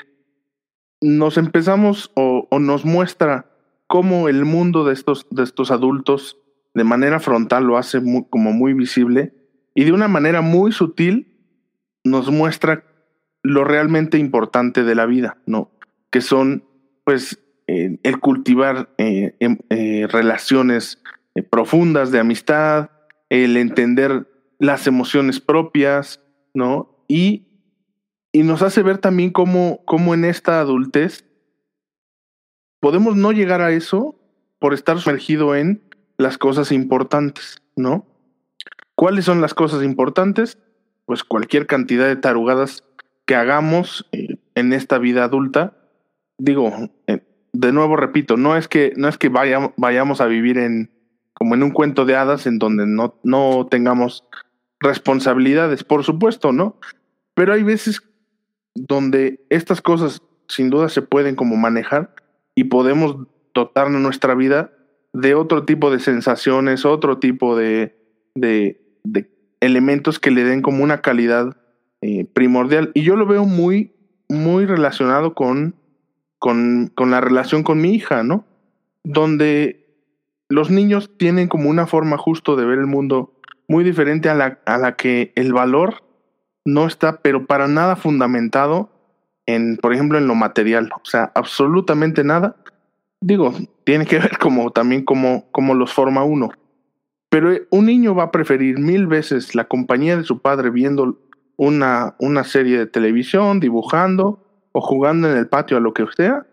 nos 1.03 1.37
empezamos 1.37 2.11
o, 2.15 2.49
nos 2.59 2.87
muestra 2.87 3.51
cómo 3.87 4.31
el 4.31 4.47
mundo 4.47 4.87
de 4.87 4.95
estos, 4.95 5.27
de 5.31 5.43
estos 5.43 5.71
adultos 5.71 6.39
de 6.73 6.85
manera 6.85 7.21
frontal 7.21 7.65
lo 7.65 7.77
hace 7.77 8.01
como 8.31 8.53
muy 8.53 8.73
visible 8.73 9.35
y 9.75 9.85
de 9.85 9.93
una 9.93 10.09
manera 10.09 10.41
muy 10.41 10.73
sutil 10.73 11.37
nos 12.03 12.31
muestra 12.31 12.85
lo 13.43 13.63
realmente 13.63 14.17
importante 14.17 14.85
de 14.85 14.95
la 14.95 15.05
vida, 15.05 15.37
¿no? 15.45 15.71
Que 16.11 16.23
son, 16.23 16.65
pues, 17.05 17.43
eh, 17.67 17.99
el 18.03 18.21
cultivar 18.21 18.89
eh, 18.97 19.37
em, 19.39 19.59
eh, 19.69 20.07
relaciones 20.11 21.03
profundas 21.51 22.11
de 22.11 22.21
amistad, 22.21 22.89
el 23.29 23.59
entender 23.59 24.27
las 24.59 24.87
emociones 24.87 25.41
propias, 25.41 26.23
¿no? 26.55 27.05
Y, 27.07 27.54
y 28.35 28.43
nos 28.43 28.63
hace 28.63 28.83
ver 28.83 28.99
también 28.99 29.31
cómo, 29.31 29.81
cómo 29.85 30.13
en 30.13 30.25
esta 30.25 30.59
adultez 30.59 31.25
podemos 32.81 33.15
no 33.15 33.31
llegar 33.31 33.61
a 33.61 33.71
eso 33.71 34.17
por 34.59 34.75
estar 34.75 34.99
sumergido 34.99 35.55
en 35.55 35.85
las 36.19 36.37
cosas 36.37 36.73
importantes, 36.73 37.63
¿no? 37.77 38.05
¿Cuáles 38.97 39.25
son 39.25 39.41
las 39.41 39.55
cosas 39.55 39.85
importantes? 39.85 40.59
Pues 41.05 41.23
cualquier 41.23 41.69
cantidad 41.69 42.09
de 42.09 42.17
tarugadas 42.17 42.83
que 43.25 43.37
hagamos 43.37 44.09
eh, 44.11 44.41
en 44.57 44.73
esta 44.73 44.99
vida 44.99 45.23
adulta. 45.23 45.77
Digo, 46.37 46.73
eh, 47.07 47.21
de 47.53 47.73
nuevo 47.73 47.95
repito, 47.95 48.37
no 48.37 48.57
es 48.57 48.67
que, 48.67 48.95
no 48.97 49.07
es 49.07 49.17
que 49.17 49.29
vayamos, 49.29 50.21
a 50.21 50.27
vivir 50.27 50.59
en, 50.59 50.91
como 51.35 51.55
en 51.55 51.63
un 51.63 51.71
cuento 51.71 52.05
de 52.05 52.17
hadas 52.17 52.49
en 52.49 52.59
donde 52.59 52.85
no, 52.85 53.15
no 53.23 53.69
tengamos 53.71 54.25
responsabilidades, 54.81 55.85
por 55.85 56.03
supuesto, 56.03 56.51
¿no? 56.51 56.81
Pero 57.35 57.53
hay 57.53 57.63
veces 57.63 58.03
donde 58.75 59.45
estas 59.51 59.81
cosas 59.81 60.23
sin 60.49 60.71
duda 60.71 60.89
se 60.89 61.03
pueden 61.03 61.37
como 61.37 61.57
manejar 61.57 62.15
y 62.55 62.65
podemos 62.65 63.17
dotar 63.55 63.91
nuestra 63.91 64.35
vida 64.35 64.73
de 65.13 65.35
otro 65.35 65.65
tipo 65.65 65.91
de 65.91 66.01
sensaciones, 66.01 66.85
otro 66.85 67.19
tipo 67.19 67.57
de, 67.57 67.97
de, 68.35 68.81
de 69.05 69.31
elementos 69.61 70.19
que 70.19 70.31
le 70.31 70.45
den 70.45 70.61
como 70.61 70.83
una 70.83 71.01
calidad 71.01 71.57
eh, 72.03 72.27
primordial. 72.27 72.91
Y 72.95 73.03
yo 73.03 73.17
lo 73.17 73.27
veo 73.27 73.45
muy, 73.45 73.95
muy 74.29 74.67
relacionado 74.67 75.35
con, 75.35 75.77
con, 76.39 76.93
con 76.95 77.11
la 77.11 77.21
relación 77.21 77.63
con 77.63 77.81
mi 77.81 77.95
hija, 77.95 78.23
¿no? 78.23 78.45
Donde 79.05 79.85
los 80.49 80.71
niños 80.71 81.11
tienen 81.17 81.49
como 81.49 81.71
una 81.71 81.87
forma 81.87 82.19
justo 82.19 82.57
de 82.57 82.67
ver 82.67 82.79
el 82.79 82.87
mundo 82.87 83.41
muy 83.69 83.85
diferente 83.85 84.29
a 84.29 84.35
la, 84.35 84.61
a 84.67 84.79
la 84.79 84.97
que 84.97 85.33
el 85.37 85.53
valor 85.53 86.04
no 86.65 86.87
está, 86.87 87.21
pero 87.21 87.47
para 87.47 87.69
nada 87.69 87.97
fundamentado 87.97 88.91
en, 89.47 89.77
por 89.77 89.93
ejemplo, 89.93 90.19
en 90.19 90.27
lo 90.27 90.35
material. 90.35 90.91
O 90.95 91.05
sea, 91.05 91.31
absolutamente 91.35 92.25
nada. 92.25 92.57
Digo, 93.21 93.55
tiene 93.85 94.07
que 94.07 94.19
ver 94.19 94.39
como 94.39 94.71
también 94.71 95.05
como, 95.05 95.51
como 95.51 95.75
los 95.75 95.93
forma 95.93 96.25
uno. 96.25 96.51
Pero 97.29 97.51
un 97.71 97.87
niño 97.87 98.15
va 98.15 98.25
a 98.25 98.31
preferir 98.31 98.79
mil 98.79 99.07
veces 99.07 99.55
la 99.55 99.65
compañía 99.65 100.17
de 100.17 100.25
su 100.25 100.41
padre 100.41 100.71
viendo 100.71 101.19
una, 101.57 102.15
una 102.19 102.45
serie 102.45 102.79
de 102.79 102.87
televisión, 102.87 103.61
dibujando 103.61 104.41
o 104.73 104.81
jugando 104.81 105.31
en 105.31 105.37
el 105.37 105.49
patio 105.49 105.77
a 105.77 105.81
lo 105.81 105.95
que 105.95 106.07
sea, 106.17 106.47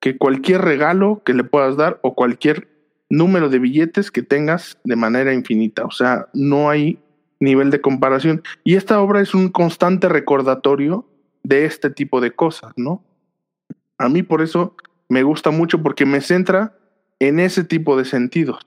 que 0.00 0.18
cualquier 0.18 0.62
regalo 0.62 1.22
que 1.24 1.34
le 1.34 1.44
puedas 1.44 1.76
dar 1.76 1.98
o 2.02 2.14
cualquier 2.14 2.68
número 3.08 3.48
de 3.48 3.58
billetes 3.58 4.10
que 4.10 4.22
tengas 4.22 4.78
de 4.84 4.96
manera 4.96 5.32
infinita. 5.32 5.84
O 5.84 5.90
sea, 5.90 6.28
no 6.32 6.70
hay 6.70 6.98
nivel 7.40 7.70
de 7.70 7.80
comparación. 7.80 8.42
Y 8.64 8.76
esta 8.76 9.00
obra 9.00 9.20
es 9.20 9.34
un 9.34 9.48
constante 9.48 10.08
recordatorio 10.08 11.06
de 11.42 11.64
este 11.64 11.90
tipo 11.90 12.20
de 12.20 12.32
cosas, 12.32 12.72
¿no? 12.76 13.04
A 13.98 14.08
mí 14.08 14.22
por 14.22 14.42
eso 14.42 14.76
me 15.08 15.22
gusta 15.22 15.50
mucho 15.50 15.82
porque 15.82 16.06
me 16.06 16.20
centra 16.20 16.76
en 17.18 17.40
ese 17.40 17.64
tipo 17.64 17.96
de 17.96 18.04
sentidos. 18.04 18.58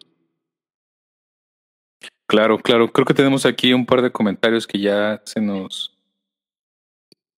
Claro, 2.27 2.59
claro. 2.59 2.91
Creo 2.91 3.05
que 3.05 3.13
tenemos 3.13 3.45
aquí 3.45 3.73
un 3.73 3.85
par 3.85 4.01
de 4.01 4.11
comentarios 4.11 4.67
que 4.67 4.79
ya 4.79 5.21
se 5.25 5.41
nos 5.41 5.97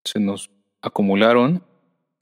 se 0.04 0.20
nos 0.20 0.50
acumularon. 0.82 1.63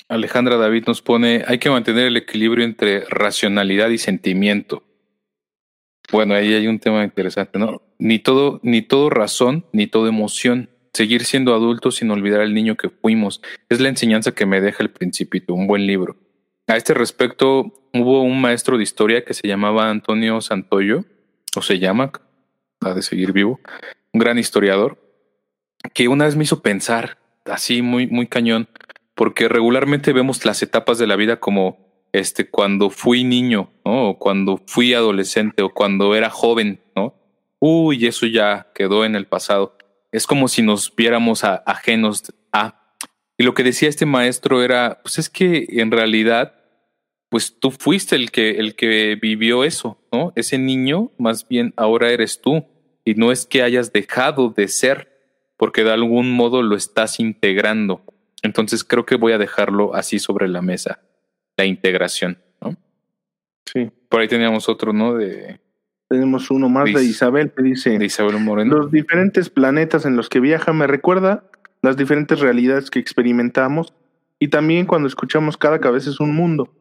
Alejandra 0.08 0.58
David 0.58 0.86
nos 0.88 1.02
pone, 1.02 1.44
hay 1.48 1.60
que 1.60 1.70
mantener 1.70 2.08
el 2.08 2.18
equilibrio 2.18 2.66
entre 2.66 3.02
racionalidad 3.06 3.90
y 3.90 3.98
sentimiento. 3.98 4.84
Bueno, 6.12 6.34
ahí 6.34 6.54
hay 6.54 6.68
un 6.68 6.80
tema 6.80 7.04
interesante, 7.04 7.60
¿no? 7.60 7.82
Ni 8.00 8.20
todo, 8.20 8.60
ni 8.64 8.82
todo 8.82 9.10
razón, 9.10 9.66
ni 9.74 9.88
todo 9.88 10.08
emoción. 10.08 10.70
Seguir 10.94 11.26
siendo 11.26 11.54
adultos 11.54 11.98
sin 11.98 12.10
olvidar 12.10 12.42
al 12.42 12.54
niño 12.54 12.76
que 12.76 12.90
fuimos. 12.90 13.42
Es 13.70 13.80
la 13.80 13.90
enseñanza 13.90 14.34
que 14.34 14.46
me 14.46 14.62
deja 14.62 14.82
el 14.82 14.90
Principito, 14.90 15.54
un 15.54 15.68
buen 15.68 15.86
libro. 15.86 16.16
A 16.68 16.78
este 16.78 16.94
respecto, 16.94 17.74
hubo 17.94 18.24
un 18.24 18.42
maestro 18.42 18.78
de 18.78 18.84
historia 18.84 19.24
que 19.24 19.34
se 19.34 19.48
llamaba 19.48 19.90
Antonio 19.90 20.40
Santoyo, 20.42 21.04
o 21.56 21.62
se 21.62 21.80
llama, 21.80 22.12
ha 22.82 22.94
de 22.94 23.02
seguir 23.02 23.34
vivo, 23.34 23.60
un 24.14 24.20
gran 24.20 24.40
historiador, 24.40 24.98
que 25.94 26.08
una 26.08 26.26
vez 26.26 26.36
me 26.36 26.44
hizo 26.44 26.62
pensar, 26.62 27.18
así 27.46 27.82
muy, 27.82 28.08
muy 28.08 28.28
cañón, 28.28 28.70
porque 29.16 29.50
regularmente 29.50 30.14
vemos 30.14 30.46
las 30.46 30.64
etapas 30.64 30.98
de 30.98 31.08
la 31.08 31.16
vida 31.16 31.40
como 31.40 31.90
este 32.14 32.50
cuando 32.50 32.90
fui 32.90 33.24
niño. 33.24 33.72
O 33.84 34.18
cuando 34.18 34.62
fui 34.66 34.94
adolescente 34.94 35.62
o 35.64 35.70
cuando 35.74 36.16
era 36.16 36.30
joven, 36.30 36.80
¿no? 36.96 37.16
Uy, 37.60 38.08
eso 38.08 38.26
ya 38.26 38.72
quedó 38.74 39.04
en 39.06 39.16
el 39.16 39.28
pasado. 39.28 39.78
Es 40.12 40.26
como 40.26 40.48
si 40.48 40.62
nos 40.62 40.96
viéramos 40.96 41.44
ajenos 41.44 42.34
a. 42.52 42.96
Y 43.38 43.44
lo 43.44 43.54
que 43.54 43.64
decía 43.64 43.90
este 43.90 44.06
maestro 44.06 44.64
era, 44.64 45.02
pues 45.04 45.20
es 45.20 45.30
que 45.30 45.66
en 45.70 45.92
realidad, 45.92 46.56
pues 47.30 47.60
tú 47.60 47.72
fuiste 47.72 48.16
el 48.16 48.32
que, 48.32 48.52
el 48.52 48.76
que 48.76 49.18
vivió 49.22 49.64
eso, 49.64 50.02
¿no? 50.12 50.34
Ese 50.36 50.58
niño, 50.58 51.12
más 51.18 51.48
bien 51.48 51.74
ahora 51.78 52.12
eres 52.12 52.42
tú. 52.42 52.66
Y 53.06 53.16
no 53.16 53.32
es 53.32 53.46
que 53.46 53.64
hayas 53.64 53.94
dejado 53.94 54.50
de 54.50 54.68
ser, 54.68 55.10
porque 55.58 55.84
de 55.84 55.92
algún 55.92 56.32
modo 56.32 56.62
lo 56.62 56.76
estás 56.76 57.20
integrando. 57.20 58.04
Entonces 58.42 58.84
creo 58.84 59.06
que 59.06 59.16
voy 59.16 59.34
a 59.34 59.38
dejarlo 59.38 59.96
así 59.96 60.20
sobre 60.20 60.48
la 60.48 60.62
mesa, 60.62 61.02
la 61.58 61.66
integración, 61.66 62.42
¿no? 62.62 62.78
Sí. 63.66 63.92
Por 64.10 64.22
ahí 64.22 64.28
teníamos 64.28 64.70
otro, 64.70 64.94
¿no? 64.94 65.14
De 65.16 65.60
tenemos 66.10 66.50
uno 66.50 66.68
más 66.70 66.92
de 66.92 67.04
Isabel 67.04 67.52
que 67.52 67.64
dice 67.64 67.98
de 67.98 68.06
Isabel 68.06 68.40
Moreno. 68.40 68.78
Los 68.78 68.92
diferentes 68.92 69.50
planetas 69.50 70.06
en 70.06 70.16
los 70.16 70.28
que 70.28 70.40
viaja 70.40 70.74
me 70.74 70.88
recuerda 70.88 71.44
las 71.82 71.96
diferentes 71.96 72.40
realidades 72.40 72.90
que 72.90 73.00
experimentamos 73.00 73.94
y 74.40 74.48
también 74.48 74.86
cuando 74.86 75.08
escuchamos 75.08 75.56
cada 75.56 75.80
cabeza 75.80 76.10
es 76.10 76.20
un 76.20 76.36
mundo. 76.36 76.74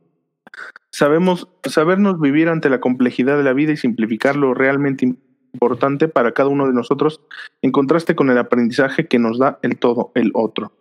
Sabemos 0.90 1.48
sabernos 1.64 2.18
vivir 2.18 2.48
ante 2.48 2.70
la 2.70 2.80
complejidad 2.80 3.36
de 3.36 3.44
la 3.44 3.52
vida 3.52 3.72
y 3.72 3.76
simplificar 3.76 4.34
lo 4.34 4.54
realmente 4.54 5.04
importante 5.52 6.08
para 6.08 6.32
cada 6.32 6.48
uno 6.48 6.66
de 6.66 6.72
nosotros 6.72 7.20
en 7.60 7.70
contraste 7.70 8.16
con 8.16 8.30
el 8.30 8.38
aprendizaje 8.38 9.06
que 9.06 9.18
nos 9.18 9.38
da 9.38 9.58
el 9.62 9.78
todo, 9.78 10.10
el 10.14 10.30
otro. 10.34 10.72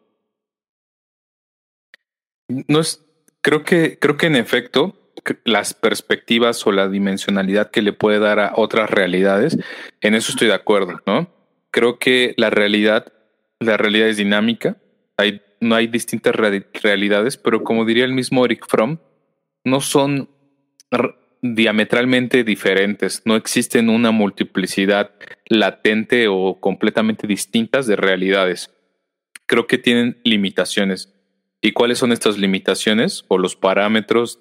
No 2.48 2.80
es, 2.80 3.06
creo 3.42 3.64
que, 3.64 4.00
creo 4.00 4.16
que 4.16 4.28
en 4.28 4.38
efecto, 4.38 4.96
las 5.44 5.74
perspectivas 5.74 6.66
o 6.66 6.72
la 6.72 6.88
dimensionalidad 6.88 7.72
que 7.72 7.82
le 7.82 7.94
puede 7.94 8.20
dar 8.20 8.40
a 8.40 8.54
otras 8.56 8.90
realidades, 8.90 9.58
en 10.02 10.16
eso 10.16 10.32
estoy 10.32 10.48
de 10.48 10.54
acuerdo, 10.54 11.02
¿no? 11.06 11.30
Creo 11.72 12.00
que 12.00 12.34
la 12.38 12.50
realidad, 12.50 13.14
la 13.60 13.78
realidad 13.78 14.08
es 14.08 14.18
dinámica, 14.18 14.78
hay, 15.18 15.42
no 15.60 15.76
hay 15.76 15.88
distintas 15.88 16.36
realidades, 16.36 17.38
pero 17.38 17.64
como 17.64 17.86
diría 17.86 18.06
el 18.06 18.14
mismo 18.14 18.46
Eric 18.46 18.66
Fromm, 18.68 19.00
no 19.64 19.82
son 19.82 20.30
diametralmente 21.42 22.44
diferentes, 22.44 23.22
no 23.26 23.36
existen 23.36 23.90
una 23.90 24.12
multiplicidad 24.12 25.12
latente 25.48 26.28
o 26.28 26.60
completamente 26.60 27.28
distintas 27.28 27.88
de 27.88 27.96
realidades. 27.96 28.74
Creo 29.46 29.68
que 29.68 29.78
tienen 29.78 30.20
limitaciones. 30.24 31.14
¿Y 31.62 31.72
cuáles 31.72 31.98
son 31.98 32.12
estas 32.12 32.38
limitaciones 32.38 33.26
o 33.28 33.38
los 33.38 33.56
parámetros 33.56 34.40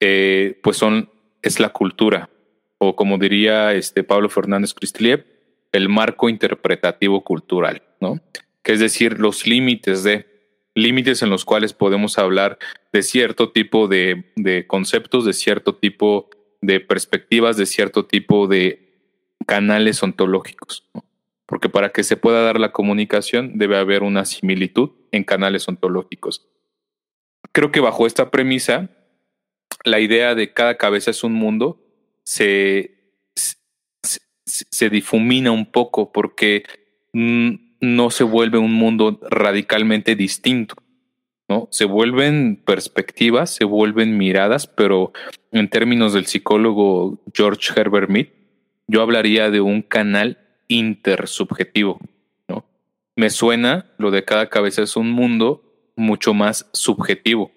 eh, 0.00 0.58
pues 0.62 0.76
son, 0.76 1.10
es 1.42 1.60
la 1.60 1.70
cultura, 1.70 2.30
o 2.78 2.96
como 2.96 3.18
diría 3.18 3.74
este 3.74 4.04
Pablo 4.04 4.28
Fernández 4.28 4.74
Cristliev, 4.74 5.26
el 5.72 5.88
marco 5.88 6.28
interpretativo 6.28 7.22
cultural, 7.24 7.82
¿no? 8.00 8.20
Que 8.62 8.72
es 8.72 8.80
decir, 8.80 9.18
los 9.18 9.46
límites 9.46 10.02
de 10.02 10.26
límites 10.74 11.22
en 11.22 11.30
los 11.30 11.44
cuales 11.44 11.72
podemos 11.72 12.18
hablar 12.18 12.58
de 12.92 13.02
cierto 13.02 13.50
tipo 13.50 13.88
de, 13.88 14.32
de 14.36 14.66
conceptos, 14.66 15.24
de 15.24 15.32
cierto 15.32 15.74
tipo 15.74 16.30
de 16.60 16.80
perspectivas, 16.80 17.56
de 17.56 17.66
cierto 17.66 18.06
tipo 18.06 18.46
de 18.46 18.88
canales 19.46 20.02
ontológicos. 20.02 20.88
Porque 21.46 21.68
para 21.68 21.90
que 21.90 22.04
se 22.04 22.16
pueda 22.16 22.42
dar 22.42 22.60
la 22.60 22.72
comunicación 22.72 23.58
debe 23.58 23.78
haber 23.78 24.02
una 24.02 24.24
similitud 24.24 24.90
en 25.10 25.24
canales 25.24 25.66
ontológicos. 25.66 26.46
Creo 27.52 27.72
que 27.72 27.80
bajo 27.80 28.06
esta 28.06 28.30
premisa 28.30 28.90
la 29.84 30.00
idea 30.00 30.34
de 30.34 30.52
cada 30.52 30.76
cabeza 30.76 31.10
es 31.10 31.24
un 31.24 31.34
mundo 31.34 31.80
se, 32.28 32.94
se, 34.44 34.90
difumina 34.90 35.50
un 35.50 35.64
poco 35.64 36.12
porque 36.12 36.64
no 37.14 38.10
se 38.10 38.24
vuelve 38.24 38.58
un 38.58 38.74
mundo 38.74 39.18
radicalmente 39.30 40.14
distinto. 40.14 40.74
¿no? 41.48 41.68
Se 41.70 41.86
vuelven 41.86 42.62
perspectivas, 42.66 43.48
se 43.54 43.64
vuelven 43.64 44.18
miradas, 44.18 44.66
pero 44.66 45.12
en 45.52 45.70
términos 45.70 46.12
del 46.12 46.26
psicólogo 46.26 47.18
George 47.32 47.72
Herbert 47.74 48.10
Mead, 48.10 48.26
yo 48.88 49.00
hablaría 49.00 49.50
de 49.50 49.62
un 49.62 49.80
canal 49.80 50.38
intersubjetivo. 50.68 51.98
¿no? 52.46 52.66
Me 53.16 53.30
suena 53.30 53.86
lo 53.96 54.10
de 54.10 54.24
cada 54.24 54.50
cabeza 54.50 54.82
es 54.82 54.96
un 54.96 55.10
mundo 55.10 55.62
mucho 55.96 56.34
más 56.34 56.68
subjetivo 56.74 57.52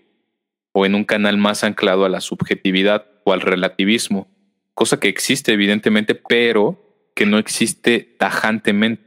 o 0.71 0.85
en 0.85 0.95
un 0.95 1.03
canal 1.03 1.37
más 1.37 1.63
anclado 1.63 2.05
a 2.05 2.09
la 2.09 2.21
subjetividad 2.21 3.05
o 3.23 3.33
al 3.33 3.41
relativismo, 3.41 4.27
cosa 4.73 4.99
que 4.99 5.09
existe 5.09 5.53
evidentemente, 5.53 6.15
pero 6.15 7.09
que 7.15 7.25
no 7.25 7.37
existe 7.37 7.99
tajantemente 8.17 9.03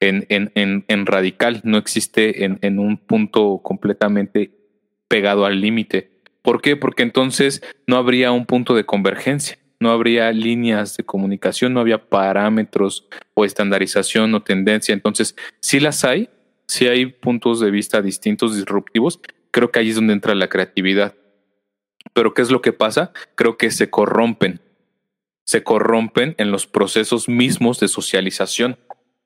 en, 0.00 1.06
radical, 1.06 1.60
no 1.64 1.78
existe 1.78 2.44
en, 2.44 2.58
en 2.62 2.78
un 2.78 2.98
punto 2.98 3.60
completamente 3.62 4.50
pegado 5.08 5.46
al 5.46 5.60
límite. 5.60 6.10
¿Por 6.42 6.60
qué? 6.60 6.76
Porque 6.76 7.02
entonces 7.02 7.62
no 7.86 7.96
habría 7.96 8.32
un 8.32 8.46
punto 8.46 8.74
de 8.74 8.84
convergencia, 8.84 9.58
no 9.80 9.90
habría 9.90 10.32
líneas 10.32 10.96
de 10.96 11.04
comunicación, 11.04 11.74
no 11.74 11.80
había 11.80 12.08
parámetros 12.08 13.08
o 13.34 13.44
estandarización 13.44 14.34
o 14.34 14.42
tendencia. 14.42 14.92
Entonces, 14.92 15.36
sí 15.60 15.80
las 15.80 16.04
hay, 16.04 16.28
sí 16.66 16.86
hay 16.86 17.06
puntos 17.06 17.60
de 17.60 17.70
vista 17.70 18.02
distintos, 18.02 18.56
disruptivos, 18.56 19.20
creo 19.56 19.70
que 19.70 19.78
ahí 19.78 19.88
es 19.88 19.94
donde 19.94 20.12
entra 20.12 20.34
la 20.34 20.50
creatividad. 20.50 21.14
Pero 22.12 22.34
¿qué 22.34 22.42
es 22.42 22.50
lo 22.50 22.60
que 22.60 22.74
pasa? 22.74 23.14
Creo 23.36 23.56
que 23.56 23.70
se 23.70 23.88
corrompen. 23.88 24.60
Se 25.44 25.62
corrompen 25.62 26.34
en 26.36 26.50
los 26.50 26.66
procesos 26.66 27.26
mismos 27.26 27.80
de 27.80 27.88
socialización. 27.88 28.76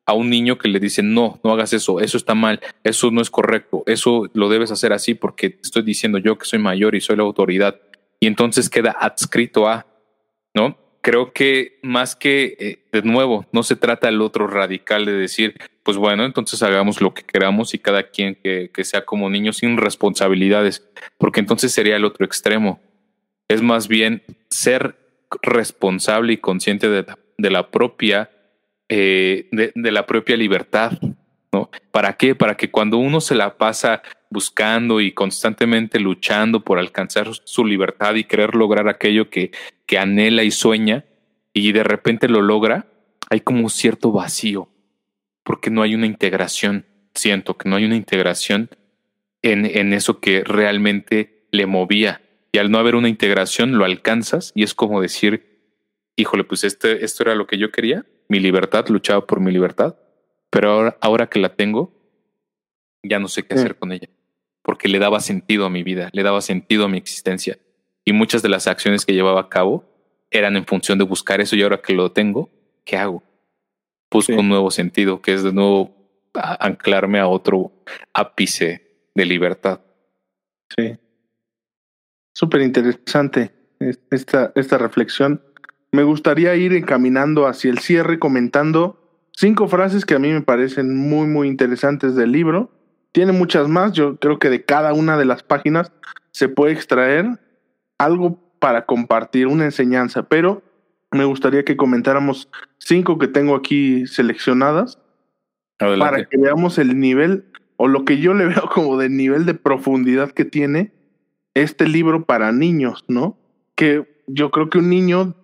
A 0.07 0.13
un 0.13 0.31
niño 0.31 0.57
que 0.57 0.69
le 0.69 0.79
dicen, 0.79 1.15
no, 1.15 1.41
no 1.43 1.53
hagas 1.53 1.73
eso, 1.73 1.99
eso 1.99 2.17
está 2.17 2.37
mal, 2.37 2.61
eso 2.85 3.11
no 3.11 3.21
es 3.21 3.29
correcto, 3.29 3.83
eso 3.87 4.29
lo 4.33 4.49
debes 4.49 4.71
hacer 4.71 4.93
así 4.93 5.15
porque 5.15 5.59
estoy 5.63 5.83
diciendo 5.83 6.19
yo 6.19 6.39
que 6.39 6.47
soy 6.47 6.61
mayor 6.61 6.95
y 6.95 7.01
soy 7.01 7.17
la 7.17 7.25
autoridad. 7.25 7.81
Y 8.21 8.29
entonces 8.29 8.71
queda 8.71 8.93
adscrito 8.93 9.69
a, 9.69 9.87
¿no? 10.55 10.79
Creo 11.01 11.33
que 11.33 11.79
más 11.83 12.17
que, 12.17 12.57
eh, 12.59 12.79
de 12.93 13.03
nuevo, 13.03 13.47
no 13.53 13.63
se 13.63 13.77
trata 13.77 14.09
el 14.09 14.21
otro 14.21 14.47
radical 14.47 15.07
de 15.07 15.13
decir, 15.13 15.55
pues 15.83 15.97
bueno, 15.97 16.25
entonces 16.25 16.63
hagamos 16.63 17.01
lo 17.01 17.15
que 17.15 17.23
queramos 17.23 17.75
y 17.75 17.79
cada 17.79 18.05
quien 18.11 18.37
que, 18.37 18.71
que 18.73 18.85
sea 18.85 19.05
como 19.05 19.31
niño 19.31 19.53
sin 19.53 19.77
responsabilidades, 19.77 20.89
porque 21.19 21.41
entonces 21.41 21.73
sería 21.73 21.97
el 21.97 22.05
otro 22.05 22.27
extremo. 22.27 22.81
Es 23.49 23.63
más 23.63 23.89
bien 23.89 24.23
ser 24.51 24.97
responsable 25.43 26.35
y 26.35 26.37
consciente 26.39 26.89
de, 26.89 27.07
de 27.39 27.51
la 27.51 27.71
propia, 27.71 28.31
eh, 28.89 29.49
de, 29.53 29.73
de 29.75 29.91
la 29.91 30.07
propia 30.07 30.37
libertad, 30.37 30.93
¿no? 31.53 31.71
¿Para 31.91 32.13
qué? 32.15 32.35
Para 32.35 32.57
que 32.57 32.71
cuando 32.71 32.99
uno 32.99 33.21
se 33.21 33.35
la 33.35 33.57
pasa 33.57 34.03
buscando 34.31 35.01
y 35.01 35.13
constantemente 35.13 35.99
luchando 35.99 36.65
por 36.65 36.79
alcanzar 36.79 37.29
su 37.45 37.65
libertad 37.67 38.15
y 38.15 38.25
querer 38.25 38.55
lograr 38.55 38.89
aquello 38.89 39.29
que, 39.29 39.51
que 39.87 39.99
anhela 39.99 40.45
y 40.45 40.53
sueña 40.53 41.05
y 41.53 41.73
de 41.73 41.83
repente 41.83 42.29
lo 42.29 42.41
logra, 42.41 42.87
hay 43.29 43.41
como 43.41 43.61
un 43.61 43.71
cierto 43.71 44.13
vacío, 44.13 44.69
porque 45.43 45.71
no 45.71 45.83
hay 45.83 45.97
una 45.97 46.07
integración, 46.07 46.87
siento 47.13 47.59
que 47.59 47.69
no 47.69 47.77
hay 47.77 47.85
una 47.85 47.97
integración 47.97 48.71
en, 49.43 49.67
en 49.67 49.93
eso 49.93 50.21
que 50.21 50.45
realmente 50.45 51.47
le 51.51 51.67
movía. 51.67 52.23
Y 52.53 52.59
al 52.59 52.71
no 52.71 52.79
haber 52.79 52.95
una 52.95 53.09
integración, 53.09 53.79
lo 53.79 53.85
alcanzas 53.85 54.53
y 54.55 54.63
es 54.63 54.75
como 54.75 55.01
decir, 55.01 55.61
híjole, 56.17 56.45
pues 56.45 56.63
este, 56.63 57.05
esto 57.05 57.25
era 57.25 57.35
lo 57.35 57.49
que 57.49 57.59
yo 57.59 57.73
quería, 57.73 58.07
mi 58.29 58.39
libertad, 58.39 58.87
luchaba 58.89 59.27
por 59.27 59.41
mi 59.41 59.51
libertad, 59.51 59.97
pero 60.51 60.71
ahora, 60.71 60.99
ahora 61.01 61.27
que 61.29 61.41
la 61.41 61.55
tengo, 61.57 61.93
ya 63.03 63.19
no 63.19 63.27
sé 63.27 63.45
qué 63.45 63.55
hacer 63.55 63.77
con 63.77 63.91
ella 63.93 64.09
porque 64.63 64.89
le 64.89 64.99
daba 64.99 65.21
sentido 65.21 65.65
a 65.67 65.71
mi 65.71 65.83
vida, 65.83 66.11
le 66.13 66.23
daba 66.23 66.41
sentido 66.41 66.85
a 66.85 66.89
mi 66.89 66.99
existencia. 66.99 67.59
Y 68.05 68.13
muchas 68.13 68.43
de 68.43 68.49
las 68.49 68.67
acciones 68.67 69.05
que 69.05 69.15
llevaba 69.15 69.41
a 69.41 69.49
cabo 69.49 69.85
eran 70.31 70.57
en 70.57 70.67
función 70.67 70.99
de 70.99 71.05
buscar 71.05 71.41
eso 71.41 71.57
y 71.57 71.63
ahora 71.63 71.81
que 71.81 71.93
lo 71.93 72.13
tengo, 72.13 72.51
¿qué 72.85 72.97
hago? 72.97 73.23
Busco 74.11 74.33
un 74.33 74.49
nuevo 74.49 74.71
sentido, 74.71 75.21
que 75.23 75.35
es 75.35 75.43
de 75.43 75.53
nuevo 75.53 75.95
anclarme 76.35 77.19
a 77.19 77.29
otro 77.29 77.73
ápice 78.13 79.09
de 79.15 79.25
libertad. 79.25 79.81
Sí. 80.77 80.97
Súper 82.33 82.63
interesante 82.63 83.53
esta, 84.11 84.53
esta 84.55 84.79
reflexión. 84.79 85.43
Me 85.93 86.03
gustaría 86.05 86.55
ir 86.55 86.73
encaminando 86.73 87.47
hacia 87.47 87.71
el 87.71 87.79
cierre 87.79 88.19
comentando 88.19 89.29
cinco 89.33 89.69
frases 89.69 90.05
que 90.05 90.15
a 90.15 90.19
mí 90.19 90.29
me 90.31 90.43
parecen 90.43 90.97
muy, 90.97 91.27
muy 91.27 91.49
interesantes 91.49 92.15
del 92.15 92.33
libro 92.33 92.71
tiene 93.13 93.33
muchas 93.33 93.69
más. 93.69 93.93
Yo 93.93 94.17
creo 94.17 94.39
que 94.39 94.51
de 94.51 94.65
cada 94.65 94.93
una 94.93 95.17
de 95.17 95.25
las 95.25 95.43
páginas 95.43 95.93
se 96.33 96.49
puede 96.49 96.73
extraer 96.73 97.39
algo 97.99 98.39
para 98.59 98.87
compartir, 98.87 99.47
una 99.47 99.65
enseñanza, 99.65 100.25
pero 100.25 100.63
me 101.11 101.25
gustaría 101.25 101.65
que 101.65 101.77
comentáramos 101.77 102.49
cinco 102.79 103.19
que 103.19 103.29
tengo 103.29 103.55
aquí 103.55 104.07
seleccionadas 104.07 104.99
para 105.79 106.25
que 106.27 106.37
veamos 106.37 106.79
el 106.79 106.99
nivel 107.01 107.47
o 107.77 107.89
lo 107.89 108.05
que 108.05 108.19
yo 108.19 108.35
le 108.35 108.45
veo 108.49 108.69
como 108.73 108.99
de 108.99 109.09
nivel 109.09 109.47
de 109.47 109.55
profundidad 109.55 110.31
que 110.31 110.45
tiene 110.45 110.93
este 111.55 111.89
libro 111.89 112.27
para 112.27 112.53
niños, 112.53 113.05
¿no? 113.09 113.39
Que 113.75 114.23
yo 114.27 114.51
creo 114.51 114.71
que 114.71 114.79
un 114.79 114.91
niño 114.91 115.35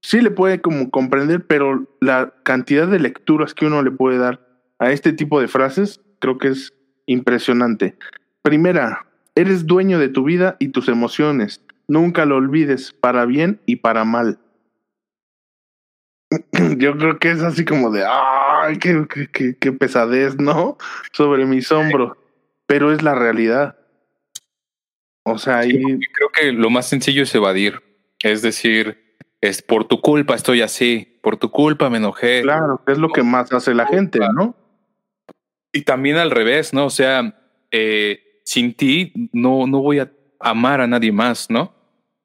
sí 0.00 0.20
le 0.20 0.30
puede 0.30 0.60
como 0.60 0.90
comprender, 0.90 1.46
pero 1.46 1.86
la 2.00 2.34
cantidad 2.42 2.88
de 2.88 2.98
lecturas 2.98 3.54
que 3.54 3.66
uno 3.66 3.82
le 3.82 3.90
puede 3.90 4.18
dar 4.18 4.40
a 4.78 4.90
este 4.90 5.12
tipo 5.12 5.40
de 5.40 5.48
frases 5.48 6.00
creo 6.18 6.38
que 6.38 6.48
es 6.48 6.72
impresionante. 7.06 7.96
Primera, 8.42 9.06
eres 9.34 9.66
dueño 9.66 9.98
de 9.98 10.08
tu 10.08 10.24
vida 10.24 10.56
y 10.58 10.68
tus 10.68 10.88
emociones. 10.88 11.62
Nunca 11.88 12.24
lo 12.26 12.36
olvides, 12.36 12.92
para 12.92 13.24
bien 13.24 13.60
y 13.66 13.76
para 13.76 14.04
mal. 14.04 14.38
Yo 16.78 16.96
creo 16.96 17.18
que 17.18 17.30
es 17.30 17.42
así 17.42 17.64
como 17.64 17.90
de, 17.90 18.04
ay, 18.04 18.78
qué, 18.78 19.06
qué, 19.32 19.56
qué 19.56 19.72
pesadez, 19.72 20.36
¿no? 20.38 20.76
Sobre 21.12 21.46
mis 21.46 21.70
hombros. 21.70 22.16
Pero 22.66 22.92
es 22.92 23.02
la 23.02 23.14
realidad. 23.14 23.78
O 25.24 25.38
sea, 25.38 25.58
ahí... 25.58 25.72
creo 26.12 26.28
que 26.32 26.52
lo 26.52 26.70
más 26.70 26.88
sencillo 26.88 27.22
es 27.22 27.34
evadir. 27.34 27.82
Es 28.22 28.42
decir, 28.42 29.16
es 29.40 29.62
por 29.62 29.84
tu 29.84 30.00
culpa 30.00 30.34
estoy 30.34 30.62
así, 30.62 31.18
por 31.22 31.36
tu 31.36 31.50
culpa 31.50 31.90
me 31.90 31.98
enojé. 31.98 32.42
Claro, 32.42 32.80
es 32.86 32.98
lo 32.98 33.10
que 33.10 33.22
más 33.22 33.52
hace 33.52 33.74
la 33.74 33.86
gente, 33.86 34.18
¿no? 34.34 34.54
Y 35.76 35.82
también 35.82 36.16
al 36.16 36.30
revés, 36.30 36.72
¿no? 36.72 36.86
O 36.86 36.90
sea, 36.90 37.38
eh, 37.70 38.40
sin 38.44 38.72
ti 38.72 39.12
no, 39.32 39.66
no 39.66 39.82
voy 39.82 39.98
a 39.98 40.10
amar 40.40 40.80
a 40.80 40.86
nadie 40.86 41.12
más, 41.12 41.50
¿no? 41.50 41.74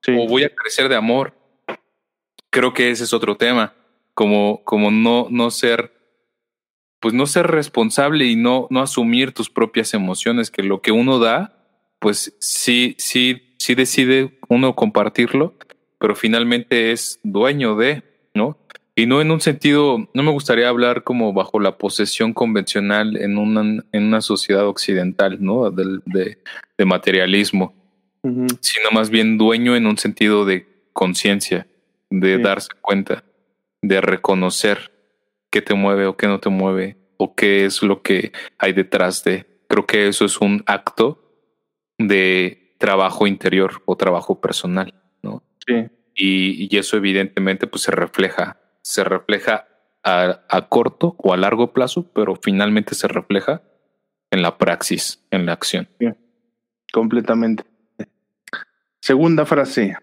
Sí. 0.02 0.14
O 0.18 0.26
voy 0.26 0.44
a 0.44 0.56
crecer 0.56 0.88
de 0.88 0.96
amor. 0.96 1.34
Creo 2.50 2.74
que 2.74 2.92
ese 2.92 3.04
es 3.04 3.14
otro 3.14 3.36
tema 3.36 3.76
como, 4.14 4.64
como 4.64 4.90
no, 4.90 5.28
no 5.30 5.52
ser, 5.52 5.92
pues 7.02 7.14
no 7.14 7.26
ser 7.26 7.48
responsable 7.48 8.26
y 8.26 8.38
no, 8.38 8.68
no 8.70 8.82
asumir 8.82 9.34
tus 9.34 9.50
propias 9.50 9.94
emociones, 9.94 10.50
que 10.50 10.64
lo 10.64 10.82
que 10.82 10.94
uno 10.94 11.20
da, 11.20 11.68
pues 12.00 12.38
sí, 12.40 12.96
sí, 13.00 13.56
sí 13.60 13.76
decide 13.76 14.40
uno 14.48 14.76
compartirlo, 14.76 15.58
pero 16.00 16.16
finalmente 16.16 16.94
es 16.94 17.20
dueño 17.24 17.76
de, 17.76 18.04
¿no? 18.34 18.58
Y 18.96 19.06
no 19.06 19.22
en 19.22 19.32
un 19.32 19.40
sentido, 19.40 20.10
no 20.14 20.24
me 20.24 20.32
gustaría 20.32 20.68
hablar 20.68 21.04
como 21.04 21.34
bajo 21.34 21.60
la 21.60 21.78
posesión 21.78 22.34
convencional 22.34 23.16
en 23.18 23.38
una, 23.38 23.84
en 23.92 24.04
una 24.04 24.22
sociedad 24.22 24.68
occidental, 24.68 25.38
¿no? 25.40 25.72
De, 25.72 26.00
de, 26.06 26.38
de 26.78 26.86
materialismo, 26.86 27.74
sino 28.60 28.92
más 28.92 29.10
bien 29.10 29.38
dueño 29.38 29.76
en 29.76 29.88
un 29.88 29.98
sentido 29.98 30.46
de 30.46 30.68
conciencia, 30.94 31.68
de 32.10 32.38
darse 32.38 32.70
cuenta 32.82 33.24
de 33.82 34.02
reconocer 34.02 34.92
qué 35.50 35.62
te 35.62 35.74
mueve 35.74 36.06
o 36.06 36.16
qué 36.16 36.28
no 36.28 36.40
te 36.40 36.50
mueve 36.50 36.98
o 37.18 37.36
qué 37.36 37.66
es 37.66 37.82
lo 37.84 38.02
que 38.02 38.32
hay 38.58 38.74
detrás 38.74 39.24
de. 39.24 39.46
Creo 39.68 39.86
que 39.86 40.08
eso 40.08 40.26
es 40.26 40.40
un 40.40 40.64
acto 40.66 41.24
de 41.98 42.76
trabajo 42.78 43.28
interior 43.28 43.82
o 43.86 43.96
trabajo 43.96 44.40
personal, 44.40 44.94
¿no? 45.22 45.44
Sí. 45.66 45.88
Y, 46.16 46.78
eso 46.78 46.98
evidentemente 46.98 47.68
pues 47.68 47.84
se 47.84 47.92
refleja, 47.92 48.60
se 48.82 49.04
refleja 49.04 49.68
a, 50.04 50.42
a, 50.50 50.68
corto 50.70 51.16
o 51.18 51.34
a 51.34 51.38
largo 51.38 51.74
plazo, 51.74 52.12
pero 52.14 52.36
finalmente 52.36 52.96
se 52.96 53.08
refleja 53.08 53.62
en 54.32 54.42
la 54.42 54.58
praxis, 54.58 55.24
en 55.30 55.46
la 55.46 55.54
acción. 55.54 55.88
Completamente. 56.92 57.64
Segunda 59.00 59.46
frase. 59.46 59.96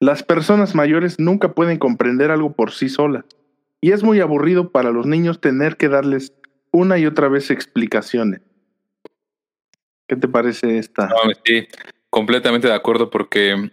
Las 0.00 0.22
personas 0.22 0.74
mayores 0.74 1.18
nunca 1.18 1.54
pueden 1.54 1.78
comprender 1.78 2.30
algo 2.30 2.52
por 2.52 2.72
sí 2.72 2.88
solas, 2.88 3.24
y 3.80 3.92
es 3.92 4.02
muy 4.02 4.20
aburrido 4.20 4.70
para 4.70 4.90
los 4.90 5.06
niños 5.06 5.40
tener 5.40 5.76
que 5.76 5.88
darles 5.88 6.32
una 6.70 6.98
y 6.98 7.06
otra 7.06 7.28
vez 7.28 7.50
explicaciones. 7.50 8.42
¿Qué 10.06 10.16
te 10.16 10.28
parece 10.28 10.78
esta? 10.78 11.10
sí, 11.44 11.68
completamente 12.10 12.66
de 12.66 12.74
acuerdo 12.74 13.10
porque, 13.10 13.70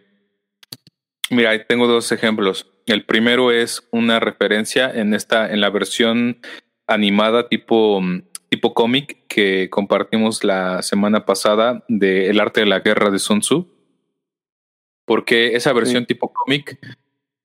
mira, 1.30 1.66
tengo 1.66 1.88
dos 1.88 2.12
ejemplos. 2.12 2.72
El 2.86 3.06
primero 3.06 3.52
es 3.52 3.88
una 3.92 4.20
referencia 4.20 4.92
en 4.92 5.14
esta, 5.14 5.52
en 5.52 5.62
la 5.62 5.70
versión 5.70 6.40
animada 6.88 7.50
tipo, 7.50 8.02
tipo 8.50 8.74
cómic 8.74 9.26
que 9.28 9.70
compartimos 9.70 10.44
la 10.44 10.82
semana 10.84 11.26
pasada 11.26 11.84
de 11.88 12.30
El 12.30 12.40
arte 12.40 12.62
de 12.62 12.68
la 12.68 12.80
guerra 12.80 13.10
de 13.10 13.20
Sun 13.20 13.40
Tzu 13.40 13.76
porque 15.06 15.56
esa 15.56 15.72
versión 15.72 16.06
tipo 16.06 16.34
cómic 16.34 16.80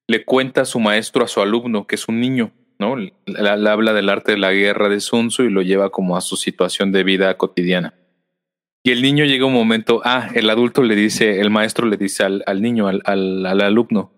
le 0.08 0.24
cuenta 0.24 0.62
a 0.62 0.64
su 0.64 0.80
maestro 0.80 1.24
a 1.24 1.28
su 1.28 1.40
alumno, 1.40 1.86
que 1.86 1.94
es 1.94 2.08
un 2.08 2.20
niño, 2.20 2.52
¿no? 2.78 2.96
Le, 2.96 3.12
habla 3.48 3.92
del 3.92 4.08
arte 4.08 4.32
de 4.32 4.38
la 4.38 4.52
guerra 4.52 4.88
de 4.88 5.00
Sun 5.00 5.28
Tzu 5.28 5.44
y 5.44 5.50
lo 5.50 5.62
lleva 5.62 5.90
como 5.90 6.16
a 6.16 6.20
su 6.20 6.36
situación 6.36 6.90
de 6.90 7.04
vida 7.04 7.36
cotidiana. 7.36 7.94
Y 8.82 8.92
el 8.92 9.02
niño 9.02 9.26
llega 9.26 9.44
un 9.44 9.52
momento, 9.52 10.00
ah, 10.04 10.30
el 10.34 10.48
adulto 10.48 10.82
le 10.82 10.96
dice, 10.96 11.40
el 11.40 11.50
maestro 11.50 11.86
le 11.86 11.98
dice 11.98 12.24
al, 12.24 12.42
al 12.46 12.62
niño, 12.62 12.88
al, 12.88 13.02
al, 13.04 13.44
al 13.44 13.60
alumno, 13.60 14.10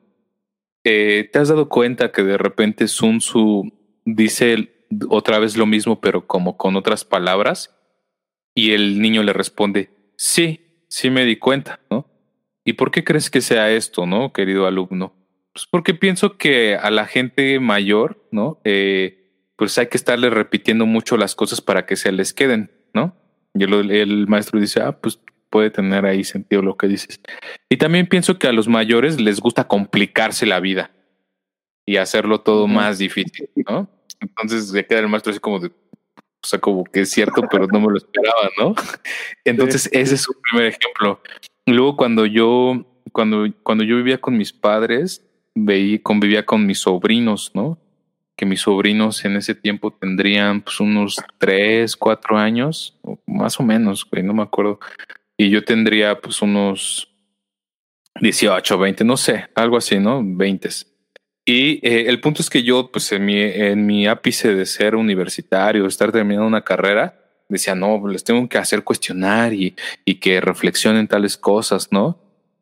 eh, 0.84 1.28
¿te 1.32 1.38
has 1.38 1.48
dado 1.48 1.68
cuenta 1.68 2.12
que 2.12 2.22
de 2.22 2.38
repente 2.38 2.88
Sun 2.88 3.18
Tzu 3.18 3.72
dice 4.04 4.86
otra 5.08 5.38
vez 5.38 5.56
lo 5.56 5.66
mismo, 5.66 6.00
pero 6.00 6.26
como 6.26 6.56
con 6.56 6.76
otras 6.76 7.04
palabras? 7.04 7.74
Y 8.54 8.72
el 8.72 9.00
niño 9.00 9.22
le 9.22 9.32
responde, 9.32 9.90
sí, 10.16 10.84
sí 10.88 11.10
me 11.10 11.24
di 11.24 11.36
cuenta, 11.36 11.80
¿no? 11.90 12.06
¿Y 12.64 12.74
por 12.74 12.90
qué 12.90 13.02
crees 13.02 13.30
que 13.30 13.40
sea 13.40 13.70
esto, 13.70 14.06
no, 14.06 14.32
querido 14.32 14.66
alumno? 14.66 15.14
Pues 15.52 15.66
porque 15.70 15.94
pienso 15.94 16.36
que 16.36 16.76
a 16.76 16.90
la 16.90 17.06
gente 17.06 17.58
mayor, 17.60 18.26
¿no? 18.30 18.60
Eh, 18.64 19.22
pues 19.56 19.76
hay 19.78 19.86
que 19.88 19.96
estarle 19.96 20.30
repitiendo 20.30 20.86
mucho 20.86 21.16
las 21.16 21.34
cosas 21.34 21.60
para 21.60 21.86
que 21.86 21.96
se 21.96 22.12
les 22.12 22.32
queden, 22.32 22.70
¿no? 22.94 23.16
Y 23.54 23.64
el, 23.64 23.90
el 23.90 24.26
maestro 24.26 24.60
dice, 24.60 24.80
ah, 24.80 25.00
pues 25.00 25.20
puede 25.52 25.70
tener 25.70 26.06
ahí 26.06 26.24
sentido 26.24 26.62
lo 26.62 26.76
que 26.76 26.88
dices. 26.88 27.20
Y 27.68 27.76
también 27.76 28.08
pienso 28.08 28.38
que 28.38 28.48
a 28.48 28.52
los 28.52 28.66
mayores 28.66 29.20
les 29.20 29.38
gusta 29.38 29.68
complicarse 29.68 30.46
la 30.46 30.58
vida 30.58 30.90
y 31.86 31.98
hacerlo 31.98 32.40
todo 32.40 32.66
más 32.66 32.98
difícil, 32.98 33.50
¿no? 33.68 33.88
Entonces 34.18 34.70
se 34.70 34.86
queda 34.86 35.00
el 35.00 35.08
maestro 35.08 35.30
así 35.30 35.40
como 35.40 35.60
de, 35.60 35.68
o 35.68 36.46
sea, 36.46 36.58
como 36.58 36.84
que 36.84 37.02
es 37.02 37.10
cierto, 37.10 37.42
pero 37.50 37.66
no 37.66 37.80
me 37.80 37.88
lo 37.88 37.96
esperaba, 37.96 38.48
¿no? 38.58 38.74
Entonces 39.44 39.88
ese 39.92 40.14
es 40.14 40.28
un 40.28 40.36
primer 40.42 40.66
ejemplo. 40.66 41.20
Luego 41.66 41.96
cuando 41.96 42.24
yo, 42.24 42.86
cuando, 43.12 43.46
cuando 43.62 43.84
yo 43.84 43.96
vivía 43.96 44.18
con 44.18 44.36
mis 44.36 44.52
padres, 44.52 45.24
veía, 45.54 46.02
convivía 46.02 46.46
con 46.46 46.66
mis 46.66 46.78
sobrinos, 46.78 47.50
¿no? 47.54 47.78
Que 48.36 48.46
mis 48.46 48.62
sobrinos 48.62 49.22
en 49.26 49.36
ese 49.36 49.54
tiempo 49.54 49.92
tendrían 49.92 50.62
pues 50.62 50.80
unos 50.80 51.16
tres, 51.38 51.94
cuatro 51.94 52.38
años, 52.38 52.98
más 53.26 53.60
o 53.60 53.62
menos, 53.62 54.08
güey, 54.08 54.22
no 54.22 54.32
me 54.32 54.42
acuerdo. 54.42 54.80
Y 55.36 55.50
yo 55.50 55.64
tendría 55.64 56.20
pues 56.20 56.42
unos 56.42 57.08
18, 58.20 58.78
20, 58.78 59.04
no 59.04 59.16
sé, 59.16 59.48
algo 59.54 59.76
así, 59.76 59.98
¿no? 59.98 60.22
20. 60.24 60.68
Y 61.44 61.86
eh, 61.86 62.08
el 62.08 62.20
punto 62.20 62.42
es 62.42 62.50
que 62.50 62.62
yo, 62.62 62.90
pues 62.92 63.10
en 63.12 63.24
mi, 63.24 63.40
en 63.40 63.84
mi 63.86 64.06
ápice 64.06 64.54
de 64.54 64.66
ser 64.66 64.94
universitario, 64.94 65.86
estar 65.86 66.12
terminando 66.12 66.46
una 66.46 66.62
carrera, 66.62 67.18
decía, 67.48 67.74
no, 67.74 68.06
les 68.06 68.22
tengo 68.24 68.48
que 68.48 68.58
hacer 68.58 68.84
cuestionar 68.84 69.52
y, 69.52 69.74
y 70.04 70.16
que 70.16 70.40
reflexionen 70.40 71.08
tales 71.08 71.36
cosas, 71.36 71.90
¿no? 71.90 72.18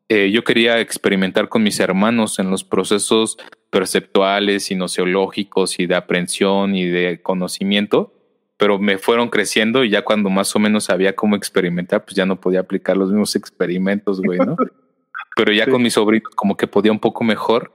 Eh, 0.09 0.29
yo 0.29 0.43
quería 0.43 0.81
experimentar 0.81 1.47
con 1.47 1.63
mis 1.63 1.79
hermanos 1.79 2.37
en 2.39 2.49
los 2.51 2.65
procesos 2.65 3.37
perceptuales 3.69 4.69
y 4.69 4.75
nociológicos 4.75 5.79
y 5.79 5.85
de 5.85 5.95
aprehensión 5.95 6.75
y 6.75 6.85
de 6.85 7.21
conocimiento, 7.21 8.13
pero 8.61 8.77
me 8.77 8.99
fueron 8.99 9.29
creciendo 9.29 9.83
y 9.83 9.89
ya 9.89 10.03
cuando 10.03 10.29
más 10.29 10.55
o 10.55 10.59
menos 10.59 10.83
sabía 10.83 11.15
cómo 11.15 11.35
experimentar, 11.35 12.05
pues 12.05 12.15
ya 12.15 12.27
no 12.27 12.39
podía 12.39 12.59
aplicar 12.59 12.95
los 12.95 13.09
mismos 13.09 13.35
experimentos, 13.35 14.21
güey, 14.21 14.37
¿no? 14.37 14.55
pero 15.35 15.51
ya 15.51 15.65
con 15.65 15.81
mis 15.81 15.93
sobrinos 15.93 16.29
como 16.35 16.55
que 16.55 16.67
podía 16.67 16.91
un 16.91 16.99
poco 16.99 17.23
mejor 17.23 17.73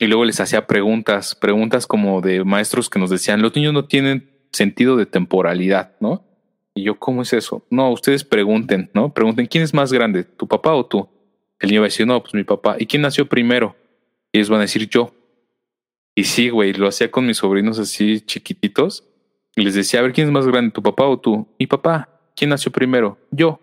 y 0.00 0.08
luego 0.08 0.24
les 0.24 0.40
hacía 0.40 0.66
preguntas, 0.66 1.36
preguntas 1.36 1.86
como 1.86 2.20
de 2.22 2.42
maestros 2.42 2.90
que 2.90 2.98
nos 2.98 3.08
decían, 3.08 3.40
los 3.40 3.54
niños 3.54 3.72
no 3.72 3.84
tienen 3.84 4.28
sentido 4.50 4.96
de 4.96 5.06
temporalidad, 5.06 5.94
¿no? 6.00 6.24
Y 6.74 6.82
yo, 6.82 6.98
¿cómo 6.98 7.22
es 7.22 7.32
eso? 7.32 7.64
No, 7.70 7.92
ustedes 7.92 8.24
pregunten, 8.24 8.90
¿no? 8.94 9.14
Pregunten, 9.14 9.46
¿quién 9.46 9.62
es 9.62 9.72
más 9.74 9.92
grande, 9.92 10.24
tu 10.24 10.48
papá 10.48 10.74
o 10.74 10.86
tú? 10.86 11.08
El 11.60 11.68
niño 11.68 11.82
va 11.82 11.86
a 11.86 11.90
decir, 11.90 12.04
no, 12.04 12.20
pues 12.20 12.34
mi 12.34 12.42
papá. 12.42 12.74
¿Y 12.80 12.86
quién 12.86 13.02
nació 13.02 13.28
primero? 13.28 13.76
Y 14.32 14.38
ellos 14.38 14.50
van 14.50 14.58
a 14.58 14.62
decir, 14.62 14.88
yo. 14.88 15.14
Y 16.16 16.24
sí, 16.24 16.48
güey, 16.48 16.72
lo 16.72 16.88
hacía 16.88 17.12
con 17.12 17.26
mis 17.26 17.36
sobrinos 17.36 17.78
así 17.78 18.22
chiquititos. 18.22 19.04
Y 19.56 19.62
les 19.62 19.74
decía, 19.74 20.00
a 20.00 20.02
ver, 20.04 20.12
¿quién 20.12 20.28
es 20.28 20.32
más 20.32 20.46
grande, 20.46 20.70
tu 20.70 20.82
papá 20.82 21.04
o 21.06 21.18
tú? 21.18 21.48
Mi 21.58 21.66
papá. 21.66 22.08
¿Quién 22.36 22.50
nació 22.50 22.70
primero? 22.70 23.18
Yo. 23.30 23.60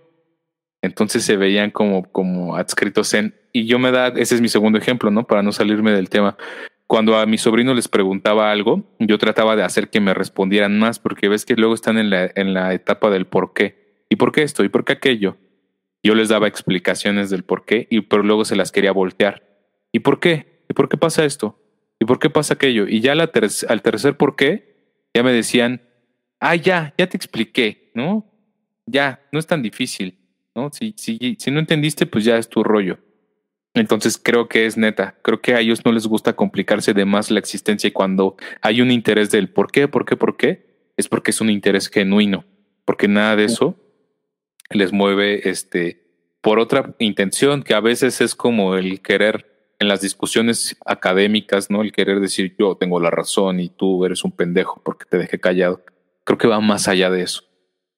Entonces 0.81 1.23
se 1.23 1.37
veían 1.37 1.71
como, 1.71 2.11
como 2.11 2.57
adscritos 2.57 3.13
en... 3.13 3.35
Y 3.53 3.67
yo 3.67 3.79
me 3.79 3.91
da, 3.91 4.07
ese 4.07 4.35
es 4.35 4.41
mi 4.41 4.49
segundo 4.49 4.79
ejemplo, 4.79 5.11
¿no? 5.11 5.25
Para 5.25 5.43
no 5.43 5.51
salirme 5.51 5.91
del 5.91 6.09
tema 6.09 6.35
cuando 6.93 7.17
a 7.17 7.25
mis 7.25 7.41
sobrinos 7.41 7.75
les 7.75 7.87
preguntaba 7.87 8.51
algo, 8.51 8.83
yo 8.99 9.17
trataba 9.17 9.55
de 9.55 9.63
hacer 9.63 9.89
que 9.89 9.99
me 9.99 10.13
respondieran 10.13 10.77
más, 10.77 10.99
porque 10.99 11.27
ves 11.27 11.43
que 11.43 11.55
luego 11.55 11.73
están 11.73 11.97
en 11.97 12.11
la, 12.11 12.29
en 12.35 12.53
la 12.53 12.73
etapa 12.73 13.09
del 13.09 13.25
por 13.25 13.53
qué. 13.53 14.05
¿Y 14.09 14.15
por 14.15 14.31
qué 14.31 14.43
esto? 14.43 14.63
¿Y 14.63 14.69
por 14.69 14.85
qué 14.85 14.93
aquello? 14.93 15.37
Yo 16.03 16.13
les 16.13 16.29
daba 16.29 16.47
explicaciones 16.47 17.31
del 17.31 17.43
por 17.43 17.65
qué, 17.65 17.87
y 17.89 18.01
pero 18.01 18.21
luego 18.21 18.45
se 18.45 18.55
las 18.55 18.71
quería 18.71 18.91
voltear. 18.91 19.41
¿Y 19.91 20.01
por 20.01 20.19
qué? 20.19 20.63
¿Y 20.69 20.73
por 20.73 20.87
qué 20.87 20.97
pasa 20.97 21.25
esto? 21.25 21.59
¿Y 21.99 22.05
por 22.05 22.19
qué 22.19 22.29
pasa 22.29 22.55
aquello? 22.55 22.87
Y 22.87 22.99
ya 22.99 23.13
al 23.13 23.81
tercer 23.81 24.15
por 24.15 24.35
qué, 24.35 24.72
ya 25.13 25.23
me 25.23 25.31
decían, 25.31 25.81
ah, 26.39 26.55
ya, 26.55 26.93
ya 26.97 27.07
te 27.07 27.17
expliqué, 27.17 27.91
¿no? 27.93 28.29
Ya, 28.85 29.21
no 29.31 29.39
es 29.39 29.47
tan 29.47 29.61
difícil, 29.61 30.19
¿no? 30.55 30.71
Si, 30.71 30.93
si, 30.97 31.37
si 31.39 31.51
no 31.51 31.59
entendiste, 31.59 32.05
pues 32.05 32.25
ya 32.25 32.37
es 32.37 32.49
tu 32.49 32.63
rollo. 32.63 32.99
Entonces 33.75 34.19
creo 34.21 34.47
que 34.47 34.65
es 34.65 34.77
neta, 34.77 35.15
creo 35.23 35.41
que 35.41 35.55
a 35.55 35.59
ellos 35.59 35.83
no 35.83 35.91
les 35.91 36.05
gusta 36.05 36.33
complicarse 36.33 36.93
de 36.93 37.05
más 37.05 37.31
la 37.31 37.39
existencia 37.39 37.87
y 37.87 37.91
cuando 37.91 38.35
hay 38.61 38.81
un 38.81 38.91
interés 38.91 39.31
del 39.31 39.49
por 39.49 39.71
qué, 39.71 39.87
por 39.87 40.05
qué, 40.05 40.15
por 40.15 40.37
qué, 40.37 40.91
es 40.95 41.07
porque 41.07 41.31
es 41.31 41.41
un 41.41 41.49
interés 41.49 41.89
genuino, 41.89 42.45
porque 42.85 43.07
nada 43.07 43.35
de 43.35 43.45
eso 43.45 43.75
les 44.69 44.91
mueve 44.91 45.49
este 45.49 46.03
por 46.41 46.59
otra 46.59 46.93
intención 46.99 47.63
que 47.63 47.73
a 47.73 47.79
veces 47.79 48.21
es 48.21 48.35
como 48.35 48.75
el 48.75 49.01
querer 49.01 49.52
en 49.83 49.89
las 49.89 50.01
discusiones 50.01 50.75
académicas, 50.85 51.69
¿no? 51.69 51.81
El 51.81 51.91
querer 51.91 52.19
decir 52.19 52.55
yo 52.57 52.75
tengo 52.75 52.99
la 52.99 53.11
razón 53.11 53.59
y 53.59 53.69
tú 53.69 54.05
eres 54.05 54.23
un 54.23 54.31
pendejo 54.31 54.81
porque 54.83 55.05
te 55.05 55.17
dejé 55.17 55.39
callado. 55.39 55.83
Creo 56.23 56.37
que 56.37 56.47
va 56.47 56.59
más 56.59 56.87
allá 56.87 57.11
de 57.11 57.21
eso. 57.21 57.43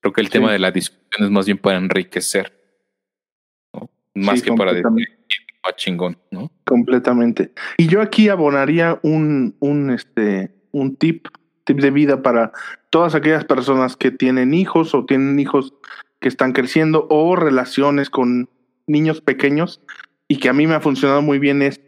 Creo 0.01 0.13
que 0.13 0.21
el 0.21 0.29
tema 0.29 0.51
de 0.51 0.59
la 0.59 0.71
discusión 0.71 1.25
es 1.25 1.31
más 1.31 1.45
bien 1.45 1.57
para 1.57 1.77
enriquecer, 1.77 2.53
¿no? 3.73 3.89
Más 4.13 4.41
que 4.41 4.51
para 4.53 4.73
decir 4.73 4.85
más 5.63 5.75
chingón, 5.77 6.17
¿no? 6.31 6.51
Completamente. 6.65 7.51
Y 7.77 7.87
yo 7.87 8.01
aquí 8.01 8.29
abonaría 8.29 8.99
un, 9.01 9.55
un, 9.59 9.89
este, 9.89 10.53
un 10.71 10.95
tip, 10.95 11.27
tip 11.63 11.79
de 11.79 11.91
vida 11.91 12.21
para 12.21 12.51
todas 12.89 13.15
aquellas 13.15 13.45
personas 13.45 13.95
que 13.95 14.11
tienen 14.11 14.53
hijos 14.53 14.93
o 14.93 15.05
tienen 15.05 15.39
hijos 15.39 15.73
que 16.19 16.29
están 16.29 16.53
creciendo 16.53 17.07
o 17.09 17.35
relaciones 17.35 18.09
con 18.09 18.49
niños 18.87 19.21
pequeños 19.21 19.81
y 20.27 20.37
que 20.37 20.49
a 20.49 20.53
mí 20.53 20.67
me 20.67 20.75
ha 20.75 20.81
funcionado 20.81 21.21
muy 21.21 21.39
bien 21.39 21.61
es 21.61 21.81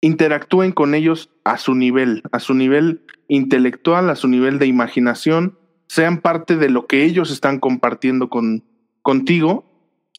interactúen 0.00 0.72
con 0.72 0.94
ellos 0.94 1.30
a 1.44 1.56
su 1.58 1.74
nivel, 1.74 2.22
a 2.32 2.40
su 2.40 2.54
nivel 2.54 3.06
intelectual, 3.28 4.10
a 4.10 4.16
su 4.16 4.28
nivel 4.28 4.58
de 4.58 4.66
imaginación, 4.66 5.58
sean 5.88 6.20
parte 6.20 6.56
de 6.56 6.68
lo 6.68 6.86
que 6.86 7.04
ellos 7.04 7.30
están 7.30 7.60
compartiendo 7.60 8.28
con, 8.28 8.64
contigo, 9.02 9.64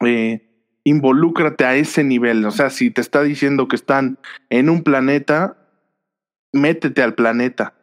eh, 0.05 0.49
involúcrate 0.83 1.65
a 1.65 1.75
ese 1.75 2.03
nivel. 2.03 2.45
O 2.45 2.51
sea, 2.51 2.69
si 2.69 2.91
te 2.91 3.01
está 3.01 3.23
diciendo 3.23 3.67
que 3.67 3.75
están 3.75 4.19
en 4.49 4.69
un 4.69 4.83
planeta, 4.83 5.57
métete 6.53 7.01
al 7.01 7.13
planeta. 7.13 7.73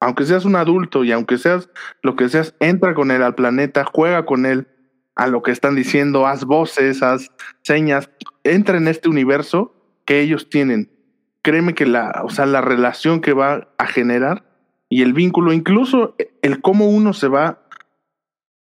Aunque 0.00 0.24
seas 0.24 0.44
un 0.44 0.56
adulto 0.56 1.04
y 1.04 1.12
aunque 1.12 1.36
seas 1.38 1.68
lo 2.02 2.16
que 2.16 2.28
seas, 2.28 2.54
entra 2.60 2.94
con 2.94 3.10
él 3.10 3.22
al 3.22 3.34
planeta, 3.34 3.84
juega 3.84 4.24
con 4.24 4.46
él 4.46 4.66
a 5.14 5.26
lo 5.26 5.42
que 5.42 5.50
están 5.50 5.74
diciendo, 5.74 6.26
haz 6.26 6.44
voces, 6.44 7.02
haz 7.02 7.30
señas, 7.62 8.10
entra 8.44 8.76
en 8.76 8.88
este 8.88 9.08
universo 9.08 9.74
que 10.04 10.20
ellos 10.20 10.48
tienen. 10.48 10.90
Créeme 11.42 11.74
que 11.74 11.86
la, 11.86 12.22
o 12.24 12.30
sea, 12.30 12.46
la 12.46 12.60
relación 12.60 13.20
que 13.20 13.32
va 13.32 13.68
a 13.78 13.86
generar 13.86 14.44
y 14.88 15.02
el 15.02 15.12
vínculo, 15.12 15.52
incluso 15.52 16.14
el 16.42 16.60
cómo 16.60 16.88
uno 16.88 17.12
se 17.12 17.28
va 17.28 17.62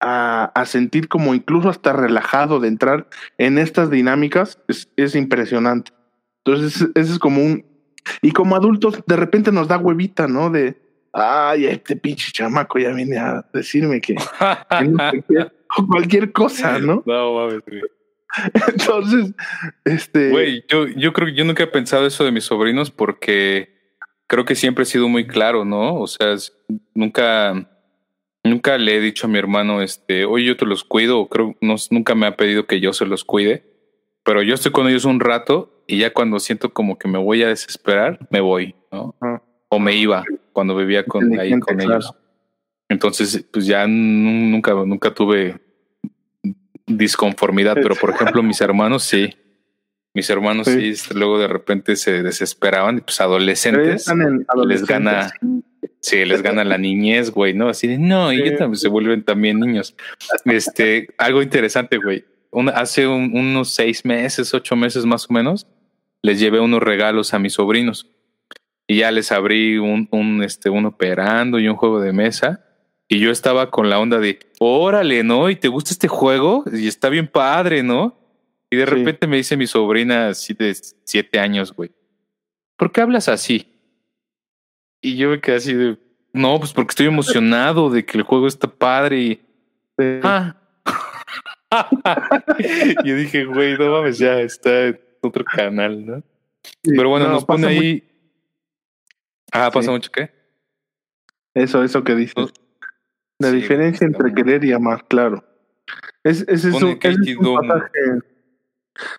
a, 0.01 0.45
a 0.55 0.64
sentir 0.64 1.09
como 1.09 1.35
incluso 1.35 1.68
hasta 1.68 1.93
relajado 1.93 2.61
de 2.61 2.68
entrar 2.68 3.09
en 3.37 3.59
estas 3.59 3.91
dinámicas, 3.91 4.59
es, 4.68 4.91
es 4.97 5.14
impresionante. 5.14 5.93
Entonces, 6.45 6.89
ese 6.95 7.12
es 7.12 7.18
como 7.18 7.43
un... 7.43 7.64
Y 8.22 8.33
como 8.33 8.57
adultos, 8.57 9.03
de 9.07 9.16
repente 9.16 9.53
nos 9.53 9.68
da 9.68 9.76
huevita, 9.76 10.26
¿no? 10.26 10.49
De, 10.49 10.81
ay, 11.12 11.66
este 11.66 11.97
pinche 11.97 12.33
chamaco 12.33 12.78
ya 12.78 12.93
viene 12.93 13.18
a 13.18 13.45
decirme 13.53 14.01
que, 14.01 14.14
o 15.76 15.87
cualquier 15.87 16.33
cosa, 16.33 16.78
¿no? 16.78 17.03
No 17.07 17.35
mames, 17.35 17.62
Entonces, 18.68 19.33
este. 19.85 20.31
Güey, 20.31 20.64
yo, 20.68 20.87
yo 20.87 21.12
creo 21.12 21.28
que 21.28 21.35
yo 21.35 21.45
nunca 21.45 21.64
he 21.64 21.68
pensado 21.68 22.07
eso 22.07 22.24
de 22.24 22.33
mis 22.33 22.45
sobrinos 22.45 22.91
porque 22.91 23.81
creo 24.26 24.45
que 24.45 24.55
siempre 24.55 24.85
he 24.85 24.87
sido 24.87 25.09
muy 25.09 25.26
claro, 25.26 25.64
¿no? 25.64 25.97
O 25.97 26.07
sea, 26.07 26.37
nunca, 26.95 27.68
nunca 28.45 28.78
le 28.78 28.97
he 28.97 29.01
dicho 29.01 29.26
a 29.26 29.31
mi 29.31 29.39
hermano, 29.39 29.83
este, 29.83 30.24
oye, 30.24 30.45
yo 30.45 30.57
te 30.57 30.66
los 30.66 30.85
cuido, 30.85 31.28
creo, 31.28 31.57
no, 31.61 31.74
nunca 31.91 32.14
me 32.14 32.26
ha 32.26 32.37
pedido 32.37 32.66
que 32.66 32.81
yo 32.81 32.93
se 32.93 33.07
los 33.07 33.24
cuide, 33.24 33.64
pero 34.22 34.43
yo 34.43 34.55
estoy 34.55 34.70
con 34.70 34.89
ellos 34.89 35.05
un 35.05 35.18
rato 35.18 35.83
y 35.89 35.99
ya 35.99 36.12
cuando 36.12 36.39
siento 36.39 36.72
como 36.72 36.97
que 36.97 37.09
me 37.09 37.18
voy 37.18 37.43
a 37.43 37.49
desesperar, 37.49 38.20
me 38.31 38.41
voy, 38.41 38.76
¿no? 38.93 39.16
O 39.68 39.78
me 39.81 39.97
iba 39.97 40.24
cuando 40.53 40.76
vivía 40.76 41.05
con, 41.05 41.39
ahí 41.39 41.59
con 41.59 41.81
ellos. 41.81 42.14
Entonces, 42.89 43.45
pues 43.53 43.66
ya 43.66 43.87
nunca, 43.89 44.74
nunca 44.74 45.12
tuve 45.12 45.61
disconformidad, 46.91 47.74
pero 47.74 47.95
por 47.95 48.11
ejemplo, 48.11 48.43
mis 48.43 48.61
hermanos 48.61 49.05
sí. 49.05 49.34
Mis 50.12 50.28
hermanos 50.28 50.66
sí, 50.66 50.88
este, 50.88 51.14
luego 51.14 51.38
de 51.38 51.47
repente 51.47 51.95
se 51.95 52.22
desesperaban 52.24 52.99
y 52.99 53.01
pues 53.03 53.20
adolescentes, 53.20 54.07
les 54.66 54.84
gana, 54.84 55.32
sí, 56.01 56.24
les 56.24 56.43
gana 56.43 56.64
la 56.64 56.78
niñez, 56.78 57.30
güey, 57.30 57.55
¿no? 57.55 57.68
Así 57.68 57.86
de 57.86 57.97
no, 57.97 58.32
y 58.32 58.57
también 58.57 58.76
se 58.76 58.88
vuelven 58.88 59.22
también 59.22 59.61
niños. 59.61 59.95
Este, 60.47 61.09
algo 61.16 61.43
interesante, 61.43 61.99
güey. 61.99 62.24
hace 62.74 63.07
unos 63.07 63.72
seis 63.72 64.05
meses, 64.05 64.53
ocho 64.53 64.74
meses 64.74 65.07
más 65.07 65.30
o 65.30 65.32
menos, 65.32 65.68
les 66.22 66.41
llevé 66.41 66.59
unos 66.59 66.82
regalos 66.82 67.32
a 67.32 67.38
mis 67.38 67.53
sobrinos 67.53 68.11
y 68.88 68.97
ya 68.97 69.12
les 69.12 69.30
abrí 69.30 69.78
un, 69.78 70.09
un, 70.11 70.43
este, 70.43 70.70
un 70.70 70.86
operando 70.86 71.61
y 71.61 71.68
un 71.68 71.76
juego 71.76 72.01
de 72.01 72.12
mesa 72.12 72.70
y 73.13 73.19
yo 73.19 73.33
estaba 73.33 73.71
con 73.71 73.91
la 73.91 73.99
onda 73.99 74.21
de, 74.21 74.39
órale, 74.61 75.25
¿no? 75.25 75.51
¿Y 75.51 75.57
te 75.57 75.67
gusta 75.67 75.91
este 75.91 76.07
juego? 76.07 76.63
Y 76.73 76.87
está 76.87 77.09
bien 77.09 77.27
padre, 77.27 77.83
¿no? 77.83 78.17
Y 78.71 78.77
de 78.77 78.87
repente 78.87 79.27
me 79.27 79.37
dice 79.37 79.57
mi 79.57 79.67
sobrina 79.67 80.29
así 80.29 80.55
de 80.55 80.73
siete 81.03 81.41
años, 81.41 81.73
güey, 81.73 81.91
¿por 82.77 82.93
qué 82.93 83.01
hablas 83.01 83.29
así? 83.29 83.67
Y 85.03 85.17
yo 85.17 85.29
me 85.29 85.41
quedé 85.41 85.57
así 85.57 85.75
de, 85.75 85.99
no, 86.33 86.61
pues 86.61 86.73
porque 86.73 86.93
estoy 86.93 87.07
emocionado 87.07 87.91
de 87.91 88.05
que 88.05 88.17
el 88.17 88.23
juego 88.23 88.47
está 88.47 88.69
padre 88.69 89.19
y... 89.19 89.41
Ah. 90.23 90.55
yo 93.05 93.17
dije, 93.17 93.45
güey, 93.45 93.77
no 93.77 93.91
mames, 93.91 94.19
ya 94.19 94.41
está 94.41 94.87
en 94.87 95.01
otro 95.21 95.45
canal, 95.45 96.07
¿no? 96.07 96.23
Pero 96.83 97.09
bueno, 97.09 97.29
nos 97.29 97.45
pone 97.45 97.67
ahí... 97.67 98.05
Ah, 99.51 99.69
¿pasa 99.73 99.91
mucho 99.91 100.13
qué? 100.13 100.31
Eso, 101.55 101.83
eso 101.83 102.05
que 102.05 102.15
dices. 102.15 102.53
La 103.41 103.51
diferencia 103.51 104.07
entre 104.07 104.34
querer 104.34 104.64
y 104.64 104.72
amar, 104.72 105.07
claro. 105.09 105.43
Es, 106.22 106.43
es, 106.43 106.66
es, 106.66 106.74
un, 106.74 106.99
pasaje, 106.99 107.99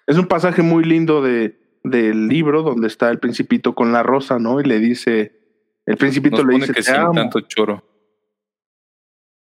es, 0.06 0.18
un, 0.18 0.28
pasaje, 0.28 0.62
muy 0.62 0.84
lindo 0.84 1.24
de, 1.24 1.60
del 1.84 2.28
libro 2.28 2.62
donde 2.62 2.88
está 2.88 3.10
el 3.10 3.18
principito 3.18 3.74
con 3.74 3.92
la 3.92 4.04
rosa, 4.04 4.38
¿no? 4.38 4.62
Y 4.62 4.64
le 4.64 4.78
dice, 4.78 5.40
el 5.88 5.98
principito 5.98 6.46
le 6.46 6.58
dice 6.58 6.72
que 6.72 6.84
sin 6.84 7.12
tanto 7.16 7.42
choro. 7.42 7.84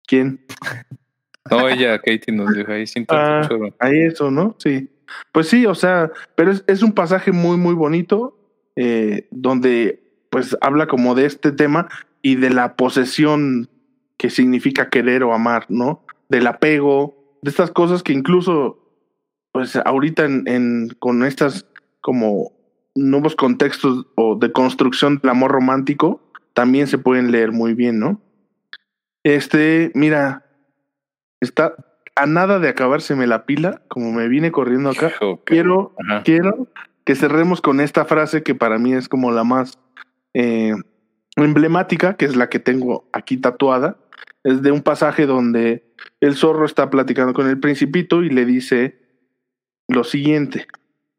¿Quién? 0.06 0.46
No, 1.50 1.68
ella, 1.68 1.98
Katie 1.98 2.32
nos 2.32 2.54
dijo 2.54 2.70
ahí 2.70 2.86
sin 2.86 3.04
tanto 3.04 3.24
ah, 3.24 3.48
choro. 3.48 3.74
Ahí 3.80 3.98
eso, 4.02 4.30
¿no? 4.30 4.54
Sí. 4.60 4.88
Pues 5.32 5.48
sí, 5.48 5.66
o 5.66 5.74
sea, 5.74 6.12
pero 6.36 6.52
es, 6.52 6.62
es 6.68 6.84
un 6.84 6.92
pasaje 6.92 7.32
muy, 7.32 7.56
muy 7.56 7.74
bonito, 7.74 8.38
eh, 8.76 9.26
donde 9.32 10.24
pues 10.30 10.56
habla 10.60 10.86
como 10.86 11.16
de 11.16 11.26
este 11.26 11.50
tema 11.50 11.88
y 12.22 12.36
de 12.36 12.50
la 12.50 12.76
posesión 12.76 13.68
que 14.22 14.30
significa 14.30 14.88
querer 14.88 15.24
o 15.24 15.34
amar, 15.34 15.66
¿no? 15.68 16.04
Del 16.28 16.46
apego, 16.46 17.36
de 17.42 17.50
estas 17.50 17.72
cosas 17.72 18.04
que 18.04 18.12
incluso, 18.12 18.78
pues 19.50 19.74
ahorita 19.74 20.24
en, 20.24 20.44
en 20.46 20.88
con 21.00 21.24
estas 21.24 21.66
como 22.00 22.52
nuevos 22.94 23.34
contextos 23.34 24.06
o 24.14 24.36
de 24.36 24.52
construcción 24.52 25.18
del 25.18 25.30
amor 25.30 25.50
romántico, 25.50 26.20
también 26.52 26.86
se 26.86 26.98
pueden 26.98 27.32
leer 27.32 27.50
muy 27.50 27.74
bien, 27.74 27.98
¿no? 27.98 28.20
Este, 29.24 29.90
mira, 29.96 30.46
está 31.40 31.74
a 32.14 32.26
nada 32.26 32.60
de 32.60 32.68
acabárseme 32.68 33.26
la 33.26 33.44
pila, 33.44 33.82
como 33.88 34.12
me 34.12 34.28
vine 34.28 34.52
corriendo 34.52 34.90
acá. 34.90 35.10
Quiero, 35.44 35.96
quiero 36.22 36.68
que 37.02 37.16
cerremos 37.16 37.60
con 37.60 37.80
esta 37.80 38.04
frase 38.04 38.44
que 38.44 38.54
para 38.54 38.78
mí 38.78 38.92
es 38.92 39.08
como 39.08 39.32
la 39.32 39.42
más 39.42 39.80
eh, 40.32 40.74
emblemática, 41.34 42.14
que 42.14 42.26
es 42.26 42.36
la 42.36 42.48
que 42.48 42.60
tengo 42.60 43.08
aquí 43.12 43.36
tatuada, 43.36 43.96
es 44.44 44.62
de 44.62 44.72
un 44.72 44.82
pasaje 44.82 45.26
donde 45.26 45.94
el 46.20 46.34
zorro 46.34 46.64
está 46.64 46.90
platicando 46.90 47.32
con 47.32 47.48
el 47.48 47.60
principito 47.60 48.22
y 48.22 48.30
le 48.30 48.44
dice 48.44 49.00
lo 49.88 50.04
siguiente, 50.04 50.66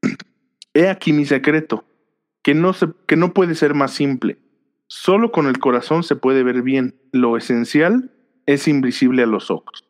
he 0.73 0.89
aquí 0.89 1.13
mi 1.13 1.25
secreto, 1.25 1.85
que 2.41 2.53
no, 2.53 2.73
se, 2.73 2.87
que 3.07 3.15
no 3.15 3.33
puede 3.33 3.55
ser 3.55 3.73
más 3.73 3.93
simple, 3.93 4.37
solo 4.87 5.31
con 5.31 5.47
el 5.47 5.59
corazón 5.59 6.03
se 6.03 6.15
puede 6.15 6.43
ver 6.43 6.61
bien, 6.61 6.95
lo 7.11 7.37
esencial 7.37 8.11
es 8.45 8.67
invisible 8.67 9.23
a 9.23 9.27
los 9.27 9.51
ojos. 9.51 9.87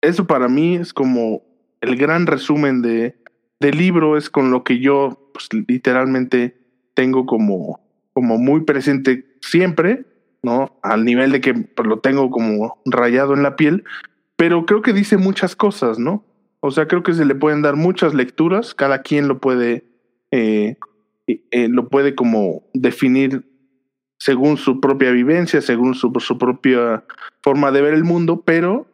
Eso 0.00 0.26
para 0.26 0.48
mí 0.48 0.76
es 0.76 0.92
como 0.92 1.42
el 1.80 1.96
gran 1.96 2.26
resumen 2.26 2.82
de, 2.82 3.22
del 3.60 3.76
libro, 3.76 4.16
es 4.16 4.30
con 4.30 4.50
lo 4.50 4.64
que 4.64 4.80
yo 4.80 5.30
pues, 5.32 5.48
literalmente 5.68 6.58
tengo 6.94 7.26
como, 7.26 7.80
como 8.12 8.38
muy 8.38 8.64
presente 8.64 9.36
siempre 9.40 10.06
¿no? 10.42 10.78
Al 10.82 11.04
nivel 11.04 11.32
de 11.32 11.40
que 11.40 11.54
lo 11.84 11.98
tengo 12.00 12.30
como 12.30 12.80
rayado 12.86 13.34
en 13.34 13.42
la 13.42 13.56
piel, 13.56 13.84
pero 14.36 14.64
creo 14.66 14.82
que 14.82 14.92
dice 14.92 15.16
muchas 15.16 15.56
cosas, 15.56 15.98
¿no? 15.98 16.24
O 16.60 16.70
sea, 16.70 16.86
creo 16.86 17.02
que 17.02 17.14
se 17.14 17.24
le 17.24 17.34
pueden 17.34 17.62
dar 17.62 17.76
muchas 17.76 18.14
lecturas, 18.14 18.74
cada 18.74 19.02
quien 19.02 19.28
lo 19.28 19.38
puede, 19.38 19.84
eh, 20.30 20.76
eh, 21.26 21.68
lo 21.68 21.88
puede 21.88 22.14
como 22.14 22.62
definir 22.74 23.44
según 24.18 24.58
su 24.58 24.80
propia 24.80 25.10
vivencia, 25.10 25.62
según 25.62 25.94
su, 25.94 26.12
su 26.20 26.36
propia 26.36 27.04
forma 27.42 27.72
de 27.72 27.80
ver 27.80 27.94
el 27.94 28.04
mundo, 28.04 28.42
pero 28.44 28.86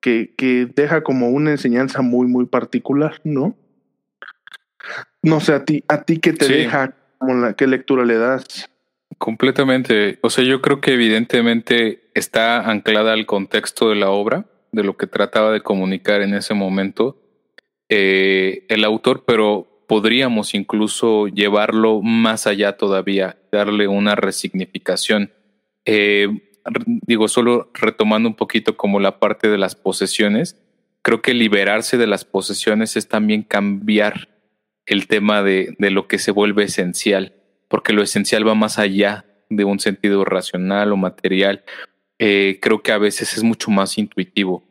que, 0.00 0.34
que 0.36 0.68
deja 0.74 1.02
como 1.02 1.30
una 1.30 1.50
enseñanza 1.50 2.02
muy, 2.02 2.26
muy 2.26 2.44
particular, 2.44 3.20
¿no? 3.24 3.56
No 5.22 5.40
sé, 5.40 5.54
a 5.54 5.64
ti, 5.64 5.82
a 5.88 6.02
ti 6.02 6.18
qué 6.18 6.32
te 6.34 6.46
deja, 6.46 6.94
como 7.18 7.34
la, 7.34 7.54
qué 7.54 7.66
lectura 7.66 8.04
le 8.04 8.16
das. 8.16 8.70
Completamente. 9.18 10.18
O 10.22 10.30
sea, 10.30 10.44
yo 10.44 10.60
creo 10.60 10.80
que 10.80 10.92
evidentemente 10.92 12.10
está 12.14 12.68
anclada 12.68 13.12
al 13.12 13.26
contexto 13.26 13.88
de 13.88 13.96
la 13.96 14.10
obra. 14.10 14.46
de 14.72 14.84
lo 14.84 14.96
que 14.98 15.06
trataba 15.06 15.52
de 15.52 15.62
comunicar 15.62 16.20
en 16.20 16.34
ese 16.34 16.52
momento 16.52 17.16
eh, 17.88 18.66
el 18.68 18.84
autor, 18.84 19.24
pero 19.26 19.84
podríamos 19.86 20.54
incluso 20.54 21.28
llevarlo 21.28 22.02
más 22.02 22.46
allá 22.46 22.76
todavía, 22.76 23.38
darle 23.52 23.88
una 23.88 24.16
resignificación. 24.16 25.32
Eh, 25.84 26.28
digo, 27.06 27.28
solo 27.28 27.70
retomando 27.74 28.28
un 28.28 28.34
poquito 28.34 28.76
como 28.76 29.00
la 29.00 29.18
parte 29.18 29.48
de 29.48 29.58
las 29.58 29.76
posesiones, 29.76 30.60
creo 31.02 31.22
que 31.22 31.34
liberarse 31.34 31.96
de 31.96 32.08
las 32.08 32.24
posesiones 32.24 32.96
es 32.96 33.08
también 33.08 33.42
cambiar 33.42 34.28
el 34.86 35.06
tema 35.06 35.42
de, 35.42 35.74
de 35.78 35.90
lo 35.90 36.08
que 36.08 36.18
se 36.18 36.32
vuelve 36.32 36.64
esencial, 36.64 37.32
porque 37.76 37.92
lo 37.92 38.02
esencial 38.02 38.48
va 38.48 38.54
más 38.54 38.78
allá 38.78 39.26
de 39.50 39.64
un 39.64 39.80
sentido 39.80 40.24
racional 40.24 40.92
o 40.92 40.96
material. 40.96 41.62
Eh, 42.18 42.58
creo 42.62 42.82
que 42.82 42.90
a 42.90 42.96
veces 42.96 43.36
es 43.36 43.42
mucho 43.42 43.70
más 43.70 43.98
intuitivo. 43.98 44.64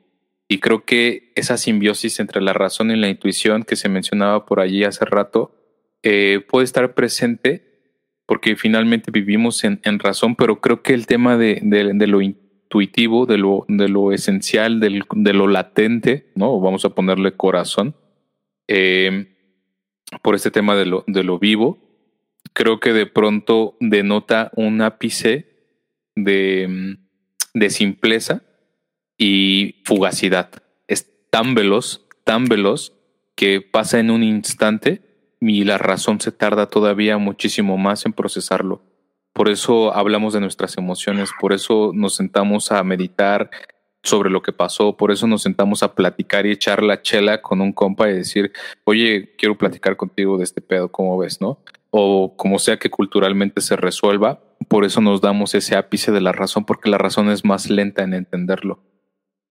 Y 0.47 0.57
creo 0.57 0.85
que 0.85 1.31
esa 1.35 1.57
simbiosis 1.57 2.19
entre 2.19 2.41
la 2.41 2.53
razón 2.53 2.89
y 2.89 2.95
la 2.95 3.07
intuición 3.07 3.61
que 3.61 3.75
se 3.75 3.89
mencionaba 3.89 4.47
por 4.47 4.59
allí 4.59 4.85
hace 4.85 5.05
rato 5.05 5.55
eh, 6.01 6.43
puede 6.49 6.65
estar 6.65 6.95
presente 6.95 7.93
porque 8.25 8.55
finalmente 8.55 9.11
vivimos 9.11 9.63
en, 9.63 9.99
razón, 9.99 10.35
pero 10.35 10.59
creo 10.59 10.81
que 10.81 10.95
el 10.95 11.05
tema 11.05 11.37
de, 11.37 11.61
lo 12.07 12.21
intuitivo, 12.23 13.27
de 13.27 13.37
lo, 13.37 13.65
de 13.67 13.87
lo 13.87 14.13
esencial, 14.13 14.79
de 14.79 15.33
lo 15.33 15.47
latente, 15.47 16.31
¿no? 16.33 16.59
Vamos 16.59 16.85
a 16.85 16.89
ponerle 16.89 17.33
corazón, 17.33 17.95
eh, 18.67 19.27
por 20.23 20.33
este 20.33 20.49
tema 20.49 20.75
de 20.75 20.87
lo, 20.87 21.03
de 21.05 21.23
lo 21.23 21.37
vivo, 21.37 21.84
creo 22.53 22.79
que 22.79 22.93
de 22.93 23.05
pronto 23.05 23.77
denota 23.79 24.51
un 24.55 24.81
ápice 24.81 25.47
de, 26.15 26.97
de 27.53 27.69
simpleza 27.69 28.43
y 29.17 29.81
fugacidad. 29.85 30.51
Es 30.87 31.29
tan 31.29 31.55
veloz, 31.55 32.05
tan 32.23 32.45
veloz, 32.45 32.93
que 33.35 33.61
pasa 33.61 33.99
en 33.99 34.11
un 34.11 34.23
instante 34.23 35.01
y 35.41 35.63
la 35.65 35.77
razón 35.77 36.21
se 36.21 36.31
tarda 36.31 36.67
todavía 36.67 37.17
muchísimo 37.17 37.77
más 37.77 38.05
en 38.05 38.13
procesarlo. 38.13 38.81
Por 39.33 39.49
eso 39.49 39.93
hablamos 39.93 40.33
de 40.33 40.39
nuestras 40.39 40.77
emociones, 40.77 41.29
por 41.39 41.51
eso 41.51 41.91
nos 41.93 42.15
sentamos 42.15 42.71
a 42.71 42.81
meditar 42.83 43.49
sobre 44.01 44.29
lo 44.29 44.41
que 44.41 44.53
pasó, 44.53 44.95
por 44.95 45.11
eso 45.11 45.27
nos 45.27 45.41
sentamos 45.41 45.83
a 45.83 45.93
platicar 45.93 46.45
y 46.45 46.51
echar 46.51 46.81
la 46.81 47.01
chela 47.01 47.41
con 47.41 47.59
un 47.59 47.73
compa 47.73 48.09
y 48.09 48.13
decir, 48.13 48.53
oye, 48.85 49.35
quiero 49.37 49.57
platicar 49.57 49.97
contigo 49.97 50.37
de 50.37 50.45
este 50.45 50.61
pedo, 50.61 50.89
¿cómo 50.89 51.17
ves, 51.17 51.41
no? 51.41 51.59
O 51.97 52.35
como 52.35 52.59
sea 52.59 52.77
que 52.77 52.89
culturalmente 52.89 53.61
se 53.61 53.75
resuelva, 53.75 54.41
por 54.67 54.83
eso 54.83 54.99
nos 54.99 55.21
damos 55.21 55.55
ese 55.55 55.75
ápice 55.75 56.11
de 56.11 56.21
la 56.21 56.31
razón, 56.31 56.65
porque 56.65 56.89
la 56.89 56.97
razón 56.97 57.29
es 57.29 57.45
más 57.45 57.69
lenta 57.69 58.03
en 58.03 58.13
entenderlo 58.13 58.83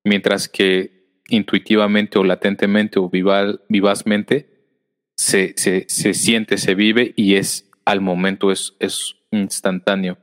mientras 0.04 0.48
que 0.48 1.22
intuitivamente 1.28 2.18
o 2.18 2.24
latentemente 2.24 2.98
o 2.98 3.10
vivazmente 3.10 4.78
se, 5.16 5.54
se, 5.56 5.86
se, 5.88 6.14
siente, 6.14 6.58
se 6.58 6.74
vive 6.74 7.14
y 7.16 7.36
es 7.36 7.70
al 7.84 8.00
momento, 8.00 8.52
es, 8.52 8.76
es 8.78 9.16
instantáneo. 9.30 10.18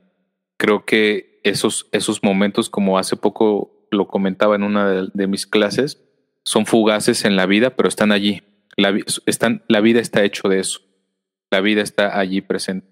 Creo 0.56 0.84
que 0.84 1.40
esos, 1.42 1.88
esos 1.92 2.22
momentos, 2.22 2.70
como 2.70 2.98
hace 2.98 3.16
poco 3.16 3.88
lo 3.90 4.06
comentaba 4.06 4.54
en 4.54 4.62
una 4.62 5.08
de, 5.12 5.26
mis 5.26 5.46
clases, 5.46 6.02
son 6.44 6.66
fugaces 6.66 7.24
en 7.24 7.36
la 7.36 7.46
vida, 7.46 7.76
pero 7.76 7.88
están 7.88 8.12
allí. 8.12 8.42
Están, 9.26 9.64
la 9.68 9.80
vida 9.80 10.00
está 10.00 10.24
hecho 10.24 10.48
de 10.48 10.60
eso. 10.60 10.80
La 11.52 11.60
vida 11.60 11.82
está 11.82 12.18
allí 12.18 12.40
presente. 12.40 12.88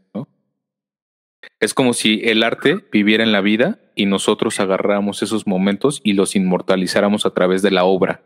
Es 1.61 1.73
como 1.73 1.95
si 1.95 2.21
el 2.25 2.43
arte 2.43 2.85
viviera 2.93 3.25
en 3.25 3.33
la 3.33 3.41
vida 3.41 3.81
y 3.95 4.05
nosotros 4.05 4.61
agarráramos 4.61 5.23
esos 5.23 5.47
momentos 5.47 6.03
y 6.05 6.13
los 6.13 6.37
inmortalizáramos 6.37 7.25
a 7.25 7.31
través 7.31 7.63
de 7.63 7.71
la 7.71 7.85
obra, 7.85 8.23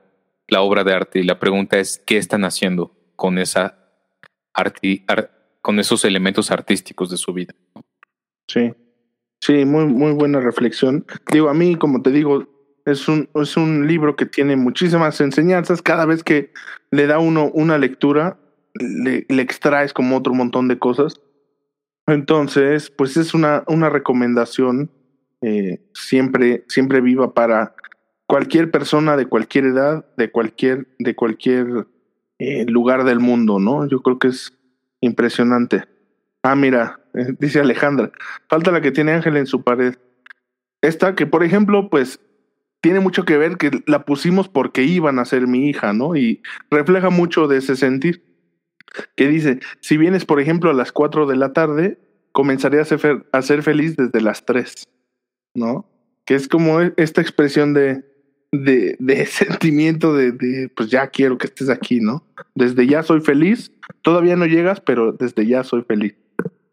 la 0.48 0.60
obra 0.62 0.82
de 0.82 0.92
arte. 0.92 1.20
Y 1.20 1.22
la 1.22 1.38
pregunta 1.38 1.78
es, 1.78 2.02
¿qué 2.04 2.16
están 2.16 2.44
haciendo 2.44 2.96
con, 3.14 3.38
esa 3.38 3.78
con 5.62 5.78
esos 5.78 6.04
elementos 6.04 6.50
artísticos 6.50 7.10
de 7.10 7.16
su 7.16 7.32
vida? 7.32 7.54
Sí, 8.48 8.74
sí, 9.40 9.64
muy, 9.64 9.86
muy 9.86 10.14
buena 10.14 10.40
reflexión. 10.40 11.06
Digo, 11.30 11.48
a 11.48 11.54
mí, 11.54 11.76
como 11.76 12.02
te 12.02 12.10
digo, 12.10 12.48
es 12.84 13.06
un, 13.06 13.28
es 13.36 13.56
un 13.56 13.86
libro 13.86 14.16
que 14.16 14.26
tiene 14.26 14.56
muchísimas 14.56 15.20
enseñanzas. 15.20 15.80
Cada 15.80 16.06
vez 16.06 16.24
que 16.24 16.52
le 16.90 17.06
da 17.06 17.20
uno 17.20 17.52
una 17.54 17.78
lectura, 17.78 18.40
le, 18.74 19.24
extraes 19.40 19.92
como 19.92 20.16
otro 20.16 20.34
montón 20.34 20.68
de 20.68 20.78
cosas. 20.78 21.20
Entonces, 22.06 22.90
pues 22.90 23.16
es 23.16 23.34
una, 23.34 23.64
una 23.66 23.88
recomendación 23.88 24.90
eh, 25.40 25.80
siempre, 25.94 26.64
siempre 26.68 27.00
viva 27.00 27.34
para 27.34 27.74
cualquier 28.26 28.70
persona 28.70 29.16
de 29.16 29.26
cualquier 29.26 29.66
edad, 29.66 30.06
de 30.16 30.30
cualquier, 30.30 30.88
de 30.98 31.14
cualquier 31.14 31.86
eh, 32.38 32.64
lugar 32.66 33.04
del 33.04 33.20
mundo, 33.20 33.58
¿no? 33.58 33.88
Yo 33.88 34.02
creo 34.02 34.18
que 34.18 34.28
es 34.28 34.52
impresionante. 35.00 35.84
Ah, 36.42 36.56
mira, 36.56 37.00
dice 37.38 37.60
Alejandra, 37.60 38.10
falta 38.48 38.70
la 38.70 38.80
que 38.80 38.92
tiene 38.92 39.12
Ángel 39.12 39.36
en 39.36 39.46
su 39.46 39.62
pared. 39.62 39.94
Esta 40.82 41.14
que, 41.14 41.26
por 41.26 41.42
ejemplo, 41.42 41.88
pues 41.88 42.20
tiene 42.82 43.00
mucho 43.00 43.24
que 43.24 43.38
ver 43.38 43.56
que 43.56 43.70
la 43.86 44.04
pusimos 44.04 44.48
porque 44.50 44.82
iban 44.82 45.18
a 45.18 45.24
ser 45.24 45.46
mi 45.46 45.70
hija, 45.70 45.94
¿no? 45.94 46.16
Y 46.16 46.42
refleja 46.70 47.08
mucho 47.08 47.48
de 47.48 47.56
ese 47.56 47.76
sentir 47.76 48.33
que 49.16 49.28
dice, 49.28 49.60
si 49.80 49.96
vienes, 49.96 50.24
por 50.24 50.40
ejemplo, 50.40 50.70
a 50.70 50.74
las 50.74 50.92
4 50.92 51.26
de 51.26 51.36
la 51.36 51.52
tarde, 51.52 51.98
comenzaré 52.32 52.80
a 52.80 52.84
ser, 52.84 53.26
a 53.32 53.42
ser 53.42 53.62
feliz 53.62 53.96
desde 53.96 54.20
las 54.20 54.44
3, 54.44 54.88
¿no? 55.54 55.88
Que 56.24 56.34
es 56.34 56.48
como 56.48 56.80
e, 56.80 56.92
esta 56.96 57.20
expresión 57.20 57.74
de, 57.74 58.04
de, 58.52 58.96
de 58.98 59.26
sentimiento 59.26 60.14
de, 60.14 60.32
de, 60.32 60.68
pues 60.68 60.90
ya 60.90 61.08
quiero 61.08 61.38
que 61.38 61.46
estés 61.46 61.70
aquí, 61.70 62.00
¿no? 62.00 62.26
Desde 62.54 62.86
ya 62.86 63.02
soy 63.02 63.20
feliz, 63.20 63.72
todavía 64.02 64.36
no 64.36 64.46
llegas, 64.46 64.80
pero 64.80 65.12
desde 65.12 65.46
ya 65.46 65.64
soy 65.64 65.82
feliz. 65.82 66.16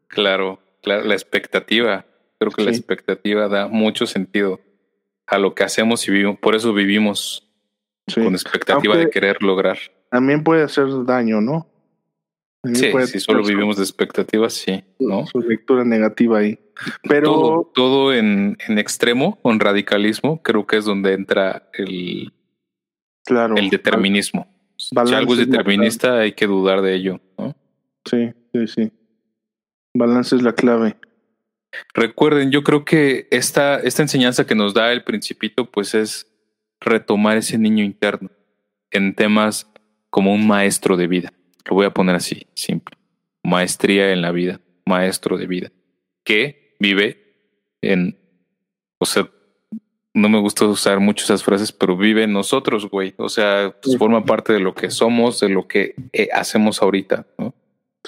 Claro, 0.08 0.60
claro, 0.82 1.06
la 1.06 1.14
expectativa, 1.14 2.06
creo 2.40 2.52
que 2.52 2.64
la 2.64 2.72
expectativa 2.72 3.48
da 3.48 3.68
mucho 3.68 4.06
sentido 4.06 4.60
a 5.28 5.38
lo 5.38 5.56
que 5.56 5.64
hacemos 5.64 6.08
y 6.08 6.12
vivimos, 6.12 6.40
por 6.40 6.56
eso 6.56 6.74
vivimos 6.74 7.48
con 8.14 8.34
expectativa 8.34 8.98
de 8.98 9.10
querer 9.10 9.42
lograr. 9.42 9.78
También 10.10 10.44
puede 10.44 10.64
hacer 10.64 10.88
daño, 11.06 11.40
¿no? 11.40 11.71
Sí, 12.64 12.92
si 13.08 13.20
solo 13.20 13.44
vivimos 13.44 13.78
de 13.78 13.84
expectativas, 13.84 14.54
sí, 14.54 14.84
¿no? 15.00 15.26
Su 15.26 15.40
lectura 15.40 15.84
negativa 15.84 16.40
ahí. 16.40 16.60
Pero 17.10 17.72
todo, 17.74 18.14
en, 18.14 18.56
en, 18.68 18.78
extremo, 18.78 19.40
con 19.42 19.60
radicalismo, 19.60 20.44
creo 20.44 20.68
que 20.68 20.78
es 20.78 20.86
donde 20.86 21.14
entra 21.14 21.70
el, 21.74 22.32
claro, 23.26 23.56
el 23.56 23.70
determinismo. 23.70 24.48
Si 24.78 24.96
algo 24.96 25.34
es 25.34 25.40
determinista, 25.40 26.20
hay 26.20 26.34
que 26.34 26.46
dudar 26.46 26.82
de 26.84 26.96
ello, 26.96 27.20
¿no? 27.38 27.56
Sí, 28.06 28.32
sí, 28.54 28.68
sí. 28.68 28.92
Balance 29.96 30.36
es 30.36 30.44
la 30.44 30.54
clave. 30.54 30.98
Recuerden, 31.94 32.52
yo 32.52 32.64
creo 32.64 32.86
que 32.86 33.28
esta, 33.32 33.80
esta 33.80 34.04
enseñanza 34.04 34.46
que 34.46 34.56
nos 34.56 34.74
da 34.74 34.92
el 34.92 35.04
principito, 35.04 35.70
pues 35.70 35.96
es 35.96 36.28
retomar 36.80 37.38
ese 37.38 37.58
niño 37.58 37.84
interno 37.84 38.30
en 38.92 39.16
temas 39.16 39.72
como 40.10 40.34
un 40.34 40.46
maestro 40.46 40.98
de 40.98 41.08
vida. 41.08 41.34
Lo 41.66 41.76
voy 41.76 41.86
a 41.86 41.94
poner 41.94 42.16
así, 42.16 42.48
simple. 42.54 42.98
Maestría 43.44 44.12
en 44.12 44.22
la 44.22 44.32
vida, 44.32 44.62
maestro 44.86 45.38
de 45.38 45.48
vida, 45.48 45.72
que 46.24 46.76
vive 46.80 47.36
en, 47.82 48.18
o 49.00 49.06
sea, 49.06 49.30
no 50.14 50.30
me 50.30 50.40
gusta 50.40 50.66
usar 50.66 51.00
mucho 51.00 51.24
esas 51.24 51.44
frases, 51.44 51.72
pero 51.72 51.96
vive 51.96 52.24
en 52.24 52.34
nosotros, 52.34 52.90
güey. 52.90 53.14
O 53.18 53.30
sea, 53.30 53.76
pues 53.82 53.98
forma 53.98 54.26
parte 54.26 54.54
de 54.54 54.60
lo 54.60 54.76
que 54.76 54.92
somos, 54.92 55.40
de 55.40 55.50
lo 55.50 55.68
que 55.68 55.96
eh, 56.12 56.30
hacemos 56.34 56.82
ahorita, 56.82 57.28
¿no? 57.38 57.56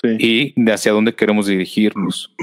Sí. 0.01 0.17
Y 0.19 0.61
de 0.61 0.73
hacia 0.73 0.91
dónde 0.91 1.15
queremos 1.15 1.47
dirigirnos, 1.47 2.35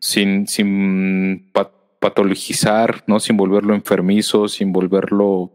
sin, 0.00 0.48
sin 0.48 1.52
patologizar, 2.00 3.04
¿no? 3.06 3.20
Sin 3.20 3.36
volverlo 3.36 3.74
enfermizo, 3.74 4.48
sin 4.48 4.72
volverlo, 4.72 5.52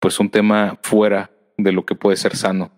pues, 0.00 0.18
un 0.18 0.30
tema 0.30 0.78
fuera 0.82 1.30
de 1.56 1.72
lo 1.72 1.84
que 1.84 1.94
puede 1.94 2.16
ser 2.16 2.34
sano 2.34 2.77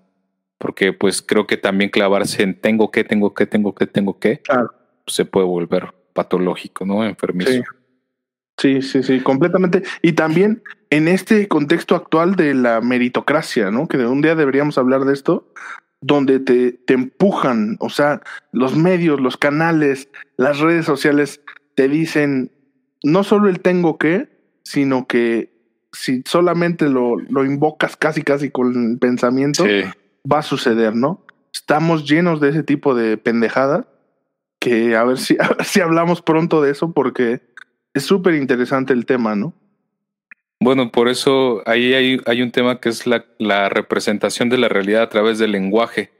porque 0.60 0.92
pues 0.92 1.22
creo 1.22 1.46
que 1.46 1.56
también 1.56 1.90
clavarse 1.90 2.42
en 2.42 2.54
tengo 2.54 2.90
que, 2.90 3.02
tengo 3.02 3.32
que, 3.32 3.46
tengo 3.46 3.74
que, 3.74 3.86
tengo 3.86 4.18
que, 4.18 4.42
se 5.06 5.24
puede 5.24 5.46
volver 5.46 5.94
patológico, 6.12 6.84
¿no? 6.84 7.02
Enfermizo. 7.02 7.62
Sí. 8.58 8.82
sí. 8.82 9.02
sí, 9.02 9.20
completamente. 9.20 9.82
Y 10.02 10.12
también 10.12 10.62
en 10.90 11.08
este 11.08 11.48
contexto 11.48 11.96
actual 11.96 12.36
de 12.36 12.52
la 12.52 12.82
meritocracia, 12.82 13.70
¿no? 13.70 13.88
Que 13.88 13.96
de 13.96 14.06
un 14.06 14.20
día 14.20 14.34
deberíamos 14.34 14.76
hablar 14.76 15.06
de 15.06 15.14
esto, 15.14 15.50
donde 16.02 16.40
te, 16.40 16.72
te 16.72 16.92
empujan, 16.92 17.76
o 17.80 17.88
sea, 17.88 18.20
los 18.52 18.76
medios, 18.76 19.18
los 19.18 19.38
canales, 19.38 20.10
las 20.36 20.58
redes 20.58 20.84
sociales 20.84 21.40
te 21.74 21.88
dicen 21.88 22.52
no 23.02 23.24
solo 23.24 23.48
el 23.48 23.60
tengo 23.60 23.96
que, 23.96 24.28
sino 24.62 25.06
que 25.06 25.54
si 25.92 26.22
solamente 26.26 26.90
lo, 26.90 27.16
lo 27.16 27.46
invocas 27.46 27.96
casi, 27.96 28.22
casi 28.22 28.50
con 28.50 28.92
el 28.92 28.98
pensamiento, 28.98 29.64
sí 29.64 29.84
va 30.30 30.38
a 30.38 30.42
suceder, 30.42 30.94
¿no? 30.94 31.24
Estamos 31.52 32.08
llenos 32.08 32.40
de 32.40 32.50
ese 32.50 32.62
tipo 32.62 32.94
de 32.94 33.16
pendejadas 33.16 33.86
que 34.58 34.94
a 34.96 35.04
ver 35.04 35.18
si, 35.18 35.36
si 35.64 35.80
hablamos 35.80 36.22
pronto 36.22 36.62
de 36.62 36.70
eso 36.70 36.92
porque 36.92 37.40
es 37.94 38.04
súper 38.04 38.34
interesante 38.34 38.92
el 38.92 39.06
tema, 39.06 39.34
¿no? 39.34 39.54
Bueno, 40.62 40.92
por 40.92 41.08
eso 41.08 41.62
ahí 41.64 41.94
hay, 41.94 42.20
hay 42.26 42.42
un 42.42 42.52
tema 42.52 42.80
que 42.80 42.90
es 42.90 43.06
la, 43.06 43.24
la, 43.38 43.70
representación 43.70 44.50
de 44.50 44.58
la 44.58 44.68
realidad 44.68 45.02
a 45.02 45.08
través 45.08 45.38
del 45.38 45.52
lenguaje 45.52 46.12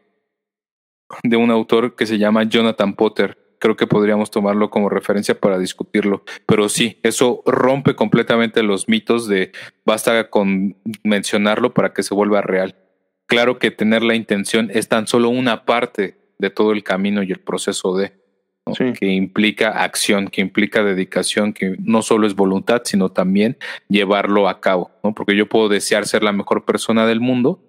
de 1.22 1.36
un 1.36 1.50
autor 1.50 1.94
que 1.94 2.06
se 2.06 2.16
llama 2.16 2.44
Jonathan 2.44 2.94
Potter. 2.94 3.36
Creo 3.58 3.76
que 3.76 3.86
podríamos 3.86 4.30
tomarlo 4.30 4.70
como 4.70 4.88
referencia 4.88 5.38
para 5.38 5.58
discutirlo. 5.58 6.24
Pero 6.46 6.70
sí, 6.70 6.98
eso 7.02 7.42
rompe 7.44 7.94
completamente 7.94 8.62
los 8.62 8.88
mitos 8.88 9.28
de 9.28 9.52
basta 9.84 10.30
con 10.30 10.74
mencionarlo 11.04 11.74
para 11.74 11.92
que 11.92 12.02
se 12.02 12.14
vuelva 12.14 12.40
real. 12.40 12.74
Claro 13.30 13.60
que 13.60 13.70
tener 13.70 14.02
la 14.02 14.16
intención 14.16 14.72
es 14.74 14.88
tan 14.88 15.06
solo 15.06 15.28
una 15.28 15.64
parte 15.64 16.16
de 16.40 16.50
todo 16.50 16.72
el 16.72 16.82
camino 16.82 17.22
y 17.22 17.30
el 17.30 17.38
proceso 17.38 17.96
de 17.96 18.12
que 18.98 19.06
implica 19.06 19.84
acción, 19.84 20.26
que 20.26 20.40
implica 20.40 20.82
dedicación, 20.82 21.52
que 21.52 21.76
no 21.78 22.02
solo 22.02 22.26
es 22.26 22.34
voluntad, 22.34 22.82
sino 22.84 23.10
también 23.10 23.56
llevarlo 23.88 24.48
a 24.48 24.60
cabo, 24.60 24.90
¿no? 25.04 25.14
Porque 25.14 25.36
yo 25.36 25.48
puedo 25.48 25.68
desear 25.68 26.06
ser 26.06 26.24
la 26.24 26.32
mejor 26.32 26.64
persona 26.64 27.06
del 27.06 27.20
mundo, 27.20 27.62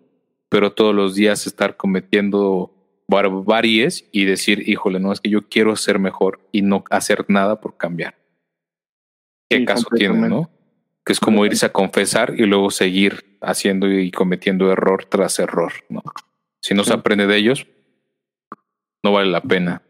pero 0.50 0.74
todos 0.74 0.96
los 0.96 1.14
días 1.14 1.46
estar 1.46 1.78
cometiendo 1.78 2.74
barbaries 3.08 4.10
y 4.12 4.26
decir, 4.26 4.68
híjole, 4.68 5.00
no, 5.00 5.14
es 5.14 5.22
que 5.22 5.30
yo 5.30 5.48
quiero 5.48 5.76
ser 5.76 6.00
mejor 6.00 6.40
y 6.52 6.64
no 6.64 6.84
hacer 6.90 7.26
nada 7.28 7.62
por 7.62 7.78
cambiar. 7.78 8.16
¿Qué 9.48 9.64
caso 9.64 9.90
tiene, 9.96 10.28
no? 10.28 10.50
Que 11.06 11.14
es 11.14 11.20
como 11.20 11.46
irse 11.46 11.66
a 11.66 11.72
confesar 11.72 12.34
y 12.38 12.46
luego 12.46 12.70
seguir 12.72 13.38
haciendo 13.42 13.92
y 13.92 14.12
cometiendo 14.12 14.72
error 14.72 15.06
tras 15.06 15.40
error, 15.40 15.74
¿no? 15.90 16.04
Si 16.62 16.76
no 16.76 16.84
se 16.84 16.94
aprende 16.94 17.26
de 17.26 17.38
ellos, 17.38 17.68
no 19.04 19.12
vale 19.12 19.32
la 19.32 19.42
pena. 19.42 19.82